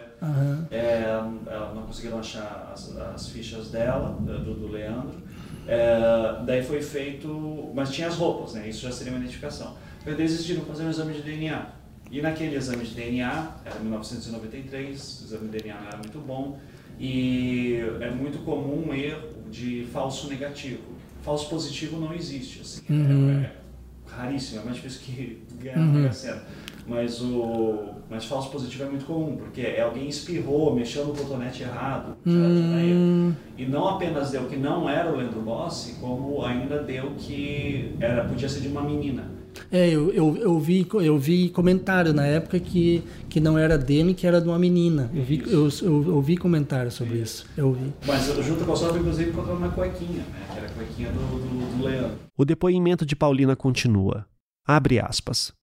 é. 0.72 0.76
É, 0.76 1.22
não 1.76 1.84
conseguiram 1.84 2.20
achar 2.20 2.72
as, 2.74 2.96
as 2.98 3.30
fichas 3.30 3.70
dela, 3.70 4.18
do, 4.20 4.56
do 4.56 4.68
Leandro. 4.68 5.22
É, 5.68 6.44
daí 6.46 6.64
foi 6.64 6.82
feito, 6.82 7.72
mas 7.76 7.92
tinha 7.92 8.08
as 8.08 8.16
roupas, 8.16 8.54
né? 8.54 8.68
Isso 8.70 8.82
já 8.82 8.92
seria 8.92 9.14
uma 9.14 9.20
identificação. 9.20 9.76
Então 10.02 10.14
eles 10.14 10.32
decidiram 10.32 10.64
fazer 10.64 10.84
um 10.86 10.90
exame 10.90 11.14
de 11.14 11.22
DNA. 11.22 11.78
E 12.10 12.22
naquele 12.22 12.56
exame 12.56 12.86
de 12.86 12.96
DNA, 12.96 13.52
era 13.66 13.80
1993, 13.80 15.22
o 15.22 15.26
exame 15.26 15.50
de 15.50 15.58
DNA 15.58 15.80
não 15.80 15.88
era 15.88 15.98
muito 15.98 16.20
bom, 16.20 16.58
e 17.00 17.80
é 18.02 18.10
muito 18.10 18.40
comum 18.40 18.86
um 18.90 18.94
erro 18.94 19.28
de 19.52 19.86
falso 19.94 20.28
negativo. 20.30 20.82
Falso 21.22 21.50
positivo 21.50 22.00
não 22.00 22.14
existe, 22.14 22.62
assim, 22.62 22.82
Uhum. 22.90 23.30
é, 23.42 23.44
é 23.44 23.52
raríssimo, 24.10 24.62
é 24.62 24.64
mais 24.64 24.76
difícil 24.78 25.02
que 25.04 25.44
ganhar 25.62 25.80
Uhum. 25.80 26.12
certo. 26.12 26.46
Mas 26.88 27.22
o 27.22 27.90
mas 28.10 28.24
falso 28.24 28.50
positivo 28.50 28.84
é 28.84 28.90
muito 28.90 29.06
comum, 29.06 29.36
porque 29.36 29.60
é 29.60 29.82
alguém 29.82 30.08
espirrou, 30.08 30.74
mexeu 30.74 31.06
no 31.06 31.14
cotonete 31.14 31.64
errado. 31.64 32.16
Hum, 32.26 33.34
E 33.58 33.66
não 33.66 33.86
apenas 33.90 34.32
deu 34.32 34.46
que 34.46 34.56
não 34.56 34.90
era 34.90 35.12
o 35.12 35.18
Leandro 35.18 35.42
Bossi, 35.42 35.96
como 36.00 36.46
ainda 36.46 36.82
deu 36.84 37.12
que 37.18 37.94
era, 38.00 38.24
podia 38.24 38.48
ser 38.48 38.62
de 38.62 38.70
uma 38.70 38.82
menina. 38.82 39.30
É, 39.72 39.90
eu, 39.90 40.12
eu, 40.14 40.38
eu, 40.38 40.60
vi, 40.60 40.88
eu 40.94 41.18
vi 41.18 41.50
comentário 41.50 42.14
na 42.14 42.26
época 42.26 42.60
que, 42.60 43.04
que 43.30 43.40
não 43.40 43.58
era 43.58 43.78
dele, 43.78 44.14
que 44.14 44.26
era 44.26 44.42
de 44.42 44.48
uma 44.48 44.60
menina. 44.60 45.10
Eu 45.14 45.24
vi, 45.24 45.44
eu, 45.48 45.70
eu, 45.82 46.08
eu 46.08 46.22
vi 46.22 46.38
comentário 46.38 46.92
sobre 46.92 47.18
isso. 47.18 47.46
Eu 47.58 47.74
vi. 47.74 47.94
Mas 48.06 48.26
junto 48.46 48.66
com 48.66 48.74
a 48.74 48.76
sua, 48.76 48.98
inclusive, 48.98 49.30
encontrou 49.30 49.58
uma 49.58 49.70
cuequinha, 49.70 50.20
né? 50.20 50.48
Que 50.52 50.58
era 50.58 50.68
a 50.68 50.72
cuequinha 50.72 51.12
do, 51.12 51.20
do, 51.20 51.78
do 51.78 51.84
Leandro. 51.84 52.18
O 52.38 52.46
depoimento 52.46 53.06
de 53.06 53.16
Paulina 53.16 53.56
continua. 53.56 54.26
Abre 54.66 55.00
aspas. 55.00 55.54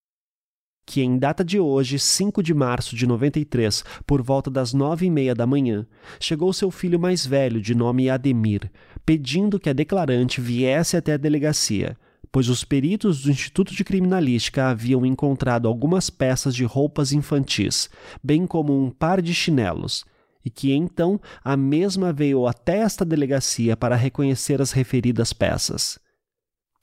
Que 0.87 1.01
em 1.01 1.17
data 1.19 1.43
de 1.43 1.59
hoje, 1.59 1.99
5 1.99 2.43
de 2.43 2.53
março 2.53 2.95
de 2.95 3.07
93, 3.07 3.83
por 4.07 4.21
volta 4.21 4.51
das 4.51 4.75
nove 4.75 5.07
e 5.07 5.11
meia 5.11 5.35
da 5.35 5.47
manhã, 5.47 5.87
chegou 6.21 6.53
seu 6.53 6.71
filho 6.71 7.01
mais 7.01 7.25
velho, 7.25 7.61
de 7.61 7.75
nome 7.75 8.11
Ademir, 8.11 8.71
pedindo 9.05 9.59
que 9.59 9.71
a 9.71 9.73
declarante 9.73 10.43
viesse 10.43 10.95
até 10.95 11.15
a 11.15 11.17
delegacia, 11.17 11.97
pois 12.35 12.49
os 12.49 12.65
peritos 12.65 13.23
do 13.23 13.31
Instituto 13.31 13.73
de 13.73 13.85
Criminalística 13.85 14.67
haviam 14.67 15.07
encontrado 15.07 15.69
algumas 15.69 16.11
peças 16.11 16.53
de 16.53 16.65
roupas 16.65 17.13
infantis, 17.13 17.89
bem 18.21 18.45
como 18.45 18.77
um 18.77 18.91
par 18.91 19.23
de 19.23 19.33
chinelos, 19.33 20.05
e 20.45 20.51
que 20.51 20.73
então 20.73 21.21
a 21.45 21.57
mesma 21.57 22.13
veio 22.13 22.49
até 22.49 22.79
esta 22.79 23.05
delegacia 23.05 23.77
para 23.77 23.95
reconhecer 23.95 24.61
as 24.61 24.73
referidas 24.73 25.33
peças 25.33 26.03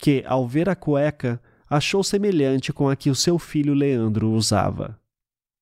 que, 0.01 0.23
ao 0.25 0.47
ver 0.47 0.67
a 0.67 0.75
cueca, 0.75 1.39
achou 1.69 2.03
semelhante 2.03 2.71
com 2.73 2.89
a 2.89 2.95
que 2.95 3.09
o 3.09 3.15
seu 3.15 3.37
filho 3.37 3.73
Leandro 3.73 4.31
usava. 4.31 4.99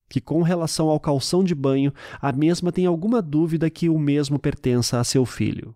Que, 0.08 0.22
com 0.22 0.44
relação 0.44 0.88
ao 0.88 1.00
calção 1.00 1.44
de 1.44 1.54
banho, 1.54 1.92
a 2.22 2.32
mesma 2.32 2.72
tem 2.72 2.86
alguma 2.86 3.22
dúvida 3.22 3.70
que 3.72 3.90
o 3.90 4.00
mesmo 4.00 4.38
pertença 4.40 5.00
a 5.00 5.04
seu 5.04 5.26
filho. 5.26 5.76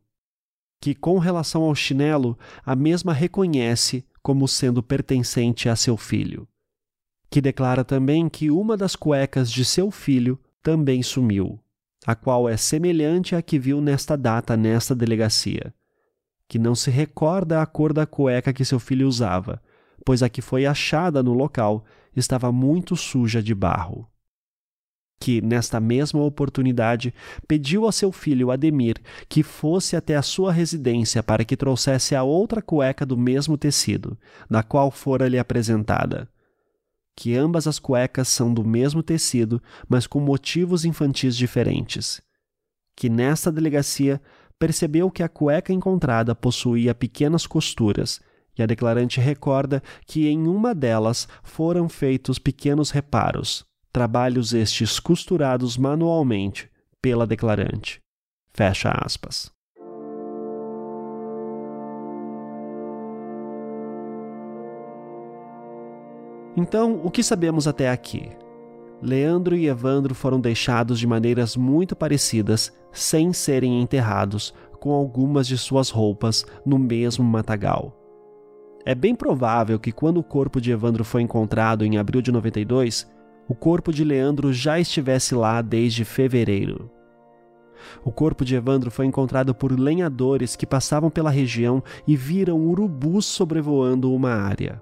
Que, 0.83 0.93
com 0.93 1.17
relação 1.17 1.63
ao 1.63 1.73
chinelo, 1.73 2.37
a 2.65 2.75
mesma 2.75 3.13
reconhece 3.13 4.05
como 4.21 4.49
sendo 4.49 4.83
pertencente 4.83 5.69
a 5.69 5.77
seu 5.77 5.95
filho. 5.95 6.45
Que 7.29 7.39
declara 7.39 7.85
também 7.85 8.27
que 8.27 8.51
uma 8.51 8.75
das 8.75 8.93
cuecas 8.93 9.49
de 9.49 9.63
seu 9.63 9.89
filho 9.89 10.37
também 10.61 11.01
sumiu, 11.01 11.57
a 12.05 12.15
qual 12.15 12.49
é 12.49 12.57
semelhante 12.57 13.33
à 13.33 13.41
que 13.41 13.57
viu 13.57 13.79
nesta 13.79 14.17
data 14.17 14.57
nesta 14.57 14.93
delegacia 14.93 15.73
que 16.47 16.59
não 16.59 16.75
se 16.75 16.91
recorda 16.91 17.63
a 17.63 17.65
cor 17.65 17.93
da 17.93 18.05
cueca 18.05 18.53
que 18.53 18.63
seu 18.63 18.79
filho 18.79 19.07
usava, 19.07 19.59
pois 20.05 20.21
a 20.21 20.29
que 20.29 20.41
foi 20.41 20.65
achada 20.67 21.23
no 21.23 21.33
local 21.33 21.83
estava 22.15 22.51
muito 22.51 22.95
suja 22.95 23.41
de 23.41 23.55
barro. 23.55 24.07
Que, 25.23 25.39
nesta 25.39 25.79
mesma 25.79 26.21
oportunidade, 26.21 27.13
pediu 27.47 27.87
a 27.87 27.93
seu 27.93 28.11
filho 28.11 28.51
Ademir 28.51 28.97
que 29.29 29.41
fosse 29.41 29.95
até 29.95 30.17
a 30.17 30.21
sua 30.21 30.51
residência 30.51 31.23
para 31.23 31.45
que 31.45 31.55
trouxesse 31.55 32.13
a 32.13 32.23
outra 32.23 32.61
cueca 32.61 33.05
do 33.05 33.15
mesmo 33.15 33.57
tecido, 33.57 34.17
da 34.49 34.61
qual 34.61 34.91
fora 34.91 35.29
lhe 35.29 35.39
apresentada. 35.39 36.27
Que 37.15 37.37
ambas 37.37 37.67
as 37.67 37.79
cuecas 37.79 38.27
são 38.27 38.53
do 38.53 38.65
mesmo 38.65 39.01
tecido, 39.01 39.63
mas 39.87 40.05
com 40.05 40.19
motivos 40.19 40.83
infantis 40.83 41.37
diferentes. 41.37 42.21
Que 42.93 43.07
nesta 43.07 43.49
delegacia 43.49 44.21
percebeu 44.59 45.09
que 45.09 45.23
a 45.23 45.29
cueca 45.29 45.71
encontrada 45.71 46.35
possuía 46.35 46.93
pequenas 46.93 47.47
costuras, 47.47 48.19
e 48.57 48.61
a 48.61 48.65
declarante 48.65 49.21
recorda 49.21 49.81
que 50.05 50.27
em 50.27 50.49
uma 50.49 50.75
delas 50.75 51.29
foram 51.43 51.87
feitos 51.87 52.37
pequenos 52.37 52.91
reparos, 52.91 53.65
trabalhos 53.93 54.53
estes 54.53 54.99
costurados 54.99 55.77
manualmente 55.77 56.67
pela 56.99 57.27
declarante. 57.27 58.01
Fecha 58.51 58.89
aspas. 58.89 59.51
Então, 66.57 67.01
o 67.03 67.11
que 67.11 67.23
sabemos 67.23 67.67
até 67.67 67.89
aqui? 67.89 68.29
Leandro 69.01 69.55
e 69.55 69.67
Evandro 69.67 70.15
foram 70.15 70.39
deixados 70.39 70.99
de 70.99 71.05
maneiras 71.05 71.55
muito 71.55 71.95
parecidas, 71.95 72.71
sem 72.91 73.31
serem 73.33 73.81
enterrados, 73.81 74.53
com 74.79 74.91
algumas 74.91 75.47
de 75.47 75.57
suas 75.57 75.89
roupas 75.89 76.45
no 76.65 76.79
mesmo 76.79 77.23
matagal. 77.23 77.95
É 78.85 78.93
bem 78.93 79.15
provável 79.15 79.79
que 79.79 79.91
quando 79.91 80.17
o 80.17 80.23
corpo 80.23 80.59
de 80.59 80.71
Evandro 80.71 81.03
foi 81.03 81.21
encontrado 81.21 81.85
em 81.85 81.97
abril 81.97 82.21
de 82.21 82.31
92, 82.31 83.07
o 83.47 83.55
corpo 83.55 83.91
de 83.91 84.03
Leandro 84.03 84.53
já 84.53 84.79
estivesse 84.79 85.35
lá 85.35 85.61
desde 85.61 86.05
fevereiro. 86.05 86.89
O 88.03 88.11
corpo 88.11 88.45
de 88.45 88.55
Evandro 88.55 88.89
foi 88.89 89.05
encontrado 89.05 89.53
por 89.53 89.77
lenhadores 89.77 90.55
que 90.55 90.65
passavam 90.65 91.09
pela 91.09 91.29
região 91.29 91.83
e 92.07 92.15
viram 92.15 92.59
urubus 92.59 93.25
sobrevoando 93.25 94.13
uma 94.13 94.31
área 94.31 94.81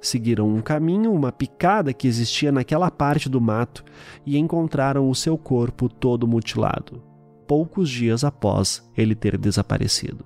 seguiram 0.00 0.48
um 0.48 0.60
caminho, 0.60 1.12
uma 1.12 1.32
picada 1.32 1.92
que 1.92 2.06
existia 2.06 2.52
naquela 2.52 2.90
parte 2.90 3.28
do 3.28 3.40
mato 3.40 3.84
e 4.24 4.38
encontraram 4.38 5.08
o 5.08 5.14
seu 5.14 5.36
corpo 5.36 5.88
todo 5.88 6.26
mutilado, 6.26 7.02
poucos 7.46 7.88
dias 7.88 8.24
após 8.24 8.88
ele 8.96 9.14
ter 9.14 9.36
desaparecido. 9.36 10.24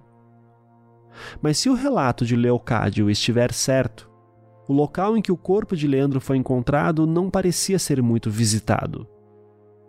Mas 1.40 1.58
se 1.58 1.68
o 1.68 1.74
relato 1.74 2.24
de 2.24 2.34
Leocádio 2.34 3.10
estiver 3.10 3.52
certo, 3.52 4.10
o 4.68 4.72
local 4.72 5.16
em 5.16 5.22
que 5.22 5.32
o 5.32 5.36
corpo 5.36 5.76
de 5.76 5.86
Leandro 5.86 6.20
foi 6.20 6.36
encontrado 6.36 7.06
não 7.06 7.30
parecia 7.30 7.78
ser 7.78 8.02
muito 8.02 8.30
visitado. 8.30 9.06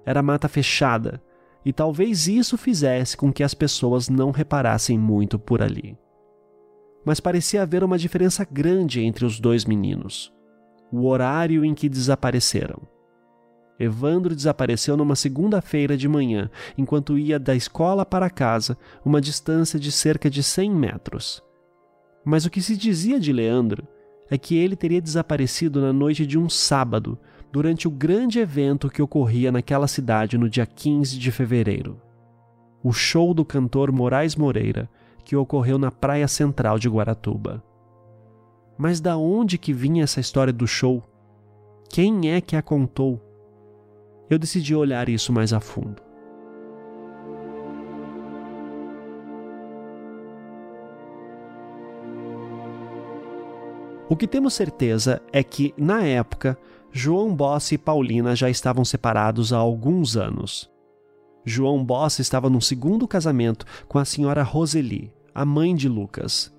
Era 0.06 0.22
mata 0.22 0.48
fechada, 0.48 1.22
e 1.66 1.72
talvez 1.72 2.28
isso 2.28 2.58
fizesse 2.58 3.16
com 3.16 3.32
que 3.32 3.44
as 3.44 3.54
pessoas 3.54 4.10
não 4.10 4.32
reparassem 4.32 4.98
muito 4.98 5.40
por 5.40 5.62
ali 5.62 5.98
mas 7.06 7.20
parecia 7.20 7.62
haver 7.62 7.84
uma 7.84 7.98
diferença 7.98 8.48
grande 8.50 9.02
entre 9.02 9.26
os 9.26 9.40
dois 9.40 9.66
meninos. 9.66 10.34
O 10.92 11.08
horário 11.08 11.66
em 11.66 11.74
que 11.74 11.90
desapareceram. 11.90 12.82
Evandro 13.80 14.36
desapareceu 14.36 14.96
numa 14.96 15.16
segunda-feira 15.16 15.98
de 15.98 16.08
manhã, 16.08 16.50
enquanto 16.78 17.18
ia 17.18 17.40
da 17.40 17.56
escola 17.56 18.06
para 18.06 18.30
casa, 18.30 18.78
uma 19.04 19.20
distância 19.20 19.80
de 19.80 19.92
cerca 19.92 20.30
de 20.30 20.44
100 20.44 20.72
metros. 20.72 21.44
Mas 22.24 22.46
o 22.46 22.50
que 22.50 22.62
se 22.62 22.78
dizia 22.78 23.20
de 23.20 23.34
Leandro 23.34 23.86
é 24.34 24.38
que 24.38 24.58
ele 24.58 24.76
teria 24.76 25.00
desaparecido 25.00 25.80
na 25.80 25.94
noite 25.94 26.26
de 26.26 26.40
um 26.40 26.50
sábado, 26.50 27.20
durante 27.52 27.88
o 27.88 27.92
grande 27.92 28.40
evento 28.40 28.90
que 28.90 29.00
ocorria 29.00 29.52
naquela 29.52 29.88
cidade 29.88 30.40
no 30.40 30.50
dia 30.50 30.66
15 30.66 31.20
de 31.20 31.32
fevereiro. 31.32 32.02
O 32.84 32.92
show 32.92 33.32
do 33.32 33.46
cantor 33.46 33.92
Moraes 33.92 34.36
Moreira, 34.36 34.90
que 35.24 35.36
ocorreu 35.36 35.78
na 35.78 35.92
praia 35.92 36.28
central 36.28 36.80
de 36.80 36.90
Guaratuba. 36.90 37.64
Mas 38.76 39.00
da 39.00 39.16
onde 39.16 39.60
que 39.60 39.72
vinha 39.72 40.04
essa 40.04 40.20
história 40.20 40.52
do 40.52 40.66
show? 40.66 41.04
Quem 41.88 42.32
é 42.32 42.42
que 42.42 42.56
a 42.56 42.62
contou? 42.64 43.22
Eu 44.28 44.40
decidi 44.40 44.74
olhar 44.74 45.10
isso 45.10 45.32
mais 45.32 45.54
a 45.54 45.60
fundo. 45.60 46.02
O 54.10 54.18
que 54.18 54.28
temos 54.28 54.54
certeza 54.54 55.22
é 55.32 55.42
que, 55.42 55.74
na 55.78 56.04
época, 56.04 56.58
João 56.92 57.34
Bossi 57.34 57.76
e 57.76 57.78
Paulina 57.78 58.36
já 58.36 58.50
estavam 58.50 58.84
separados 58.84 59.54
há 59.54 59.58
alguns 59.58 60.18
anos. 60.18 60.70
João 61.46 61.84
Bossa 61.84 62.22
estava 62.22 62.50
num 62.50 62.62
segundo 62.62 63.08
casamento 63.08 63.66
com 63.88 63.98
a 63.98 64.06
senhora 64.06 64.44
Roseli, 64.44 65.12
a 65.34 65.46
mãe 65.46 65.74
de 65.74 65.88
Lucas. 65.88 66.54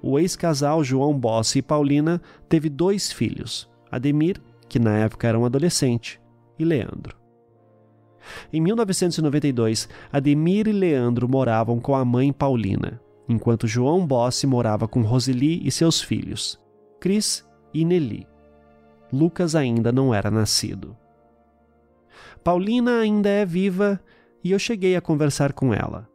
O 0.00 0.18
ex-casal 0.18 0.84
João 0.84 1.18
Bossi 1.18 1.58
e 1.58 1.62
Paulina 1.62 2.22
teve 2.48 2.68
dois 2.68 3.12
filhos, 3.12 3.68
Ademir, 3.90 4.40
que 4.68 4.78
na 4.78 4.96
época 4.96 5.26
era 5.26 5.38
um 5.38 5.44
adolescente, 5.44 6.20
e 6.58 6.64
Leandro. 6.64 7.16
Em 8.52 8.60
1992, 8.60 9.88
Ademir 10.12 10.68
e 10.68 10.72
Leandro 10.72 11.28
moravam 11.28 11.80
com 11.80 11.94
a 11.94 12.04
mãe 12.04 12.32
Paulina, 12.32 13.00
enquanto 13.28 13.66
João 13.66 14.06
Bossi 14.06 14.46
morava 14.46 14.86
com 14.86 15.02
Roseli 15.02 15.66
e 15.66 15.70
seus 15.70 16.00
filhos, 16.00 16.58
Cris 17.06 17.48
e 17.72 17.84
Nelly. 17.84 18.26
Lucas 19.12 19.54
ainda 19.54 19.92
não 19.92 20.12
era 20.12 20.28
nascido. 20.28 20.96
Paulina 22.42 22.98
ainda 22.98 23.28
é 23.28 23.46
viva 23.46 24.00
e 24.42 24.50
eu 24.50 24.58
cheguei 24.58 24.96
a 24.96 25.00
conversar 25.00 25.52
com 25.52 25.72
ela. 25.72 26.08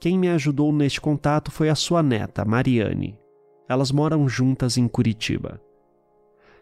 Quem 0.00 0.18
me 0.18 0.28
ajudou 0.28 0.72
neste 0.72 1.00
contato 1.00 1.52
foi 1.52 1.68
a 1.68 1.76
sua 1.76 2.02
neta, 2.02 2.44
Mariane. 2.44 3.16
Elas 3.68 3.92
moram 3.92 4.28
juntas 4.28 4.76
em 4.76 4.88
Curitiba. 4.88 5.60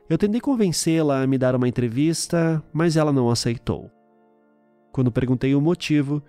Eu 0.07 0.19
tentei 0.19 0.39
convencê-la 0.39 1.23
a 1.23 1.27
me 1.27 1.39
dar 1.39 1.57
uma 1.57 1.67
entrevista, 1.67 2.63
mas 2.75 2.95
ela 2.95 3.11
não 3.11 3.31
aceitou. 3.31 3.91
Quando 4.93 5.11
perguntei 5.11 5.55
o 5.55 5.63
motivo, 5.63 6.23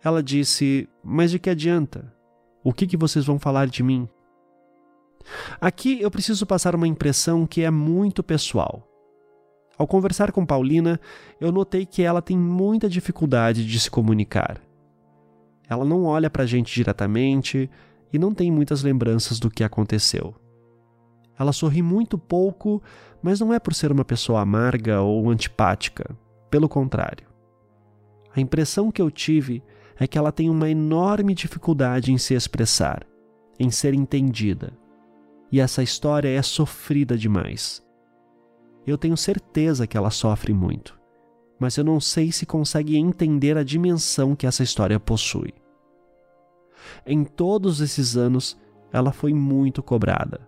ela 0.00 0.22
disse: 0.22 0.88
Mas 1.02 1.32
de 1.32 1.40
que 1.40 1.50
adianta? 1.50 2.14
O 2.62 2.72
que, 2.72 2.86
que 2.86 2.96
vocês 2.96 3.24
vão 3.24 3.36
falar 3.36 3.66
de 3.66 3.82
mim? 3.82 4.08
Aqui 5.60 6.00
eu 6.00 6.10
preciso 6.10 6.46
passar 6.46 6.74
uma 6.74 6.86
impressão 6.86 7.46
que 7.46 7.62
é 7.62 7.70
muito 7.70 8.22
pessoal. 8.22 8.88
Ao 9.78 9.86
conversar 9.86 10.32
com 10.32 10.44
Paulina, 10.44 11.00
eu 11.40 11.50
notei 11.50 11.86
que 11.86 12.02
ela 12.02 12.22
tem 12.22 12.36
muita 12.36 12.88
dificuldade 12.88 13.66
de 13.66 13.80
se 13.80 13.90
comunicar. 13.90 14.60
Ela 15.68 15.84
não 15.84 16.04
olha 16.04 16.28
para 16.28 16.42
a 16.42 16.46
gente 16.46 16.74
diretamente 16.74 17.70
e 18.12 18.18
não 18.18 18.34
tem 18.34 18.50
muitas 18.50 18.82
lembranças 18.82 19.40
do 19.40 19.50
que 19.50 19.64
aconteceu. 19.64 20.34
Ela 21.38 21.52
sorri 21.52 21.80
muito 21.80 22.18
pouco, 22.18 22.82
mas 23.22 23.40
não 23.40 23.52
é 23.52 23.58
por 23.58 23.74
ser 23.74 23.90
uma 23.90 24.04
pessoa 24.04 24.40
amarga 24.40 25.00
ou 25.00 25.30
antipática. 25.30 26.16
Pelo 26.50 26.68
contrário. 26.68 27.26
A 28.36 28.40
impressão 28.40 28.92
que 28.92 29.00
eu 29.00 29.10
tive 29.10 29.62
é 29.98 30.06
que 30.06 30.18
ela 30.18 30.30
tem 30.30 30.50
uma 30.50 30.68
enorme 30.68 31.34
dificuldade 31.34 32.12
em 32.12 32.18
se 32.18 32.34
expressar, 32.34 33.06
em 33.58 33.70
ser 33.70 33.94
entendida. 33.94 34.72
E 35.52 35.60
essa 35.60 35.82
história 35.82 36.30
é 36.30 36.40
sofrida 36.40 37.16
demais. 37.16 37.84
Eu 38.86 38.96
tenho 38.96 39.18
certeza 39.18 39.86
que 39.86 39.98
ela 39.98 40.10
sofre 40.10 40.54
muito, 40.54 40.98
mas 41.60 41.76
eu 41.76 41.84
não 41.84 42.00
sei 42.00 42.32
se 42.32 42.46
consegue 42.46 42.96
entender 42.96 43.58
a 43.58 43.62
dimensão 43.62 44.34
que 44.34 44.46
essa 44.46 44.62
história 44.62 44.98
possui. 44.98 45.52
Em 47.06 47.22
todos 47.22 47.82
esses 47.82 48.16
anos, 48.16 48.58
ela 48.90 49.12
foi 49.12 49.34
muito 49.34 49.82
cobrada. 49.82 50.40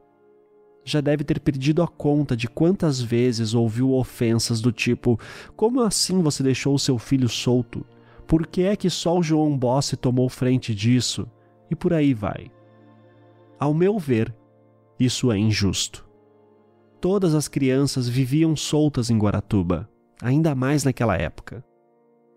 Já 0.85 1.01
deve 1.01 1.23
ter 1.23 1.39
perdido 1.39 1.83
a 1.83 1.89
conta 1.89 2.37
de 2.37 2.49
quantas 2.49 3.01
vezes 3.01 3.55
ouviu 3.55 3.93
ofensas 3.93 4.61
do 4.61 4.73
tipo: 4.73 5.21
Como 5.55 5.81
assim 5.81 6.23
você 6.23 6.43
deixou 6.43 6.79
seu 6.79 6.99
filho 6.99 7.29
solto? 7.29 7.87
Por 8.27 8.47
que 8.47 8.63
é 8.63 8.75
que 8.75 8.91
só 8.91 9.19
o 9.19 9.23
João 9.23 9.57
Bossi 9.57 9.97
tomou 9.97 10.29
frente 10.29 10.75
disso? 10.75 11.27
E 11.71 11.77
por 11.77 11.93
aí 11.93 12.13
vai. 12.13 12.51
Ao 13.59 13.73
meu 13.73 13.99
ver, 13.99 14.35
isso 14.99 15.31
é 15.33 15.39
injusto. 15.39 16.07
Todas 17.01 17.35
as 17.35 17.49
crianças 17.49 18.09
viviam 18.09 18.57
soltas 18.57 19.11
em 19.11 19.19
Guaratuba, 19.19 19.89
ainda 20.23 20.55
mais 20.55 20.85
naquela 20.85 21.17
época. 21.17 21.65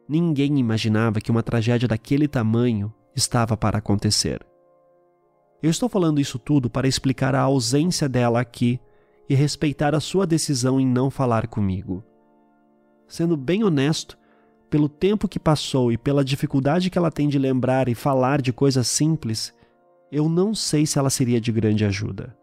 Ninguém 0.10 0.58
imaginava 0.60 1.22
que 1.22 1.32
uma 1.32 1.44
tragédia 1.44 1.88
daquele 1.88 2.28
tamanho 2.28 2.94
estava 3.16 3.56
para 3.56 3.78
acontecer. 3.78 4.46
Eu 5.62 5.70
estou 5.70 5.90
falando 5.90 6.22
isso 6.22 6.38
tudo 6.38 6.70
para 6.70 6.88
explicar 6.88 7.34
a 7.34 7.42
ausência 7.42 8.08
dela 8.08 8.40
aqui 8.40 8.80
e 9.30 9.36
respeitar 9.36 9.96
a 9.96 10.00
sua 10.00 10.26
decisão 10.26 10.80
em 10.80 10.86
não 10.86 11.10
falar 11.10 11.48
comigo. 11.48 12.04
Sendo 13.08 13.36
bem 13.36 13.64
honesto, 13.64 14.18
pelo 14.70 14.90
tempo 14.90 15.28
que 15.28 15.40
passou 15.40 15.92
e 15.92 15.98
pela 15.98 16.26
dificuldade 16.26 16.90
que 16.90 16.98
ela 16.98 17.12
tem 17.12 17.28
de 17.28 17.40
lembrar 17.40 17.88
e 17.88 17.96
falar 17.96 18.42
de 18.42 18.52
coisas 18.52 18.88
simples, 18.88 19.54
eu 20.12 20.28
não 20.30 20.54
sei 20.54 20.86
se 20.86 21.00
ela 21.00 21.10
seria 21.10 21.40
de 21.40 21.52
grande 21.52 21.86
ajuda. 21.86 22.36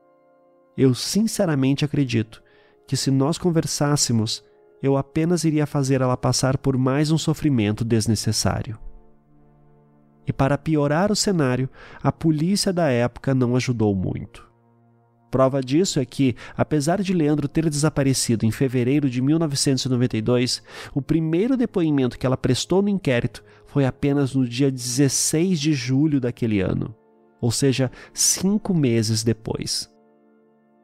Eu 0.77 0.95
sinceramente 0.95 1.85
acredito 1.85 2.43
que 2.87 2.97
se 2.97 3.11
nós 3.11 3.39
conversássemos, 3.39 4.45
eu 4.83 4.97
apenas 4.97 5.45
iria 5.45 5.67
fazer 5.67 6.01
ela 6.01 6.17
passar 6.17 6.59
por 6.59 6.77
mais 6.77 7.11
um 7.11 7.19
sofrimento 7.19 7.85
desnecessário. 7.85 8.79
E 10.27 10.33
para 10.33 10.59
piorar 10.59 11.13
o 11.13 11.17
cenário, 11.17 11.69
a 12.03 12.11
polícia 12.11 12.73
da 12.73 12.89
época 12.89 13.35
não 13.35 13.57
ajudou 13.57 13.95
muito. 13.95 14.53
Prova 15.31 15.61
disso 15.61 15.99
é 15.99 16.05
que, 16.05 16.37
apesar 16.57 17.03
de 17.03 17.13
Leandro 17.13 17.49
ter 17.49 17.69
desaparecido 17.69 18.47
em 18.47 18.51
fevereiro 18.51 19.11
de 19.11 19.21
1992, 19.21 20.63
o 20.95 21.03
primeiro 21.03 21.57
depoimento 21.57 22.19
que 22.19 22.25
ela 22.25 22.37
prestou 22.37 22.81
no 22.81 22.89
inquérito 22.89 23.43
foi 23.67 23.85
apenas 23.85 24.35
no 24.35 24.47
dia 24.47 24.71
16 24.71 25.59
de 25.59 25.73
julho 25.73 26.21
daquele 26.21 26.61
ano, 26.61 26.95
ou 27.41 27.51
seja, 27.51 27.91
cinco 28.13 28.73
meses 28.73 29.25
depois. 29.25 29.93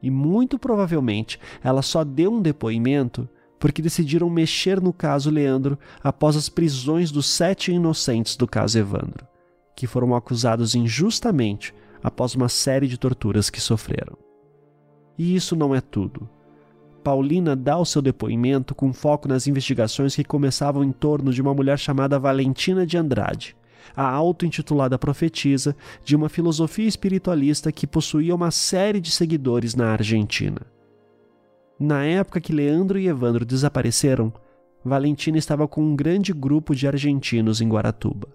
E 0.01 0.09
muito 0.09 0.57
provavelmente 0.57 1.39
ela 1.63 1.81
só 1.81 2.03
deu 2.03 2.33
um 2.33 2.41
depoimento 2.41 3.29
porque 3.59 3.81
decidiram 3.81 4.29
mexer 4.29 4.81
no 4.81 4.91
caso 4.91 5.29
Leandro 5.29 5.77
após 6.03 6.35
as 6.35 6.49
prisões 6.49 7.11
dos 7.11 7.27
sete 7.27 7.71
inocentes 7.71 8.35
do 8.35 8.47
caso 8.47 8.79
Evandro, 8.79 9.27
que 9.75 9.85
foram 9.85 10.15
acusados 10.15 10.73
injustamente 10.73 11.73
após 12.03 12.33
uma 12.33 12.49
série 12.49 12.87
de 12.87 12.97
torturas 12.97 13.51
que 13.51 13.61
sofreram. 13.61 14.17
E 15.17 15.35
isso 15.35 15.55
não 15.55 15.75
é 15.75 15.79
tudo. 15.79 16.27
Paulina 17.03 17.55
dá 17.55 17.77
o 17.77 17.85
seu 17.85 18.01
depoimento 18.01 18.73
com 18.73 18.91
foco 18.93 19.27
nas 19.27 19.45
investigações 19.45 20.15
que 20.15 20.23
começavam 20.23 20.83
em 20.83 20.91
torno 20.91 21.31
de 21.31 21.41
uma 21.41 21.53
mulher 21.53 21.77
chamada 21.77 22.17
Valentina 22.17 22.85
de 22.85 22.97
Andrade, 22.97 23.55
a 23.95 24.07
auto-intitulada 24.07 24.97
profetisa 24.97 25.75
de 26.03 26.15
uma 26.15 26.29
filosofia 26.29 26.87
espiritualista 26.87 27.71
que 27.71 27.87
possuía 27.87 28.35
uma 28.35 28.51
série 28.51 28.99
de 28.99 29.11
seguidores 29.11 29.75
na 29.75 29.91
Argentina. 29.91 30.61
Na 31.79 32.05
época 32.05 32.39
que 32.39 32.53
Leandro 32.53 32.99
e 32.99 33.07
Evandro 33.07 33.43
desapareceram, 33.43 34.31
Valentina 34.83 35.37
estava 35.37 35.67
com 35.67 35.81
um 35.81 35.95
grande 35.95 36.33
grupo 36.33 36.75
de 36.75 36.87
argentinos 36.87 37.61
em 37.61 37.69
Guaratuba. 37.69 38.27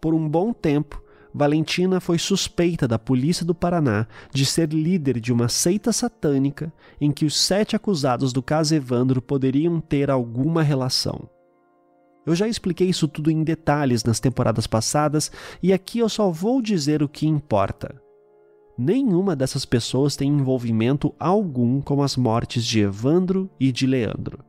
Por 0.00 0.14
um 0.14 0.28
bom 0.28 0.52
tempo, 0.52 1.02
Valentina 1.32 2.00
foi 2.00 2.18
suspeita 2.18 2.88
da 2.88 2.98
polícia 2.98 3.44
do 3.44 3.54
Paraná 3.54 4.06
de 4.32 4.46
ser 4.46 4.72
líder 4.72 5.20
de 5.20 5.32
uma 5.32 5.48
seita 5.48 5.92
satânica 5.92 6.72
em 7.00 7.12
que 7.12 7.26
os 7.26 7.38
sete 7.38 7.76
acusados 7.76 8.32
do 8.32 8.42
caso 8.42 8.74
Evandro 8.74 9.20
poderiam 9.20 9.80
ter 9.80 10.10
alguma 10.10 10.62
relação. 10.62 11.28
Eu 12.26 12.34
já 12.34 12.48
expliquei 12.48 12.88
isso 12.88 13.06
tudo 13.06 13.30
em 13.30 13.44
detalhes 13.44 14.02
nas 14.02 14.18
temporadas 14.18 14.66
passadas 14.66 15.30
e 15.62 15.72
aqui 15.72 16.00
eu 16.00 16.08
só 16.08 16.28
vou 16.28 16.60
dizer 16.60 17.00
o 17.00 17.08
que 17.08 17.24
importa. 17.24 17.94
Nenhuma 18.76 19.36
dessas 19.36 19.64
pessoas 19.64 20.16
tem 20.16 20.28
envolvimento 20.28 21.14
algum 21.18 21.80
com 21.80 22.02
as 22.02 22.16
mortes 22.16 22.66
de 22.66 22.80
Evandro 22.80 23.48
e 23.60 23.70
de 23.70 23.86
Leandro. 23.86 24.44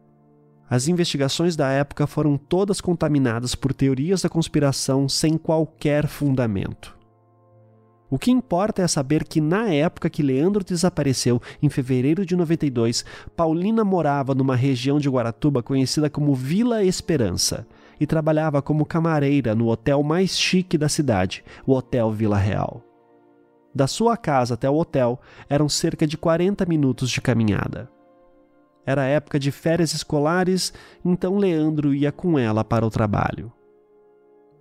As 0.69 0.87
investigações 0.87 1.55
da 1.55 1.69
época 1.69 2.07
foram 2.07 2.35
todas 2.35 2.81
contaminadas 2.81 3.55
por 3.55 3.73
teorias 3.73 4.23
da 4.23 4.29
conspiração 4.29 5.07
sem 5.07 5.37
qualquer 5.37 6.07
fundamento. 6.07 6.96
O 8.09 8.17
que 8.17 8.31
importa 8.31 8.81
é 8.81 8.87
saber 8.87 9.25
que 9.25 9.41
na 9.41 9.69
época 9.69 10.09
que 10.09 10.23
Leandro 10.23 10.63
desapareceu, 10.63 11.41
em 11.61 11.69
fevereiro 11.69 12.25
de 12.25 12.35
92, 12.35 13.03
Paulina 13.35 13.83
morava 13.83 14.33
numa 14.33 14.55
região 14.55 14.97
de 14.97 15.09
Guaratuba 15.09 15.61
conhecida 15.61 16.09
como 16.09 16.33
Vila 16.33 16.83
Esperança 16.83 17.67
e 17.99 18.07
trabalhava 18.07 18.61
como 18.61 18.85
camareira 18.85 19.53
no 19.53 19.67
hotel 19.67 20.01
mais 20.03 20.39
chique 20.39 20.77
da 20.77 20.87
cidade, 20.87 21.43
o 21.65 21.73
Hotel 21.73 22.11
Vila 22.11 22.37
Real. 22.37 22.81
Da 23.75 23.87
sua 23.87 24.15
casa 24.15 24.53
até 24.53 24.69
o 24.69 24.75
hotel 24.75 25.19
eram 25.49 25.67
cerca 25.67 26.07
de 26.07 26.17
40 26.17 26.65
minutos 26.65 27.09
de 27.09 27.19
caminhada. 27.19 27.89
Era 28.85 29.03
época 29.03 29.37
de 29.37 29.51
férias 29.51 29.93
escolares, 29.93 30.73
então 31.03 31.37
Leandro 31.37 31.93
ia 31.93 32.11
com 32.11 32.39
ela 32.39 32.63
para 32.63 32.85
o 32.85 32.89
trabalho. 32.89 33.51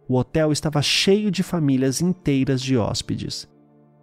O 0.09 0.17
hotel 0.17 0.53
estava 0.53 0.81
cheio 0.81 1.31
de 1.31 1.43
famílias 1.43 2.01
inteiras 2.01 2.63
de 2.63 2.77
hóspedes. 2.77 3.49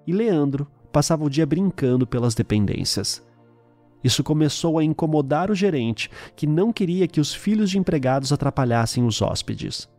E 0.05 0.11
Leandro 0.11 0.67
passava 0.91 1.23
o 1.23 1.29
dia 1.29 1.45
brincando 1.45 2.05
pelas 2.05 2.35
dependências. 2.35 3.25
Isso 4.03 4.21
começou 4.23 4.77
a 4.77 4.83
incomodar 4.83 5.49
o 5.49 5.55
gerente, 5.55 6.09
que 6.35 6.45
não 6.45 6.73
queria 6.73 7.07
que 7.07 7.21
os 7.21 7.33
filhos 7.33 7.69
de 7.69 7.79
empregados 7.79 8.33
atrapalhassem 8.33 9.05
os 9.05 9.21
hóspedes. 9.21 9.89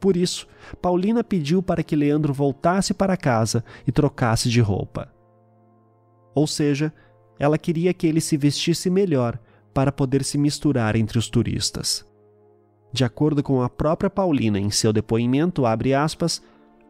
Por 0.00 0.16
isso, 0.16 0.48
Paulina 0.80 1.22
pediu 1.22 1.62
para 1.62 1.84
que 1.84 1.94
Leandro 1.94 2.34
voltasse 2.34 2.92
para 2.92 3.16
casa 3.16 3.64
e 3.86 3.92
trocasse 3.92 4.48
de 4.48 4.60
roupa. 4.60 5.12
Ou 6.34 6.46
seja, 6.46 6.92
ela 7.38 7.56
queria 7.56 7.94
que 7.94 8.06
ele 8.06 8.20
se 8.20 8.36
vestisse 8.36 8.90
melhor 8.90 9.38
para 9.72 9.92
poder 9.92 10.24
se 10.24 10.36
misturar 10.36 10.96
entre 10.96 11.18
os 11.18 11.28
turistas. 11.28 12.04
De 12.92 13.04
acordo 13.04 13.42
com 13.42 13.62
a 13.62 13.68
própria 13.68 14.10
Paulina 14.10 14.58
em 14.58 14.70
seu 14.70 14.92
depoimento, 14.92 15.64
abre 15.64 15.94
aspas, 15.94 16.42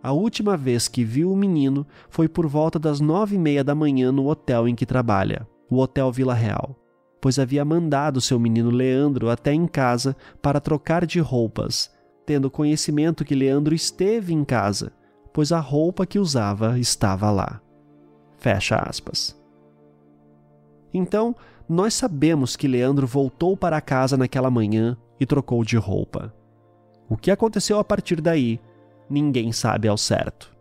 A 0.02 0.10
última 0.10 0.56
vez 0.56 0.88
que 0.88 1.04
viu 1.04 1.30
o 1.32 1.36
menino 1.36 1.86
foi 2.10 2.28
por 2.28 2.48
volta 2.48 2.76
das 2.76 2.98
nove 2.98 3.36
e 3.36 3.38
meia 3.38 3.62
da 3.62 3.72
manhã 3.72 4.10
no 4.10 4.26
hotel 4.26 4.66
em 4.66 4.74
que 4.74 4.84
trabalha, 4.84 5.46
o 5.70 5.78
Hotel 5.78 6.10
Vila 6.10 6.34
Real, 6.34 6.76
pois 7.20 7.38
havia 7.38 7.64
mandado 7.64 8.20
seu 8.20 8.36
menino 8.36 8.68
Leandro 8.68 9.30
até 9.30 9.54
em 9.54 9.64
casa 9.64 10.16
para 10.42 10.60
trocar 10.60 11.06
de 11.06 11.20
roupas, 11.20 11.88
tendo 12.26 12.50
conhecimento 12.50 13.24
que 13.24 13.32
Leandro 13.32 13.76
esteve 13.76 14.34
em 14.34 14.42
casa, 14.42 14.92
pois 15.32 15.52
a 15.52 15.60
roupa 15.60 16.04
que 16.04 16.18
usava 16.18 16.80
estava 16.80 17.30
lá. 17.30 17.60
Fecha 18.38 18.76
aspas. 18.76 19.40
Então, 20.92 21.36
nós 21.68 21.94
sabemos 21.94 22.56
que 22.56 22.66
Leandro 22.66 23.06
voltou 23.06 23.56
para 23.56 23.80
casa 23.80 24.16
naquela 24.16 24.50
manhã 24.50 24.96
e 25.22 25.26
trocou 25.26 25.64
de 25.64 25.76
roupa. 25.76 26.34
O 27.08 27.16
que 27.16 27.30
aconteceu 27.30 27.78
a 27.78 27.84
partir 27.84 28.20
daí, 28.20 28.60
ninguém 29.08 29.52
sabe 29.52 29.86
ao 29.86 29.96
certo. 29.96 30.52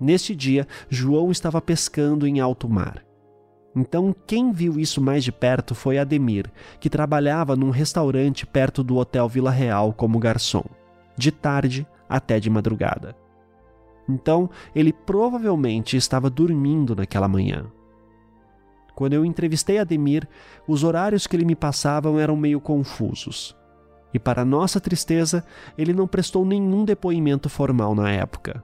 Neste 0.00 0.32
dia, 0.32 0.64
João 0.88 1.32
estava 1.32 1.60
pescando 1.60 2.24
em 2.24 2.38
alto 2.38 2.68
mar. 2.68 3.04
Então, 3.74 4.14
quem 4.26 4.52
viu 4.52 4.78
isso 4.78 5.00
mais 5.00 5.24
de 5.24 5.32
perto 5.32 5.74
foi 5.74 5.98
Ademir, 5.98 6.50
que 6.78 6.88
trabalhava 6.88 7.56
num 7.56 7.70
restaurante 7.70 8.46
perto 8.46 8.84
do 8.84 8.96
Hotel 8.96 9.28
Vila 9.28 9.50
Real 9.50 9.92
como 9.92 10.20
garçom, 10.20 10.64
de 11.16 11.32
tarde 11.32 11.84
até 12.08 12.38
de 12.38 12.48
madrugada. 12.48 13.16
Então, 14.08 14.48
ele 14.72 14.92
provavelmente 14.92 15.96
estava 15.96 16.30
dormindo 16.30 16.94
naquela 16.94 17.26
manhã. 17.26 17.66
Quando 18.98 19.12
eu 19.12 19.24
entrevistei 19.24 19.78
Ademir, 19.78 20.28
os 20.66 20.82
horários 20.82 21.24
que 21.24 21.36
ele 21.36 21.44
me 21.44 21.54
passavam 21.54 22.18
eram 22.18 22.34
meio 22.34 22.60
confusos. 22.60 23.56
E, 24.12 24.18
para 24.18 24.44
nossa 24.44 24.80
tristeza, 24.80 25.44
ele 25.78 25.92
não 25.92 26.08
prestou 26.08 26.44
nenhum 26.44 26.84
depoimento 26.84 27.48
formal 27.48 27.94
na 27.94 28.10
época. 28.10 28.60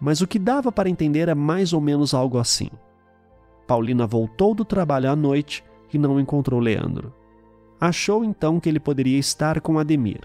Mas 0.00 0.20
o 0.20 0.26
que 0.28 0.38
dava 0.38 0.70
para 0.70 0.88
entender 0.88 1.28
é 1.28 1.34
mais 1.34 1.72
ou 1.72 1.80
menos 1.80 2.14
algo 2.14 2.38
assim. 2.38 2.70
Paulina 3.66 4.06
voltou 4.06 4.54
do 4.54 4.64
trabalho 4.64 5.10
à 5.10 5.16
noite 5.16 5.64
e 5.92 5.98
não 5.98 6.20
encontrou 6.20 6.60
Leandro. 6.60 7.12
Achou 7.80 8.24
então 8.24 8.60
que 8.60 8.68
ele 8.68 8.78
poderia 8.78 9.18
estar 9.18 9.60
com 9.60 9.80
Ademir. 9.80 10.20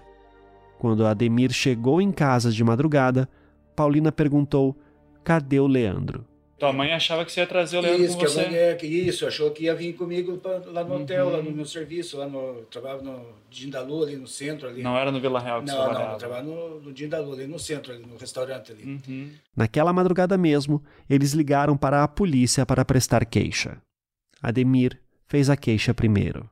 Quando 0.78 1.04
Ademir 1.04 1.52
chegou 1.52 2.00
em 2.00 2.12
casa 2.12 2.52
de 2.52 2.64
madrugada, 2.64 3.28
Paulina 3.76 4.12
perguntou: 4.12 4.78
Cadê 5.24 5.60
o 5.60 5.66
Leandro? 5.66 6.28
Tua 6.58 6.72
mãe 6.72 6.94
achava 6.94 7.26
que 7.26 7.32
você 7.34 7.42
ia 7.42 7.48
trazer 7.48 7.78
o 7.78 7.82
Leandro 7.82 8.06
isso, 8.06 8.18
com 8.18 8.22
você. 8.22 8.44
Que 8.46 8.50
mãe, 8.50 8.58
é, 8.58 8.76
que 8.76 8.88
isso, 8.88 9.28
achou 9.28 9.52
que 9.52 9.66
ia 9.66 9.76
vir 9.76 9.94
comigo 9.94 10.38
pra, 10.38 10.62
lá 10.68 10.86
no 10.86 11.02
hotel, 11.02 11.30
lá 11.30 11.42
no 11.42 11.52
meu 11.52 11.66
serviço, 11.66 12.18
lá 12.18 12.28
no. 12.28 12.64
Trabalhava 12.72 13.04
no 13.04 13.26
Dindalu, 13.50 14.04
ali 14.04 14.16
no 14.16 14.28
centro. 14.28 14.70
Ali. 14.70 14.82
Não 14.82 14.98
era 14.98 15.12
no 15.12 15.20
Vila 15.20 15.40
Real 15.40 15.62
que 15.62 15.68
não, 15.68 15.74
você 15.74 15.80
Não, 15.80 15.86
trabalhava? 15.86 16.12
não, 16.14 16.18
trabalhava 16.18 16.48
no, 16.48 16.80
no 16.80 16.94
Dindalu, 16.94 17.34
ali 17.34 17.48
no 17.48 17.60
centro, 17.60 17.92
ali 17.92 18.06
no 18.06 18.16
restaurante 18.16 18.72
ali. 18.72 18.86
Uhum. 18.86 19.32
Naquela 19.54 19.92
madrugada 19.92 20.38
mesmo, 20.38 20.82
eles 21.10 21.34
ligaram 21.34 21.76
para 21.76 22.04
a 22.04 22.08
polícia 22.08 22.66
para 22.66 22.86
prestar 22.86 23.26
queixa. 23.26 23.78
Ademir 24.42 24.98
fez 25.28 25.50
a 25.50 25.58
queixa 25.58 25.94
primeiro. 25.94 26.50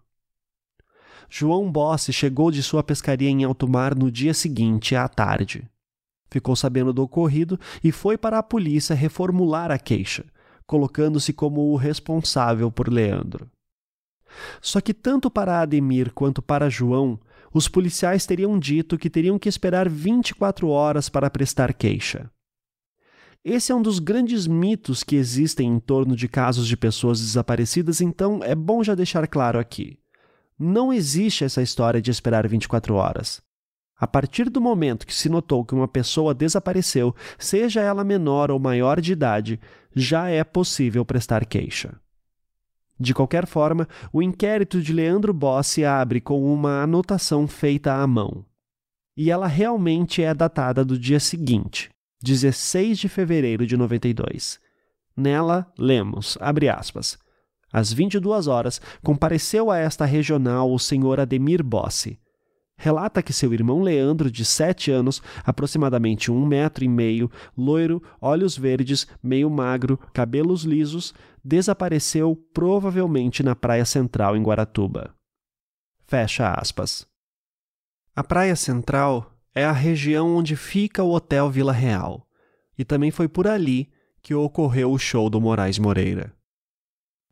João 1.30 1.72
Bossi 1.72 2.12
chegou 2.12 2.52
de 2.52 2.62
sua 2.62 2.84
pescaria 2.84 3.30
em 3.30 3.44
alto 3.44 3.68
mar 3.68 3.96
no 3.96 4.12
dia 4.12 4.34
seguinte, 4.34 4.96
à 4.96 5.08
tarde. 5.08 5.64
Ficou 6.34 6.56
sabendo 6.56 6.92
do 6.92 7.04
ocorrido 7.04 7.60
e 7.84 7.92
foi 7.92 8.18
para 8.18 8.40
a 8.40 8.44
polícia 8.44 8.96
reformular 8.96 9.70
a 9.70 9.78
queixa, 9.78 10.26
colocando-se 10.66 11.32
como 11.32 11.72
o 11.72 11.76
responsável 11.76 12.72
por 12.72 12.92
Leandro. 12.92 13.48
Só 14.60 14.82
que 14.82 14.96
tanto 14.96 15.30
para 15.30 15.62
Ademir 15.62 16.12
quanto 16.12 16.42
para 16.42 16.72
João, 16.72 17.20
os 17.54 17.68
policiais 17.68 18.26
teriam 18.26 18.58
dito 18.58 18.98
que 18.98 19.12
teriam 19.12 19.38
que 19.38 19.48
esperar 19.48 19.88
24 19.88 20.68
horas 20.70 21.08
para 21.08 21.30
prestar 21.30 21.72
queixa. 21.72 22.32
Esse 23.46 23.72
é 23.72 23.76
um 23.76 23.82
dos 23.84 24.00
grandes 24.00 24.48
mitos 24.48 25.04
que 25.04 25.16
existem 25.16 25.70
em 25.70 25.80
torno 25.80 26.16
de 26.16 26.28
casos 26.28 26.68
de 26.68 26.76
pessoas 26.76 27.20
desaparecidas, 27.20 28.02
então 28.02 28.40
é 28.42 28.56
bom 28.56 28.84
já 28.84 28.96
deixar 28.96 29.28
claro 29.28 29.60
aqui. 29.60 30.00
Não 30.58 30.92
existe 30.92 31.44
essa 31.44 31.62
história 31.62 32.02
de 32.02 32.10
esperar 32.10 32.48
24 32.48 32.96
horas. 32.96 33.40
A 33.96 34.08
partir 34.08 34.50
do 34.50 34.60
momento 34.60 35.06
que 35.06 35.14
se 35.14 35.30
notou 35.30 35.64
que 35.64 35.74
uma 35.74 35.88
pessoa 35.88 36.34
desapareceu, 36.34 37.16
seja 37.38 37.82
ela 37.82 38.04
menor 38.04 38.52
ou 38.52 38.60
maior 38.60 39.00
de 39.00 39.14
idade, 39.14 39.60
já 39.96 40.30
é 40.30 40.44
possível 40.44 41.06
prestar 41.06 41.46
queixa. 41.46 41.96
De 43.00 43.14
qualquer 43.14 43.46
forma, 43.46 43.88
o 44.12 44.22
inquérito 44.22 44.82
de 44.82 44.94
Leandro 44.94 45.34
Bossi 45.34 45.84
abre 45.84 46.22
com 46.22 46.44
uma 46.54 46.84
anotação 46.84 47.48
feita 47.48 47.94
à 47.94 48.08
mão. 48.08 48.46
E 49.16 49.30
ela 49.30 49.48
realmente 49.48 50.24
é 50.24 50.34
datada 50.34 50.84
do 50.84 50.98
dia 50.98 51.20
seguinte, 51.20 51.90
16 52.22 52.98
de 52.98 53.10
fevereiro 53.10 53.66
de 53.68 53.78
92. 53.78 54.60
Nela, 55.16 55.72
lemos, 55.78 56.38
abre 56.42 56.68
aspas, 56.70 57.18
às 57.72 57.92
22 57.92 58.48
horas, 58.48 58.80
compareceu 59.04 59.70
a 59.70 59.78
esta 59.78 60.06
regional 60.06 60.72
o 60.72 60.80
senhor 60.80 61.20
Ademir 61.20 61.64
Bossi, 61.64 62.20
relata 62.78 63.22
que 63.22 63.32
seu 63.32 63.54
irmão 63.54 63.82
Leandro, 63.82 64.30
de 64.30 64.44
sete 64.44 64.92
anos, 64.92 65.22
aproximadamente 65.44 66.32
um 66.32 66.46
metro 66.46 66.84
e 66.84 66.88
meio, 66.88 67.32
loiro, 67.58 68.02
olhos 68.20 68.58
verdes, 68.58 69.08
meio 69.22 69.50
magro, 69.50 69.98
cabelos 70.14 70.64
lisos, 70.64 71.14
desapareceu 71.44 72.36
provavelmente 72.54 73.44
na 73.44 73.56
Praia 73.56 73.86
Central 73.86 74.36
em 74.36 74.44
Guaratuba. 74.44 75.16
Fecha 76.06 76.54
aspas. 76.54 77.08
A 78.16 78.24
Praia 78.24 78.56
Central 78.56 79.32
é 79.56 79.66
a 79.66 79.72
região 79.72 80.36
onde 80.36 80.56
fica 80.56 81.04
o 81.04 81.12
Hotel 81.12 81.50
Vila 81.50 81.74
Real, 81.74 82.28
e 82.78 82.84
também 82.84 83.12
foi 83.12 83.28
por 83.28 83.48
ali 83.48 83.92
que 84.22 84.34
ocorreu 84.34 84.92
o 84.92 84.98
show 84.98 85.30
do 85.30 85.40
Moraes 85.40 85.78
Moreira. 85.78 86.34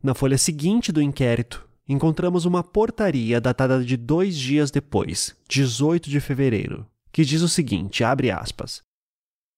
Na 0.02 0.14
folha 0.14 0.36
seguinte 0.36 0.90
do 0.90 1.00
inquérito, 1.00 1.68
encontramos 1.88 2.44
uma 2.44 2.62
portaria 2.62 3.40
datada 3.40 3.84
de 3.84 3.96
dois 3.96 4.36
dias 4.36 4.70
depois, 4.70 5.36
18 5.48 6.08
de 6.08 6.20
fevereiro, 6.20 6.86
que 7.10 7.24
diz 7.24 7.42
o 7.42 7.48
seguinte: 7.48 8.04
abre 8.04 8.30
aspas. 8.30 8.82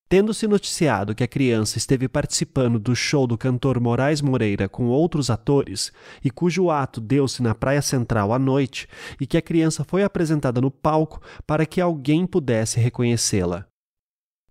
Tendo-se 0.09 0.47
noticiado 0.47 1.14
que 1.14 1.25
a 1.25 1.29
criança 1.29 1.79
esteve 1.79 2.09
participando 2.09 2.79
do 2.79 2.95
show 2.95 3.27
do 3.27 3.39
cantor 3.39 3.81
Moraes 3.81 4.20
Moreira 4.20 4.68
com 4.68 4.87
outros 4.87 5.31
atores 5.31 5.91
e 6.22 6.31
cujo 6.31 6.70
ato 6.70 7.01
deu-se 7.01 7.43
na 7.43 7.55
Praia 7.55 7.81
Central 7.81 8.33
à 8.33 8.39
noite 8.39 8.87
e 9.18 9.27
que 9.27 9.37
a 9.37 9.43
criança 9.43 9.83
foi 9.83 10.05
apresentada 10.05 10.61
no 10.61 10.70
palco 10.70 11.20
para 11.47 11.64
que 11.64 11.81
alguém 11.81 12.27
pudesse 12.27 12.79
reconhecê-la. 12.79 13.66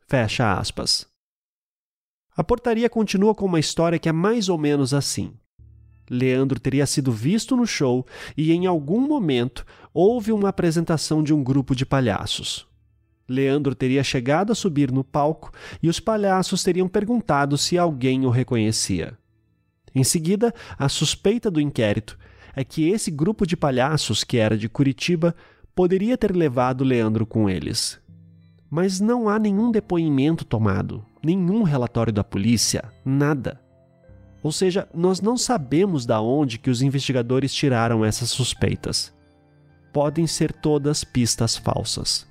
Fecha 0.08 0.54
aspas. 0.54 1.08
A 2.36 2.44
portaria 2.44 2.90
continua 2.90 3.36
com 3.36 3.46
uma 3.46 3.60
história 3.60 4.00
que 4.00 4.10
é 4.10 4.12
mais 4.12 4.50
ou 4.50 4.58
menos 4.58 4.94
assim. 4.94 5.38
Leandro 6.10 6.60
teria 6.60 6.86
sido 6.86 7.12
visto 7.12 7.56
no 7.56 7.66
show 7.66 8.06
e 8.36 8.52
em 8.52 8.66
algum 8.66 9.00
momento 9.00 9.66
houve 9.94 10.32
uma 10.32 10.50
apresentação 10.50 11.24
de 11.24 11.34
um 11.34 11.44
grupo 11.44 11.76
de 11.76 11.86
palhaços. 11.86 12.68
Leandro 13.28 13.74
teria 13.74 14.04
chegado 14.04 14.52
a 14.52 14.56
subir 14.56 14.92
no 14.92 15.04
palco 15.04 15.52
e 15.82 15.88
os 15.88 16.00
palhaços 16.00 16.64
teriam 16.64 16.88
perguntado 16.88 17.58
se 17.58 17.78
alguém 17.78 18.26
o 18.26 18.30
reconhecia. 18.30 19.18
Em 19.96 20.04
seguida, 20.04 20.54
a 20.78 20.90
suspeita 20.90 21.50
do 21.50 21.62
inquérito 21.62 22.18
é 22.56 22.64
que 22.64 22.90
esse 22.90 23.10
grupo 23.10 23.46
de 23.46 23.56
palhaços, 23.56 24.24
que 24.24 24.38
era 24.38 24.58
de 24.58 24.68
Curitiba, 24.68 25.36
poderia 25.76 26.18
ter 26.18 26.36
levado 26.36 26.84
Leandro 26.84 27.26
com 27.26 27.50
eles. 27.50 28.00
Mas 28.70 29.00
não 29.00 29.30
há 29.30 29.40
nenhum 29.40 29.72
depoimento 29.72 30.44
tomado, 30.44 31.06
nenhum 31.24 31.64
relatório 31.64 32.12
da 32.12 32.24
polícia, 32.24 32.92
nada. 33.06 33.63
Ou 34.44 34.52
seja, 34.52 34.88
nós 34.94 35.22
não 35.22 35.38
sabemos 35.38 36.06
da 36.06 36.20
onde 36.20 36.60
que 36.60 36.70
os 36.70 36.82
investigadores 36.82 37.54
tiraram 37.54 38.04
essas 38.04 38.30
suspeitas. 38.30 39.14
Podem 39.94 40.28
ser 40.28 40.52
todas 40.52 41.06
pistas 41.06 41.56
falsas. 41.56 42.28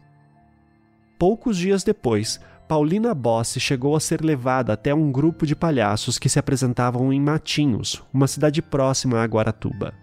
Poucos 1.18 1.56
dias 1.56 1.82
depois, 1.82 2.38
Paulina 2.68 3.14
Bossi 3.14 3.58
chegou 3.58 3.96
a 3.96 4.00
ser 4.00 4.22
levada 4.22 4.72
até 4.72 4.94
um 4.94 5.10
grupo 5.10 5.46
de 5.46 5.56
palhaços 5.56 6.18
que 6.18 6.28
se 6.28 6.38
apresentavam 6.38 7.12
em 7.12 7.20
Matinhos, 7.20 8.02
uma 8.12 8.26
cidade 8.26 8.60
próxima 8.60 9.22
a 9.22 9.24
Guaratuba. 9.24 9.94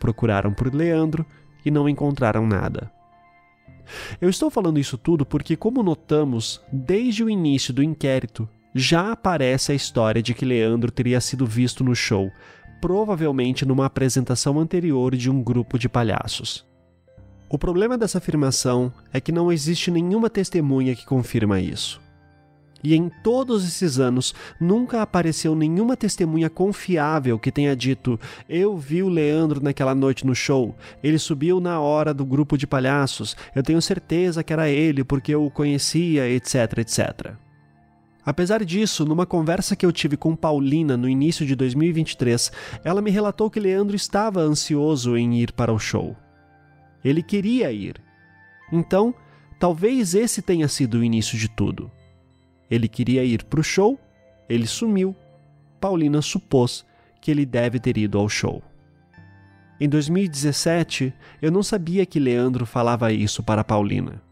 Procuraram 0.00 0.54
por 0.54 0.74
Leandro 0.74 1.26
e 1.64 1.70
não 1.70 1.88
encontraram 1.88 2.46
nada. 2.46 2.90
Eu 4.20 4.30
estou 4.30 4.50
falando 4.50 4.78
isso 4.78 4.96
tudo 4.96 5.26
porque, 5.26 5.56
como 5.56 5.82
notamos, 5.82 6.62
desde 6.72 7.24
o 7.24 7.30
início 7.30 7.74
do 7.74 7.82
inquérito, 7.82 8.48
já 8.74 9.12
aparece 9.12 9.72
a 9.72 9.74
história 9.74 10.22
de 10.22 10.34
que 10.34 10.44
Leandro 10.44 10.90
teria 10.90 11.20
sido 11.20 11.46
visto 11.46 11.84
no 11.84 11.94
show, 11.94 12.30
provavelmente 12.80 13.64
numa 13.64 13.86
apresentação 13.86 14.58
anterior 14.58 15.14
de 15.14 15.30
um 15.30 15.42
grupo 15.42 15.78
de 15.78 15.88
palhaços. 15.88 16.66
O 17.48 17.58
problema 17.58 17.98
dessa 17.98 18.18
afirmação 18.18 18.92
é 19.12 19.20
que 19.20 19.30
não 19.30 19.52
existe 19.52 19.90
nenhuma 19.90 20.30
testemunha 20.30 20.96
que 20.96 21.04
confirma 21.04 21.60
isso. 21.60 22.00
E 22.82 22.96
em 22.96 23.08
todos 23.22 23.64
esses 23.64 24.00
anos 24.00 24.34
nunca 24.60 25.02
apareceu 25.02 25.54
nenhuma 25.54 25.96
testemunha 25.96 26.50
confiável 26.50 27.38
que 27.38 27.52
tenha 27.52 27.76
dito: 27.76 28.18
Eu 28.48 28.76
vi 28.76 29.02
o 29.02 29.08
Leandro 29.08 29.62
naquela 29.62 29.94
noite 29.94 30.26
no 30.26 30.34
show, 30.34 30.74
ele 31.02 31.18
subiu 31.18 31.60
na 31.60 31.78
hora 31.78 32.12
do 32.12 32.24
grupo 32.24 32.58
de 32.58 32.66
palhaços, 32.66 33.36
eu 33.54 33.62
tenho 33.62 33.80
certeza 33.80 34.42
que 34.42 34.52
era 34.52 34.68
ele 34.68 35.04
porque 35.04 35.32
eu 35.32 35.44
o 35.44 35.50
conhecia, 35.50 36.28
etc, 36.28 36.78
etc. 36.78 37.36
Apesar 38.24 38.64
disso, 38.64 39.04
numa 39.04 39.26
conversa 39.26 39.74
que 39.74 39.84
eu 39.84 39.90
tive 39.90 40.16
com 40.16 40.36
Paulina 40.36 40.96
no 40.96 41.08
início 41.08 41.44
de 41.44 41.56
2023, 41.56 42.52
ela 42.84 43.02
me 43.02 43.10
relatou 43.10 43.50
que 43.50 43.58
Leandro 43.58 43.96
estava 43.96 44.40
ansioso 44.40 45.16
em 45.16 45.40
ir 45.40 45.52
para 45.52 45.72
o 45.72 45.78
show. 45.78 46.16
Ele 47.04 47.22
queria 47.22 47.72
ir. 47.72 48.00
Então, 48.72 49.12
talvez 49.58 50.14
esse 50.14 50.40
tenha 50.40 50.68
sido 50.68 50.98
o 50.98 51.04
início 51.04 51.36
de 51.36 51.48
tudo. 51.48 51.90
Ele 52.70 52.86
queria 52.86 53.24
ir 53.24 53.42
para 53.44 53.60
o 53.60 53.64
show, 53.64 53.98
ele 54.48 54.68
sumiu. 54.68 55.16
Paulina 55.80 56.22
supôs 56.22 56.86
que 57.20 57.28
ele 57.28 57.44
deve 57.44 57.80
ter 57.80 57.98
ido 57.98 58.18
ao 58.18 58.28
show. 58.28 58.62
Em 59.80 59.88
2017, 59.88 61.12
eu 61.40 61.50
não 61.50 61.62
sabia 61.62 62.06
que 62.06 62.20
Leandro 62.20 62.64
falava 62.64 63.12
isso 63.12 63.42
para 63.42 63.64
Paulina 63.64 64.22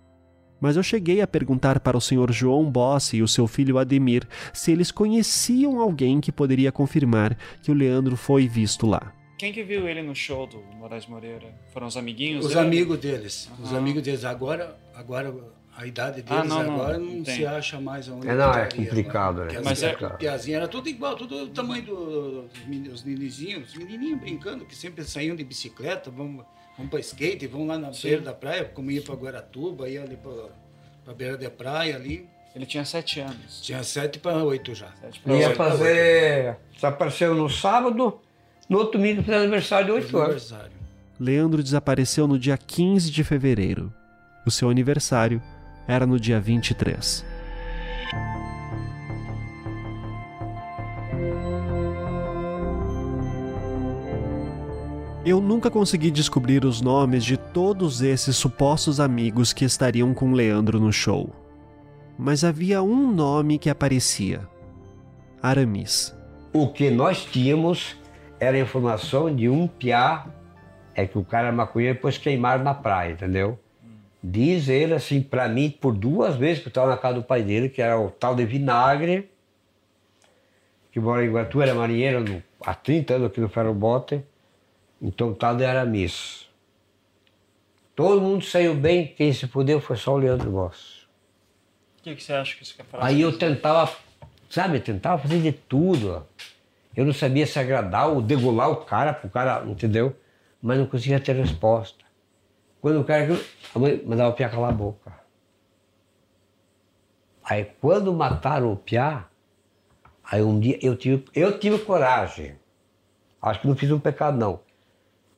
mas 0.61 0.77
eu 0.77 0.83
cheguei 0.83 1.21
a 1.21 1.27
perguntar 1.27 1.81
para 1.81 1.97
o 1.97 2.01
Sr. 2.01 2.31
João 2.31 2.71
Bossi 2.71 3.17
e 3.17 3.23
o 3.23 3.29
seu 3.29 3.47
filho 3.47 3.79
Ademir 3.79 4.27
se 4.53 4.71
eles 4.71 4.91
conheciam 4.91 5.81
alguém 5.81 6.21
que 6.21 6.31
poderia 6.31 6.71
confirmar 6.71 7.37
que 7.63 7.71
o 7.71 7.75
Leandro 7.75 8.17
foi 8.17 8.47
visto 8.47 8.87
lá. 8.87 9.13
Quem 9.39 9.53
que 9.53 9.63
viu 9.63 9.89
ele 9.89 10.03
no 10.03 10.15
show 10.15 10.47
do 10.47 10.63
Moraes 10.77 11.07
Moreira? 11.07 11.55
Foram 11.73 11.87
os 11.87 11.97
amiguinhos? 11.97 12.45
Os 12.45 12.53
dele? 12.53 12.67
amigos 12.67 12.99
deles. 12.99 13.51
Uhum. 13.59 13.65
Os 13.65 13.73
amigos 13.73 14.03
deles. 14.03 14.23
Agora, 14.23 14.79
agora 14.95 15.35
a 15.75 15.87
idade 15.87 16.23
ah, 16.27 16.43
deles 16.43 16.53
ah, 16.53 16.63
não, 16.63 16.75
agora 16.75 16.99
não, 16.99 17.07
não 17.07 17.25
se 17.25 17.47
acha 17.47 17.81
mais 17.81 18.07
onde. 18.07 18.29
É, 18.29 18.35
não, 18.35 18.53
é 18.53 18.69
complicado, 18.69 19.45
né? 19.45 19.59
Mas 19.65 19.83
é... 19.83 19.95
Piazinha 19.95 20.59
era 20.59 20.69
tudo 20.69 20.91
igual, 20.91 21.17
tudo 21.17 21.45
o 21.45 21.49
tamanho 21.49 21.83
dos 21.83 23.03
menininhos, 23.03 23.71
os 23.71 23.75
menininhos 23.77 24.21
brincando, 24.21 24.67
que 24.67 24.77
sempre 24.77 25.05
saíam 25.05 25.35
de 25.35 25.43
bicicleta, 25.43 26.11
vamos 26.11 26.45
vamos 26.81 26.91
para 26.91 27.01
skate, 27.01 27.47
vamos 27.47 27.69
lá 27.69 27.79
na 27.79 27.93
Sim. 27.93 28.09
beira 28.09 28.23
da 28.23 28.33
praia, 28.33 28.65
como 28.65 28.91
ia 28.91 29.03
para 29.03 29.15
Guaratuba, 29.15 29.89
ia 29.89 30.03
ali 30.03 30.17
para 30.17 31.13
a 31.13 31.15
beira 31.15 31.37
da 31.37 31.51
praia 31.51 31.95
ali. 31.95 32.27
Ele 32.57 32.67
tinha 32.67 32.85
sete 32.85 33.21
anos. 33.21 33.61
Tinha 33.61 33.83
sete 33.85 34.19
para 34.19 34.43
oito 34.43 34.75
já. 34.75 34.89
ia 35.27 35.55
fazer. 35.55 36.57
Desapareceu 36.75 37.35
no 37.35 37.49
sábado, 37.49 38.21
no 38.69 38.79
outro 38.79 38.99
domingo 38.99 39.23
fez 39.23 39.37
aniversário 39.37 39.87
de 39.87 39.93
oito 39.93 40.19
anos. 40.19 40.53
Leandro 41.19 41.63
desapareceu 41.63 42.27
no 42.27 42.39
dia 42.39 42.57
15 42.57 43.11
de 43.11 43.23
fevereiro. 43.23 43.93
O 44.47 44.51
seu 44.51 44.71
aniversário 44.71 45.41
era 45.87 46.07
no 46.07 46.19
dia 46.19 46.41
23. 46.41 47.30
Eu 55.23 55.39
nunca 55.39 55.71
consegui 55.71 56.11
descobrir 56.11 56.65
os 56.65 56.81
nomes 56.81 57.23
de 57.27 57.37
todos 57.37 58.01
esses 58.01 58.37
supostos 58.37 58.99
amigos 58.99 59.53
que 59.53 59.67
estariam 59.67 60.15
com 60.15 60.33
Leandro 60.33 60.81
no 60.81 60.91
show. 60.91 61.29
Mas 62.19 62.43
havia 62.43 62.83
um 62.83 63.13
nome 63.13 63.59
que 63.59 63.69
aparecia: 63.69 64.49
Aramis. 65.43 66.17
O 66.55 66.69
que 66.69 66.91
nós 66.91 67.23
tínhamos 67.23 67.97
era 68.39 68.57
a 68.57 68.61
informação 68.61 69.35
de 69.35 69.47
um 69.47 69.69
piá, 69.69 70.25
é 70.95 71.07
que 71.07 71.19
o 71.19 71.25
cara 71.25 71.49
é 71.49 71.53
maconheiro 71.53 71.97
depois 71.97 72.17
queimaram 72.17 72.65
na 72.65 72.73
praia, 72.73 73.13
entendeu? 73.13 73.59
Diz 74.25 74.71
ele 74.71 74.95
assim 74.95 75.21
para 75.21 75.47
mim 75.49 75.69
por 75.69 75.95
duas 75.95 76.35
vezes 76.35 76.63
que 76.63 76.69
eu 76.69 76.71
estava 76.71 76.89
na 76.89 76.97
casa 76.97 77.17
do 77.17 77.23
pai 77.23 77.43
dele, 77.43 77.69
que 77.69 77.83
era 77.83 78.01
o 78.01 78.11
tal 78.11 78.35
de 78.35 78.47
Vinagre, 78.47 79.31
que 80.91 80.99
mora 80.99 81.23
em 81.23 81.31
Guatu, 81.31 81.61
era 81.61 81.75
marinheiro 81.75 82.21
no, 82.21 82.43
há 82.65 82.75
30 82.75 83.15
anos 83.15 83.27
aqui 83.27 83.41
no 83.41 83.51
Ferrobote. 83.51 84.25
Então 85.01 85.33
tal 85.33 85.59
era 85.61 85.85
Miss. 85.85 86.49
Todo 87.97 88.21
mundo 88.21 88.45
saiu 88.45 88.75
bem, 88.75 89.09
quem 89.09 89.33
se 89.33 89.47
fudeu 89.47 89.81
foi 89.81 89.97
só 89.97 90.15
o 90.15 90.19
Leandro 90.19 90.51
Boss. 90.51 91.07
O 91.99 92.03
que, 92.03 92.15
que, 92.17 92.23
você 92.23 92.33
acha 92.33 92.57
que 92.57 92.63
isso 92.63 92.75
quer 92.75 92.85
falar? 92.85 93.07
Aí 93.07 93.21
eu 93.21 93.37
tentava, 93.37 93.95
sabe, 94.49 94.79
eu 94.79 94.83
tentava 94.83 95.21
fazer 95.21 95.41
de 95.41 95.53
tudo. 95.53 96.27
Eu 96.97 97.05
não 97.05 97.13
sabia 97.13 97.47
se 97.47 97.59
agradar 97.59 98.09
ou 98.09 98.23
degolar 98.23 98.71
o 98.71 98.77
cara, 98.77 99.13
pro 99.13 99.29
cara, 99.29 99.65
entendeu? 99.67 100.17
Mas 100.63 100.79
não 100.79 100.87
conseguia 100.87 101.21
ter 101.21 101.35
resposta. 101.35 102.05
Quando 102.81 103.01
o 103.01 103.05
cara. 103.05 103.39
A 103.75 103.79
mãe 103.79 104.03
mandava 104.05 104.31
o 104.31 104.33
Piá 104.33 104.49
calar 104.49 104.71
a 104.71 104.73
boca. 104.73 105.13
Aí 107.45 107.67
quando 107.81 108.13
mataram 108.13 108.73
o 108.73 108.77
Piá, 108.77 109.27
aí 110.25 110.43
um 110.43 110.59
dia 110.59 110.79
eu 110.81 110.97
tive, 110.97 111.25
eu 111.35 111.59
tive 111.59 111.79
coragem. 111.79 112.57
Acho 113.43 113.61
que 113.61 113.69
não 113.69 113.77
fiz 113.77 113.91
um 113.91 113.99
pecado, 113.99 114.39
não. 114.39 114.61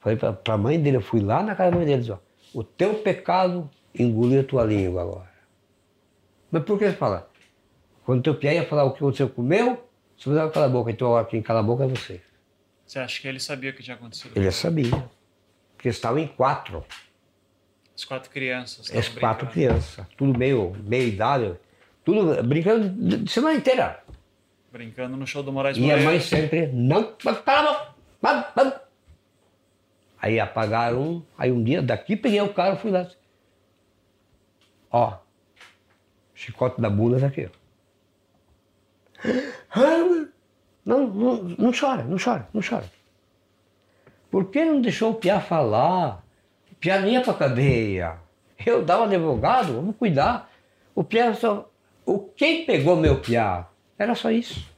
Falei 0.03 0.19
para 0.19 0.37
a 0.49 0.59
mãe 0.59 0.81
dele, 0.81 0.97
eu 0.97 1.01
fui 1.01 1.21
lá 1.21 1.43
na 1.43 1.55
casa 1.55 1.71
da 1.71 1.77
mãe 1.77 1.87
dele, 1.87 2.11
ó, 2.11 2.19
o 2.53 2.65
teu 2.65 2.95
pecado 2.95 3.71
engoliu 3.95 4.41
a 4.41 4.45
tua 4.45 4.65
língua 4.65 5.03
agora. 5.03 5.33
Mas 6.51 6.65
por 6.65 6.77
que 6.77 6.87
você 6.87 6.97
fala? 6.97 7.31
Quando 8.05 8.19
o 8.19 8.23
teu 8.23 8.35
piá 8.35 8.53
ia 8.53 8.67
falar 8.67 8.85
o 8.85 8.93
que 8.93 9.01
você 9.01 9.25
comeu, 9.27 9.89
você 10.19 10.29
vai 10.29 10.51
calar 10.51 10.69
a 10.69 10.73
boca, 10.73 10.91
então 10.91 11.07
agora 11.07 11.25
quem 11.25 11.41
cala 11.41 11.61
a 11.61 11.63
boca 11.63 11.85
é 11.85 11.87
você. 11.87 12.21
Você 12.85 12.99
acha 12.99 13.23
que 13.23 13.29
ele 13.29 13.39
sabia 13.39 13.71
o 13.71 13.75
que 13.75 13.83
tinha 13.83 13.95
acontecido? 13.95 14.37
Ele 14.37 14.51
sabia. 14.51 15.09
Porque 15.77 15.89
estavam 15.89 16.19
em 16.19 16.27
quatro. 16.27 16.85
As 17.95 18.05
quatro 18.05 18.29
crianças. 18.29 18.95
As 18.95 19.09
quatro 19.09 19.47
crianças. 19.49 20.05
Tudo 20.17 20.37
meio, 20.37 20.77
meio 20.85 21.09
idade. 21.09 21.55
Tudo 22.05 22.43
brincando 22.43 22.89
de 22.89 23.31
semana 23.31 23.57
inteira. 23.57 24.03
Brincando 24.73 25.17
no 25.17 25.27
show 25.27 25.45
do 25.45 25.53
Moraes 25.53 25.77
E 25.77 25.91
a 25.93 25.97
mãe 25.99 26.19
sempre, 26.19 26.67
não, 26.67 27.15
cala 27.45 27.95
a 28.21 28.35
boca. 28.35 28.83
Aí 30.23 30.39
apagaram 30.39 31.03
um, 31.03 31.23
aí 31.37 31.51
um 31.51 31.65
dia 31.65 31.83
daqui 31.83 32.15
peguei 32.15 32.41
o 32.41 32.55
carro 32.55 32.77
e 32.77 32.79
fui 32.79 32.93
lá. 32.93 33.09
Ó, 34.89 35.19
chicote 36.33 36.81
da 36.81 36.89
bunda 36.89 37.19
tá 37.19 37.27
aqui. 37.27 37.51
Não, 40.85 41.07
não, 41.09 41.43
não 41.43 41.73
chora, 41.73 42.05
não 42.05 42.17
chora, 42.23 42.49
não 42.55 42.61
chora. 42.63 42.85
Por 44.31 44.51
que 44.51 44.65
não 44.65 44.81
deixou 44.81 45.11
o 45.11 45.15
Piá 45.15 45.41
falar? 45.41 46.25
O 46.71 46.75
Piá 46.77 47.01
nem 47.01 47.15
ia 47.15 47.21
pra 47.21 47.35
cadeia. 47.35 48.19
Eu 48.65 48.85
dava 48.85 49.05
advogado, 49.05 49.75
vamos 49.75 49.97
cuidar. 49.97 50.51
O 50.95 51.03
Piá 51.03 51.35
só. 51.35 51.69
O 52.07 52.21
quem 52.21 52.65
pegou 52.65 52.95
meu 52.95 53.21
Piá? 53.21 53.67
Era 53.99 54.15
só 54.15 54.31
isso. 54.31 54.71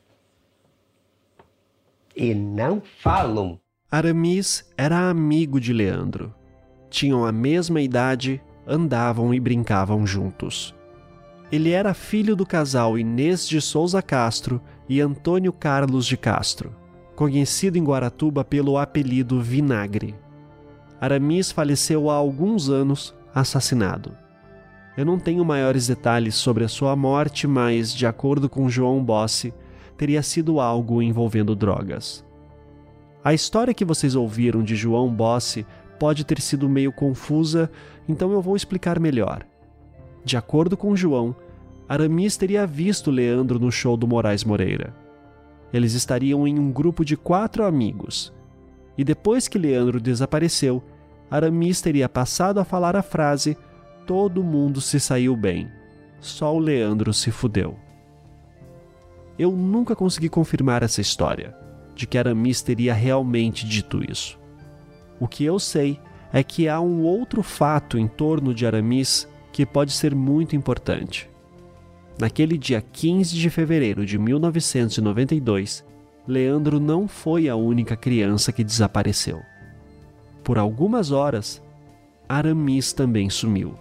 E 2.16 2.34
não 2.34 2.80
falam. 2.80 3.60
Aramis 3.96 4.68
era 4.76 5.08
amigo 5.08 5.60
de 5.60 5.72
Leandro. 5.72 6.34
Tinham 6.90 7.24
a 7.24 7.30
mesma 7.30 7.80
idade, 7.80 8.42
andavam 8.66 9.32
e 9.32 9.38
brincavam 9.38 10.04
juntos. 10.04 10.74
Ele 11.52 11.70
era 11.70 11.94
filho 11.94 12.34
do 12.34 12.44
casal 12.44 12.98
Inês 12.98 13.48
de 13.48 13.60
Souza 13.60 14.02
Castro 14.02 14.60
e 14.88 15.00
Antônio 15.00 15.52
Carlos 15.52 16.06
de 16.06 16.16
Castro, 16.16 16.74
conhecido 17.14 17.78
em 17.78 17.84
Guaratuba 17.84 18.44
pelo 18.44 18.78
apelido 18.78 19.40
Vinagre. 19.40 20.16
Aramis 21.00 21.52
faleceu 21.52 22.10
há 22.10 22.14
alguns 22.14 22.68
anos, 22.68 23.14
assassinado. 23.32 24.10
Eu 24.96 25.06
não 25.06 25.20
tenho 25.20 25.44
maiores 25.44 25.86
detalhes 25.86 26.34
sobre 26.34 26.64
a 26.64 26.68
sua 26.68 26.96
morte, 26.96 27.46
mas, 27.46 27.94
de 27.94 28.08
acordo 28.08 28.48
com 28.48 28.68
João 28.68 29.04
Bossi, 29.04 29.54
teria 29.96 30.20
sido 30.20 30.58
algo 30.58 31.00
envolvendo 31.00 31.54
drogas. 31.54 32.24
A 33.24 33.32
história 33.32 33.72
que 33.72 33.86
vocês 33.86 34.14
ouviram 34.14 34.62
de 34.62 34.76
João 34.76 35.08
Bossi 35.08 35.66
pode 35.98 36.26
ter 36.26 36.42
sido 36.42 36.68
meio 36.68 36.92
confusa, 36.92 37.70
então 38.06 38.30
eu 38.32 38.42
vou 38.42 38.54
explicar 38.54 39.00
melhor. 39.00 39.46
De 40.22 40.36
acordo 40.36 40.76
com 40.76 40.94
João, 40.94 41.34
Aramis 41.88 42.36
teria 42.36 42.66
visto 42.66 43.10
Leandro 43.10 43.58
no 43.58 43.72
show 43.72 43.96
do 43.96 44.06
Moraes 44.06 44.44
Moreira. 44.44 44.94
Eles 45.72 45.94
estariam 45.94 46.46
em 46.46 46.58
um 46.58 46.70
grupo 46.70 47.02
de 47.02 47.16
quatro 47.16 47.64
amigos. 47.64 48.30
E 48.96 49.02
depois 49.02 49.48
que 49.48 49.56
Leandro 49.56 49.98
desapareceu, 50.02 50.84
Aramis 51.30 51.80
teria 51.80 52.10
passado 52.10 52.60
a 52.60 52.64
falar 52.64 52.94
a 52.94 53.02
frase: 53.02 53.56
Todo 54.06 54.44
mundo 54.44 54.82
se 54.82 55.00
saiu 55.00 55.34
bem, 55.34 55.70
só 56.20 56.54
o 56.54 56.58
Leandro 56.58 57.14
se 57.14 57.30
fudeu. 57.30 57.74
Eu 59.38 59.50
nunca 59.50 59.96
consegui 59.96 60.28
confirmar 60.28 60.82
essa 60.82 61.00
história 61.00 61.63
de 61.94 62.06
que 62.06 62.18
Aramis 62.18 62.62
teria 62.62 62.92
realmente 62.92 63.66
dito 63.66 64.02
isso. 64.10 64.38
O 65.20 65.28
que 65.28 65.44
eu 65.44 65.58
sei 65.58 65.98
é 66.32 66.42
que 66.42 66.68
há 66.68 66.80
um 66.80 67.02
outro 67.02 67.42
fato 67.42 67.96
em 67.96 68.08
torno 68.08 68.52
de 68.52 68.66
Aramis 68.66 69.28
que 69.52 69.64
pode 69.64 69.92
ser 69.92 70.14
muito 70.14 70.56
importante. 70.56 71.30
Naquele 72.18 72.58
dia 72.58 72.80
15 72.80 73.36
de 73.36 73.50
fevereiro 73.50 74.04
de 74.04 74.18
1992, 74.18 75.84
Leandro 76.26 76.80
não 76.80 77.06
foi 77.06 77.48
a 77.48 77.56
única 77.56 77.96
criança 77.96 78.52
que 78.52 78.64
desapareceu. 78.64 79.42
Por 80.42 80.58
algumas 80.58 81.12
horas, 81.12 81.62
Aramis 82.28 82.92
também 82.92 83.30
sumiu. 83.30 83.74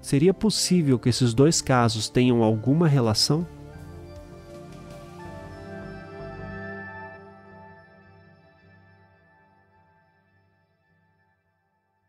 Seria 0.00 0.32
possível 0.32 0.98
que 0.98 1.08
esses 1.08 1.34
dois 1.34 1.60
casos 1.60 2.08
tenham 2.08 2.42
alguma 2.42 2.88
relação? 2.88 3.46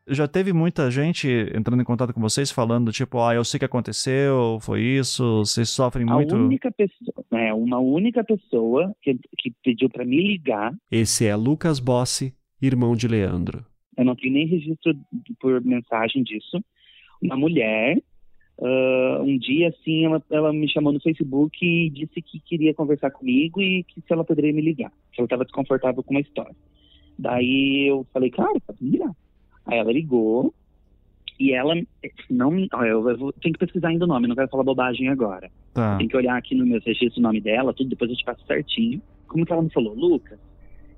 Já 0.09 0.27
teve 0.27 0.51
muita 0.53 0.89
gente 0.89 1.27
entrando 1.55 1.81
em 1.81 1.85
contato 1.85 2.13
com 2.13 2.21
vocês 2.21 2.51
falando, 2.51 2.91
tipo, 2.91 3.21
ah, 3.21 3.33
eu 3.33 3.43
sei 3.43 3.57
o 3.57 3.59
que 3.59 3.65
aconteceu, 3.65 4.59
foi 4.61 4.81
isso, 4.81 5.39
vocês 5.39 5.69
sofrem 5.69 6.05
muito. 6.05 6.35
A 6.35 6.39
única 6.39 6.71
pessoa, 6.71 7.25
é, 7.31 7.53
uma 7.53 7.79
única 7.79 8.23
pessoa 8.23 8.93
que, 9.01 9.17
que 9.37 9.53
pediu 9.63 9.89
para 9.89 10.05
me 10.05 10.21
ligar. 10.21 10.73
Esse 10.91 11.25
é 11.25 11.35
Lucas 11.35 11.79
Bossi, 11.79 12.33
irmão 12.61 12.95
de 12.95 13.07
Leandro. 13.07 13.65
Eu 13.97 14.05
não 14.05 14.15
tenho 14.15 14.33
nem 14.33 14.47
registro 14.47 14.93
por 15.39 15.61
mensagem 15.61 16.23
disso. 16.23 16.63
Uma 17.21 17.35
mulher, 17.35 17.97
uh, 18.57 19.21
um 19.21 19.37
dia 19.37 19.69
assim, 19.69 20.05
ela, 20.05 20.23
ela 20.31 20.53
me 20.53 20.69
chamou 20.69 20.93
no 20.93 21.01
Facebook 21.01 21.57
e 21.61 21.89
disse 21.89 22.21
que 22.21 22.39
queria 22.39 22.73
conversar 22.73 23.11
comigo 23.11 23.61
e 23.61 23.83
que 23.83 23.99
se 24.01 24.13
ela 24.13 24.23
poderia 24.23 24.53
me 24.53 24.61
ligar, 24.61 24.91
que 25.11 25.19
ela 25.19 25.25
estava 25.25 25.43
desconfortável 25.43 26.01
com 26.01 26.13
uma 26.13 26.21
história. 26.21 26.55
Daí 27.17 27.87
eu 27.89 28.07
falei, 28.13 28.31
claro, 28.31 28.59
pode 28.65 28.81
me 28.81 28.91
ligar. 28.91 29.13
Aí 29.71 29.79
ela 29.79 29.91
ligou 29.91 30.53
e 31.39 31.53
ela 31.53 31.73
não 32.29 32.51
me. 32.51 32.67
Eu, 32.71 33.09
eu 33.09 33.33
tenho 33.33 33.53
que 33.53 33.59
pesquisar 33.59 33.89
ainda 33.89 34.05
o 34.05 34.07
nome, 34.07 34.27
não 34.27 34.35
quero 34.35 34.49
falar 34.49 34.63
bobagem 34.63 35.07
agora. 35.07 35.49
Tá. 35.73 35.97
Tem 35.97 36.07
que 36.07 36.17
olhar 36.17 36.37
aqui 36.37 36.53
no 36.53 36.65
meu 36.65 36.81
registro 36.85 37.19
o 37.19 37.23
nome 37.23 37.39
dela, 37.39 37.73
tudo, 37.73 37.89
depois 37.89 38.11
eu 38.11 38.17
te 38.17 38.25
passo 38.25 38.45
certinho. 38.45 39.01
Como 39.27 39.45
que 39.45 39.53
ela 39.53 39.61
me 39.61 39.69
falou? 39.69 39.93
Lucas, 39.93 40.39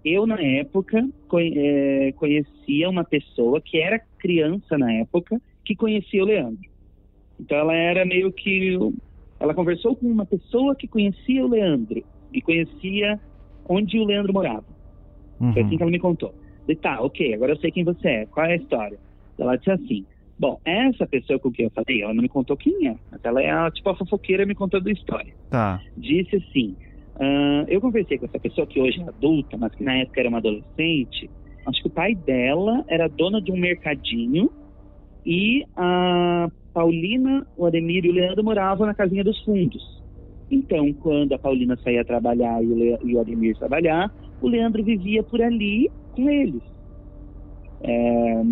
eu 0.03 0.25
na 0.25 0.41
época 0.41 1.07
é, 1.35 2.11
conhecia 2.13 2.89
uma 2.89 3.03
pessoa 3.03 3.61
que 3.61 3.77
era 3.77 4.01
criança 4.17 4.77
na 4.77 4.91
época 4.93 5.39
que 5.63 5.75
conhecia 5.75 6.23
o 6.23 6.25
Leandro. 6.25 6.69
Então 7.39 7.57
ela 7.57 7.75
era 7.75 8.05
meio 8.05 8.31
que. 8.31 8.77
Ela 9.39 9.53
conversou 9.53 9.95
com 9.95 10.07
uma 10.07 10.25
pessoa 10.25 10.75
que 10.75 10.87
conhecia 10.87 11.43
o 11.43 11.49
Leandro 11.49 12.03
e 12.31 12.41
conhecia 12.41 13.19
onde 13.67 13.97
o 13.99 14.05
Leandro 14.05 14.33
morava. 14.33 14.65
Uhum. 15.39 15.53
Foi 15.53 15.61
assim 15.63 15.77
que 15.77 15.83
ela 15.83 15.91
me 15.91 15.99
contou. 15.99 16.33
E 16.67 16.75
tá, 16.75 17.01
ok, 17.01 17.33
agora 17.33 17.53
eu 17.53 17.57
sei 17.57 17.71
quem 17.71 17.83
você 17.83 18.07
é. 18.07 18.25
Qual 18.27 18.45
é 18.45 18.53
a 18.53 18.55
história? 18.55 18.97
Ela 19.37 19.55
disse 19.55 19.71
assim: 19.71 20.05
Bom, 20.37 20.59
essa 20.65 21.05
pessoa 21.05 21.37
com 21.39 21.51
quem 21.51 21.65
eu 21.65 21.71
falei, 21.71 22.01
ela 22.01 22.13
não 22.13 22.21
me 22.23 22.29
contou 22.29 22.57
quem 22.57 22.87
é. 22.87 22.95
Mas 23.11 23.23
ela 23.23 23.41
é 23.41 23.51
a, 23.51 23.69
tipo 23.69 23.89
a 23.89 23.95
fofoqueira 23.95 24.45
me 24.45 24.55
contando 24.55 24.87
a 24.87 24.91
história. 24.91 25.33
Tá. 25.49 25.79
Disse 25.97 26.37
assim: 26.37 26.75
uh, 27.15 27.65
Eu 27.67 27.81
conversei 27.81 28.17
com 28.17 28.25
essa 28.25 28.39
pessoa 28.39 28.65
que 28.65 28.79
hoje 28.79 29.01
é 29.01 29.07
adulta, 29.07 29.57
mas 29.57 29.73
que 29.75 29.83
na 29.83 29.97
época 29.97 30.19
era 30.19 30.29
uma 30.29 30.39
adolescente. 30.39 31.29
Acho 31.65 31.81
que 31.81 31.87
o 31.87 31.91
pai 31.91 32.15
dela 32.15 32.83
era 32.87 33.07
dona 33.07 33.39
de 33.39 33.51
um 33.51 33.57
mercadinho 33.57 34.49
e 35.23 35.63
a 35.75 36.49
Paulina, 36.73 37.45
o 37.55 37.65
Ademir 37.65 38.05
e 38.05 38.09
o 38.09 38.13
Leandro 38.13 38.43
moravam 38.43 38.87
na 38.87 38.93
casinha 38.93 39.23
dos 39.23 39.39
fundos. 39.43 40.01
Então, 40.49 40.91
quando 40.93 41.33
a 41.33 41.39
Paulina 41.39 41.77
saía 41.77 42.03
trabalhar 42.03 42.63
e 42.63 42.67
o, 42.67 42.75
Le... 42.75 42.97
e 43.03 43.15
o 43.15 43.21
Ademir 43.21 43.55
trabalhar, 43.57 44.11
o 44.41 44.47
Leandro 44.47 44.83
vivia 44.83 45.21
por 45.21 45.41
ali 45.41 45.89
com 46.11 46.29
eles. 46.29 46.61
É, 47.83 48.43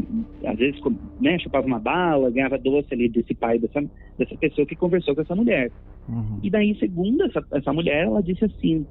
às 0.47 0.57
vezes, 0.57 0.81
né, 1.21 1.37
chupava 1.37 1.67
uma 1.67 1.79
bala, 1.79 2.31
ganhava 2.31 2.57
doce 2.57 2.91
ali 2.93 3.07
desse 3.07 3.35
pai, 3.35 3.59
dessa, 3.59 3.83
dessa 4.17 4.35
pessoa 4.35 4.65
que 4.65 4.75
conversou 4.75 5.13
com 5.13 5.21
essa 5.21 5.35
mulher. 5.35 5.71
Uhum. 6.07 6.39
E 6.41 6.49
daí, 6.49 6.75
segundo 6.79 7.23
essa, 7.25 7.45
essa 7.51 7.71
mulher, 7.71 8.05
ela 8.05 8.23
disse 8.23 8.45
assim, 8.45 8.85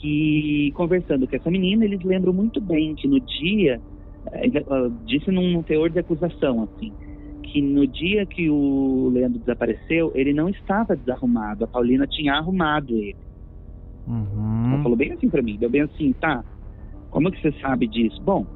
que 0.00 0.72
conversando 0.74 1.28
com 1.28 1.36
essa 1.36 1.50
menina, 1.50 1.84
eles 1.84 2.02
lembram 2.02 2.32
muito 2.32 2.60
bem 2.60 2.94
que 2.94 3.06
no 3.06 3.20
dia, 3.20 3.80
é, 4.32 4.48
ela 4.48 4.90
disse 5.06 5.30
num 5.30 5.62
teor 5.62 5.90
de 5.90 6.00
acusação, 6.00 6.64
assim, 6.64 6.92
que 7.42 7.62
no 7.62 7.86
dia 7.86 8.26
que 8.26 8.50
o 8.50 9.10
Leandro 9.10 9.38
desapareceu, 9.38 10.10
ele 10.14 10.32
não 10.32 10.48
estava 10.48 10.96
desarrumado, 10.96 11.64
a 11.64 11.68
Paulina 11.68 12.06
tinha 12.06 12.34
arrumado 12.34 12.96
ele. 12.96 13.16
Uhum. 14.06 14.72
Ela 14.72 14.82
falou 14.82 14.96
bem 14.96 15.12
assim 15.12 15.28
para 15.28 15.42
mim, 15.42 15.56
deu 15.56 15.70
bem 15.70 15.82
assim, 15.82 16.12
tá, 16.14 16.44
como 17.10 17.30
que 17.30 17.40
você 17.40 17.52
sabe 17.60 17.86
disso? 17.86 18.20
Bom, 18.22 18.46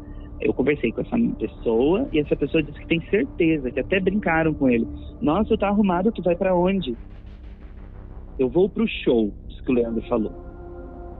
eu 0.40 0.52
conversei 0.52 0.92
com 0.92 1.00
essa 1.00 1.16
pessoa 1.38 2.08
e 2.12 2.18
essa 2.18 2.36
pessoa 2.36 2.62
disse 2.62 2.78
que 2.78 2.86
tem 2.86 3.00
certeza, 3.08 3.70
que 3.70 3.80
até 3.80 4.00
brincaram 4.00 4.52
com 4.52 4.68
ele. 4.68 4.86
Nossa, 5.20 5.56
tá 5.56 5.68
arrumado, 5.68 6.10
tu 6.10 6.22
vai 6.22 6.34
para 6.34 6.54
onde? 6.54 6.96
Eu 8.38 8.48
vou 8.48 8.68
pro 8.68 8.86
show, 9.04 9.32
disse 9.48 9.62
que 9.62 9.70
o 9.70 9.74
Leandro 9.74 10.02
falou. 10.08 10.32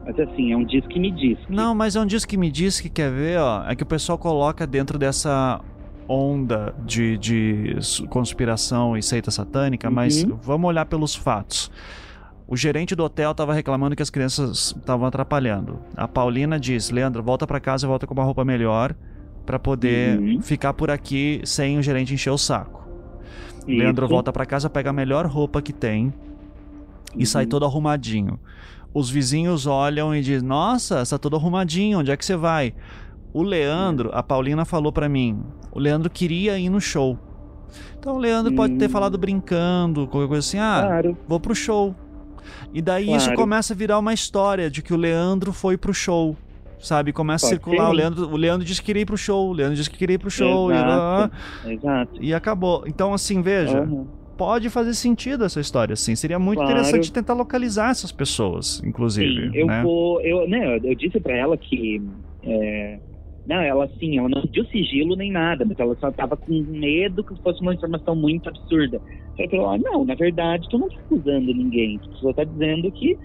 Mas 0.05 0.18
assim, 0.18 0.53
é 0.53 0.57
um 0.57 0.64
disco 0.64 0.89
que 0.89 0.99
me 0.99 1.12
diz. 1.12 1.39
Que... 1.47 1.53
Não, 1.53 1.74
mas 1.74 1.95
é 1.95 2.01
um 2.01 2.07
disco 2.07 2.28
que 2.28 2.37
me 2.37 2.51
diz 2.51 2.80
que 2.80 2.91
quer 2.91 3.11
ver, 3.11 3.39
ó, 3.39 3.64
é 3.68 3.76
que 3.76 3.85
o 3.85 3.87
pessoal 3.87 4.18
coloca 4.18 4.66
dentro 4.66 4.99
dessa 4.99 5.61
onda 6.09 6.74
de, 6.85 7.16
de 7.16 7.76
conspiração 8.09 8.97
e 8.97 9.03
seita 9.03 9.30
satânica, 9.30 9.89
uhum. 9.89 9.95
mas 9.95 10.24
vamos 10.43 10.68
olhar 10.68 10.85
pelos 10.87 11.14
fatos. 11.14 11.70
O 12.53 12.57
gerente 12.57 12.94
do 12.94 13.03
hotel 13.03 13.30
estava 13.30 13.55
reclamando 13.55 13.96
que 13.96 14.03
as 14.03 14.11
crianças 14.11 14.74
estavam 14.78 15.07
atrapalhando. 15.07 15.78
A 15.96 16.07
Paulina 16.07 16.61
diz: 16.61 16.90
Leandro, 16.90 17.22
volta 17.22 17.46
para 17.46 17.59
casa 17.59 17.86
e 17.86 17.88
volta 17.88 18.07
com 18.07 18.12
uma 18.12 18.24
roupa 18.24 18.44
melhor 18.44 18.94
para 19.46 19.59
poder 19.59 20.18
uhum. 20.18 20.42
ficar 20.42 20.74
por 20.74 20.90
aqui 20.90 21.40
sem 21.44 21.78
o 21.78 21.82
gerente 21.82 22.12
encher 22.12 22.28
o 22.28 22.36
saco. 22.36 22.86
Isso. 23.61 23.70
Leandro 23.70 24.07
volta 24.07 24.30
para 24.30 24.44
casa, 24.44 24.68
pega 24.68 24.90
a 24.90 24.92
melhor 24.92 25.24
roupa 25.24 25.62
que 25.62 25.72
tem 25.72 26.09
uhum. 26.09 26.12
e 27.16 27.24
sai 27.24 27.44
uhum. 27.44 27.48
todo 27.48 27.64
arrumadinho. 27.64 28.38
Os 28.92 29.09
vizinhos 29.09 29.66
olham 29.66 30.14
e 30.14 30.20
dizem: 30.20 30.46
Nossa, 30.46 31.00
está 31.00 31.16
todo 31.16 31.36
arrumadinho, 31.36 32.00
onde 32.00 32.11
é 32.11 32.16
que 32.18 32.24
você 32.26 32.36
vai? 32.36 32.74
O 33.32 33.42
Leandro, 33.42 34.11
a 34.12 34.22
Paulina 34.22 34.66
falou 34.66 34.92
para 34.92 35.09
mim: 35.09 35.42
o 35.72 35.78
Leandro 35.78 36.11
queria 36.11 36.59
ir 36.59 36.68
no 36.68 36.82
show. 36.82 37.18
Então 37.98 38.16
o 38.16 38.18
Leandro 38.18 38.53
hum. 38.53 38.57
pode 38.57 38.76
ter 38.76 38.88
hum. 38.88 38.90
falado 38.90 39.16
brincando, 39.16 40.07
qualquer 40.07 40.28
coisa 40.28 40.46
assim: 40.46 40.59
Ah, 40.59 40.82
claro. 40.86 41.16
vou 41.26 41.40
pro 41.40 41.55
show. 41.55 41.96
E 42.72 42.80
daí 42.80 43.07
claro. 43.07 43.22
isso 43.22 43.34
começa 43.34 43.72
a 43.72 43.76
virar 43.76 43.99
uma 43.99 44.12
história 44.12 44.70
de 44.70 44.82
que 44.82 44.93
o 44.93 44.97
Leandro 44.97 45.53
foi 45.53 45.76
pro 45.76 45.93
show. 45.93 46.36
Sabe? 46.78 47.12
Começa 47.12 47.47
Pode 47.47 47.55
a 47.55 47.57
circular. 47.57 47.90
O 47.90 47.93
Leandro, 47.93 48.28
o 48.28 48.36
Leandro 48.36 48.66
disse 48.66 48.80
que 48.80 48.86
queria 48.86 49.03
ir 49.03 49.07
pro 49.07 49.16
show. 49.16 49.51
O 49.51 49.53
Leandro 49.53 49.76
disse 49.76 49.88
que 49.88 49.97
queria 49.97 50.14
ir 50.14 50.18
pro 50.18 50.30
show. 50.30 50.70
Exato. 50.72 51.36
E, 51.64 51.72
Exato. 51.72 52.18
e 52.20 52.34
acabou. 52.34 52.84
Então, 52.86 53.14
assim, 53.14 53.40
veja. 53.40 53.82
Uhum. 53.82 54.07
Pode 54.36 54.68
fazer 54.70 54.95
sentido 54.95 55.45
essa 55.45 55.61
história, 55.61 55.93
assim. 55.93 56.16
Seria 56.16 56.38
muito 56.38 56.59
claro. 56.59 56.72
interessante 56.72 57.12
tentar 57.12 57.34
localizar 57.34 57.90
essas 57.90 58.11
pessoas, 58.11 58.82
inclusive. 58.84 59.53
Sim, 59.53 59.57
eu 59.57 59.66
né? 59.66 59.82
vou. 59.82 60.20
Eu, 60.22 60.49
né, 60.49 60.80
eu 60.82 60.95
disse 60.97 61.20
para 61.20 61.36
ela 61.36 61.57
que. 61.57 62.03
É, 62.43 62.99
não, 63.47 63.61
ela 63.61 63.84
assim, 63.84 64.18
ela 64.18 64.28
não 64.28 64.43
pediu 64.43 64.64
sigilo 64.66 65.16
nem 65.16 65.32
nada, 65.32 65.64
mas 65.64 65.78
ela 65.78 65.97
só 65.97 66.12
tava 66.12 66.36
com 66.36 66.53
medo 66.62 67.24
que 67.24 67.34
fosse 67.43 67.61
uma 67.61 67.74
informação 67.74 68.14
muito 68.14 68.49
absurda. 68.49 69.01
Aí 69.38 69.49
falou, 69.49 69.70
ah, 69.70 69.78
não, 69.78 70.05
na 70.05 70.14
verdade, 70.14 70.68
tu 70.68 70.78
não 70.78 70.88
tá 70.88 71.01
acusando 71.01 71.53
ninguém, 71.53 71.99
tu 71.99 72.16
só 72.18 72.32
tá 72.32 72.45
dizendo 72.45 72.90
que, 72.93 73.18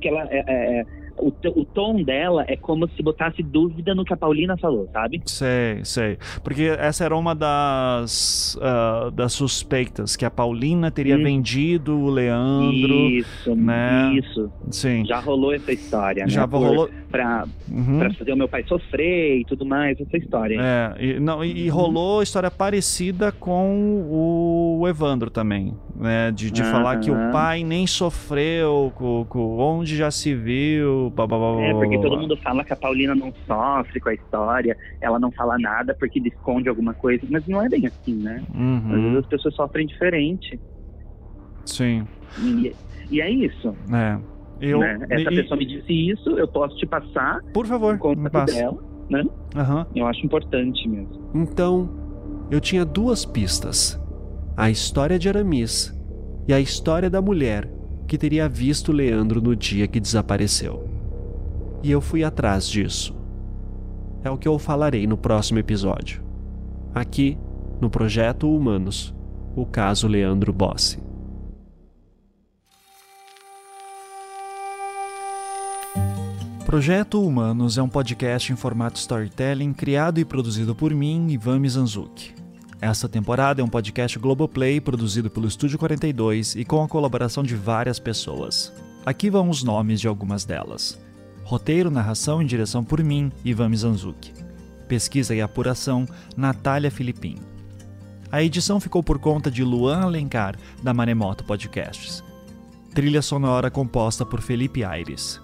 que 0.00 0.08
ela 0.08 0.28
é, 0.30 0.44
é, 0.46 0.80
é 0.80 1.03
o, 1.16 1.32
o 1.60 1.64
tom 1.64 2.02
dela 2.02 2.44
é 2.48 2.56
como 2.56 2.88
se 2.88 3.02
botasse 3.02 3.42
dúvida 3.42 3.94
no 3.94 4.04
que 4.04 4.12
a 4.12 4.16
Paulina 4.16 4.56
falou, 4.56 4.88
sabe? 4.92 5.22
Sei, 5.26 5.84
sei. 5.84 6.18
Porque 6.42 6.64
essa 6.78 7.04
era 7.04 7.16
uma 7.16 7.34
das, 7.34 8.56
uh, 8.56 9.10
das 9.10 9.32
suspeitas, 9.32 10.16
que 10.16 10.24
a 10.24 10.30
Paulina 10.30 10.90
teria 10.90 11.16
hum. 11.16 11.22
vendido 11.22 11.98
o 11.98 12.10
Leandro. 12.10 12.94
Isso, 13.10 13.54
né? 13.54 14.14
isso. 14.14 14.50
Sim. 14.70 15.04
Já 15.06 15.20
rolou 15.20 15.54
essa 15.54 15.72
história, 15.72 16.28
Já 16.28 16.46
né? 16.46 16.46
rolou. 16.50 16.88
Por, 16.88 17.04
pra, 17.14 17.46
uhum. 17.70 17.98
pra 18.00 18.12
fazer 18.14 18.32
o 18.32 18.36
meu 18.36 18.48
pai 18.48 18.64
sofrer 18.64 19.38
e 19.38 19.44
tudo 19.44 19.64
mais, 19.64 20.00
essa 20.00 20.16
história. 20.16 20.58
É, 20.60 21.04
e, 21.04 21.20
não, 21.20 21.44
e, 21.44 21.66
e 21.66 21.70
uhum. 21.70 21.76
rolou 21.76 22.22
história 22.22 22.50
parecida 22.50 23.30
com 23.30 24.04
o 24.10 24.84
Evandro 24.88 25.30
também, 25.30 25.74
né? 25.94 26.32
De, 26.32 26.50
de 26.50 26.62
uhum. 26.62 26.70
falar 26.70 26.98
que 26.98 27.10
o 27.10 27.30
pai 27.30 27.62
nem 27.62 27.86
sofreu 27.86 28.92
com, 28.96 29.24
com 29.28 29.58
onde 29.58 29.96
já 29.96 30.10
se 30.10 30.34
viu 30.34 31.03
blá, 31.10 31.26
blá, 31.26 31.38
blá, 31.38 31.62
É, 31.62 31.72
porque 31.72 31.98
todo 31.98 32.18
mundo 32.18 32.36
fala 32.38 32.64
que 32.64 32.72
a 32.72 32.76
Paulina 32.76 33.14
não 33.14 33.32
sofre 33.46 34.00
com 34.00 34.08
a 34.08 34.14
história, 34.14 34.76
ela 35.00 35.18
não 35.18 35.30
fala 35.32 35.58
nada 35.58 35.94
porque 35.98 36.18
ele 36.18 36.28
esconde 36.28 36.68
alguma 36.68 36.94
coisa, 36.94 37.26
mas 37.30 37.46
não 37.46 37.62
é 37.62 37.68
bem 37.68 37.86
assim, 37.86 38.14
né? 38.14 38.42
Uhum. 38.54 38.94
Às 38.94 39.00
vezes 39.02 39.16
as 39.18 39.26
pessoas 39.26 39.54
sofrem 39.54 39.86
diferente. 39.86 40.58
Sim. 41.64 42.06
E, 42.38 42.74
e 43.10 43.20
é 43.20 43.30
isso. 43.30 43.74
É. 43.92 44.18
Eu, 44.60 44.78
né? 44.78 44.98
Essa 45.10 45.30
e, 45.32 45.36
pessoa 45.36 45.58
me 45.58 45.66
disse 45.66 45.92
isso, 45.92 46.30
eu 46.30 46.48
posso 46.48 46.76
te 46.76 46.86
passar. 46.86 47.40
Por 47.52 47.66
favor, 47.66 47.98
me 48.16 48.30
passe. 48.30 48.54
dela, 48.54 48.82
né? 49.10 49.22
Uhum. 49.22 49.86
Eu 49.94 50.06
acho 50.06 50.24
importante 50.24 50.88
mesmo. 50.88 51.30
Então, 51.34 51.90
eu 52.50 52.60
tinha 52.60 52.84
duas 52.84 53.24
pistas: 53.24 54.00
a 54.56 54.70
história 54.70 55.18
de 55.18 55.28
Aramis 55.28 55.92
e 56.46 56.52
a 56.52 56.60
história 56.60 57.10
da 57.10 57.20
mulher 57.20 57.68
que 58.06 58.18
teria 58.18 58.48
visto 58.48 58.92
Leandro 58.92 59.40
no 59.40 59.56
dia 59.56 59.86
que 59.86 59.98
desapareceu. 59.98 60.93
E 61.84 61.90
eu 61.90 62.00
fui 62.00 62.24
atrás 62.24 62.66
disso. 62.66 63.14
É 64.24 64.30
o 64.30 64.38
que 64.38 64.48
eu 64.48 64.58
falarei 64.58 65.06
no 65.06 65.18
próximo 65.18 65.58
episódio. 65.58 66.24
Aqui, 66.94 67.36
no 67.78 67.90
Projeto 67.90 68.50
Humanos, 68.50 69.14
o 69.54 69.66
caso 69.66 70.08
Leandro 70.08 70.50
Bossi. 70.50 70.98
Projeto 76.64 77.22
Humanos 77.22 77.76
é 77.76 77.82
um 77.82 77.88
podcast 77.88 78.50
em 78.50 78.56
formato 78.56 78.98
storytelling 78.98 79.74
criado 79.74 80.18
e 80.18 80.24
produzido 80.24 80.74
por 80.74 80.94
mim, 80.94 81.28
Ivan 81.28 81.58
Mizanzuki. 81.58 82.34
Essa 82.80 83.10
temporada 83.10 83.60
é 83.60 83.64
um 83.64 83.68
podcast 83.68 84.18
Globoplay 84.18 84.80
produzido 84.80 85.28
pelo 85.28 85.46
Estúdio 85.46 85.78
42 85.78 86.56
e 86.56 86.64
com 86.64 86.82
a 86.82 86.88
colaboração 86.88 87.42
de 87.42 87.54
várias 87.54 87.98
pessoas. 87.98 88.72
Aqui 89.04 89.28
vão 89.28 89.50
os 89.50 89.62
nomes 89.62 90.00
de 90.00 90.08
algumas 90.08 90.46
delas. 90.46 91.03
Roteiro, 91.44 91.90
narração 91.90 92.40
e 92.40 92.46
direção 92.46 92.82
por 92.82 93.04
mim, 93.04 93.30
Ivan 93.44 93.68
Mizanzuki. 93.68 94.32
Pesquisa 94.88 95.34
e 95.34 95.42
apuração, 95.42 96.08
Natália 96.34 96.90
Filipim. 96.90 97.36
A 98.32 98.42
edição 98.42 98.80
ficou 98.80 99.02
por 99.02 99.18
conta 99.18 99.50
de 99.50 99.62
Luan 99.62 100.00
Alencar, 100.00 100.56
da 100.82 100.94
Maremoto 100.94 101.44
Podcasts. 101.44 102.24
Trilha 102.94 103.20
sonora 103.20 103.70
composta 103.70 104.24
por 104.24 104.40
Felipe 104.40 104.82
Aires. 104.82 105.40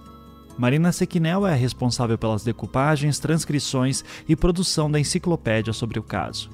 Marina 0.57 0.91
Sequinel 0.91 1.45
é 1.45 1.53
a 1.53 1.55
responsável 1.55 2.17
pelas 2.17 2.43
decupagens, 2.43 3.19
transcrições 3.19 4.03
e 4.27 4.35
produção 4.35 4.89
da 4.89 4.99
enciclopédia 4.99 5.71
sobre 5.71 5.99
o 5.99 6.03
caso. 6.03 6.49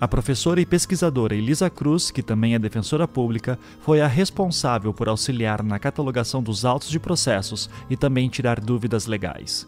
A 0.00 0.06
professora 0.06 0.60
e 0.60 0.66
pesquisadora 0.66 1.34
Elisa 1.34 1.68
Cruz, 1.68 2.12
que 2.12 2.22
também 2.22 2.54
é 2.54 2.58
defensora 2.58 3.08
pública, 3.08 3.58
foi 3.80 4.00
a 4.00 4.06
responsável 4.06 4.94
por 4.94 5.08
auxiliar 5.08 5.62
na 5.62 5.78
catalogação 5.78 6.40
dos 6.40 6.64
autos 6.64 6.88
de 6.88 7.00
processos 7.00 7.68
e 7.90 7.96
também 7.96 8.28
tirar 8.28 8.60
dúvidas 8.60 9.06
legais. 9.06 9.66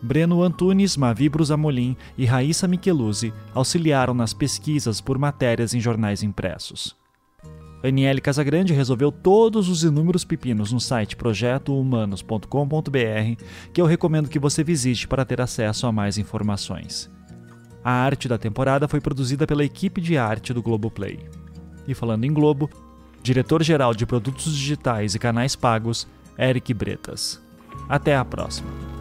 Breno 0.00 0.42
Antunes, 0.42 0.96
Mavi 0.96 1.28
Brusamolim 1.28 1.96
e 2.16 2.24
Raíssa 2.24 2.66
Micheluzzi 2.66 3.32
auxiliaram 3.54 4.14
nas 4.14 4.32
pesquisas 4.32 5.00
por 5.00 5.18
matérias 5.18 5.74
em 5.74 5.80
jornais 5.80 6.22
impressos. 6.22 6.96
Aniele 7.84 8.20
Casagrande 8.20 8.72
resolveu 8.72 9.12
todos 9.12 9.68
os 9.68 9.84
inúmeros 9.84 10.24
pepinos 10.24 10.72
no 10.72 10.80
site 10.80 11.14
projetohumanos.com.br, 11.14 13.42
que 13.72 13.80
eu 13.80 13.86
recomendo 13.86 14.30
que 14.30 14.38
você 14.38 14.64
visite 14.64 15.06
para 15.06 15.24
ter 15.24 15.40
acesso 15.40 15.86
a 15.86 15.92
mais 15.92 16.18
informações. 16.18 17.10
A 17.86 17.92
arte 17.92 18.26
da 18.26 18.36
temporada 18.36 18.88
foi 18.88 19.00
produzida 19.00 19.46
pela 19.46 19.64
equipe 19.64 20.00
de 20.00 20.18
arte 20.18 20.52
do 20.52 20.60
Globoplay. 20.60 21.20
E 21.86 21.94
falando 21.94 22.24
em 22.24 22.32
Globo, 22.32 22.68
diretor-geral 23.22 23.94
de 23.94 24.04
produtos 24.04 24.56
digitais 24.56 25.14
e 25.14 25.20
canais 25.20 25.54
pagos, 25.54 26.04
Eric 26.36 26.74
Bretas. 26.74 27.40
Até 27.88 28.16
a 28.16 28.24
próxima. 28.24 28.95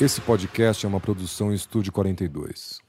Esse 0.00 0.20
podcast 0.20 0.86
é 0.86 0.88
uma 0.88 1.00
produção 1.00 1.52
Estúdio 1.52 1.92
42. 1.92 2.87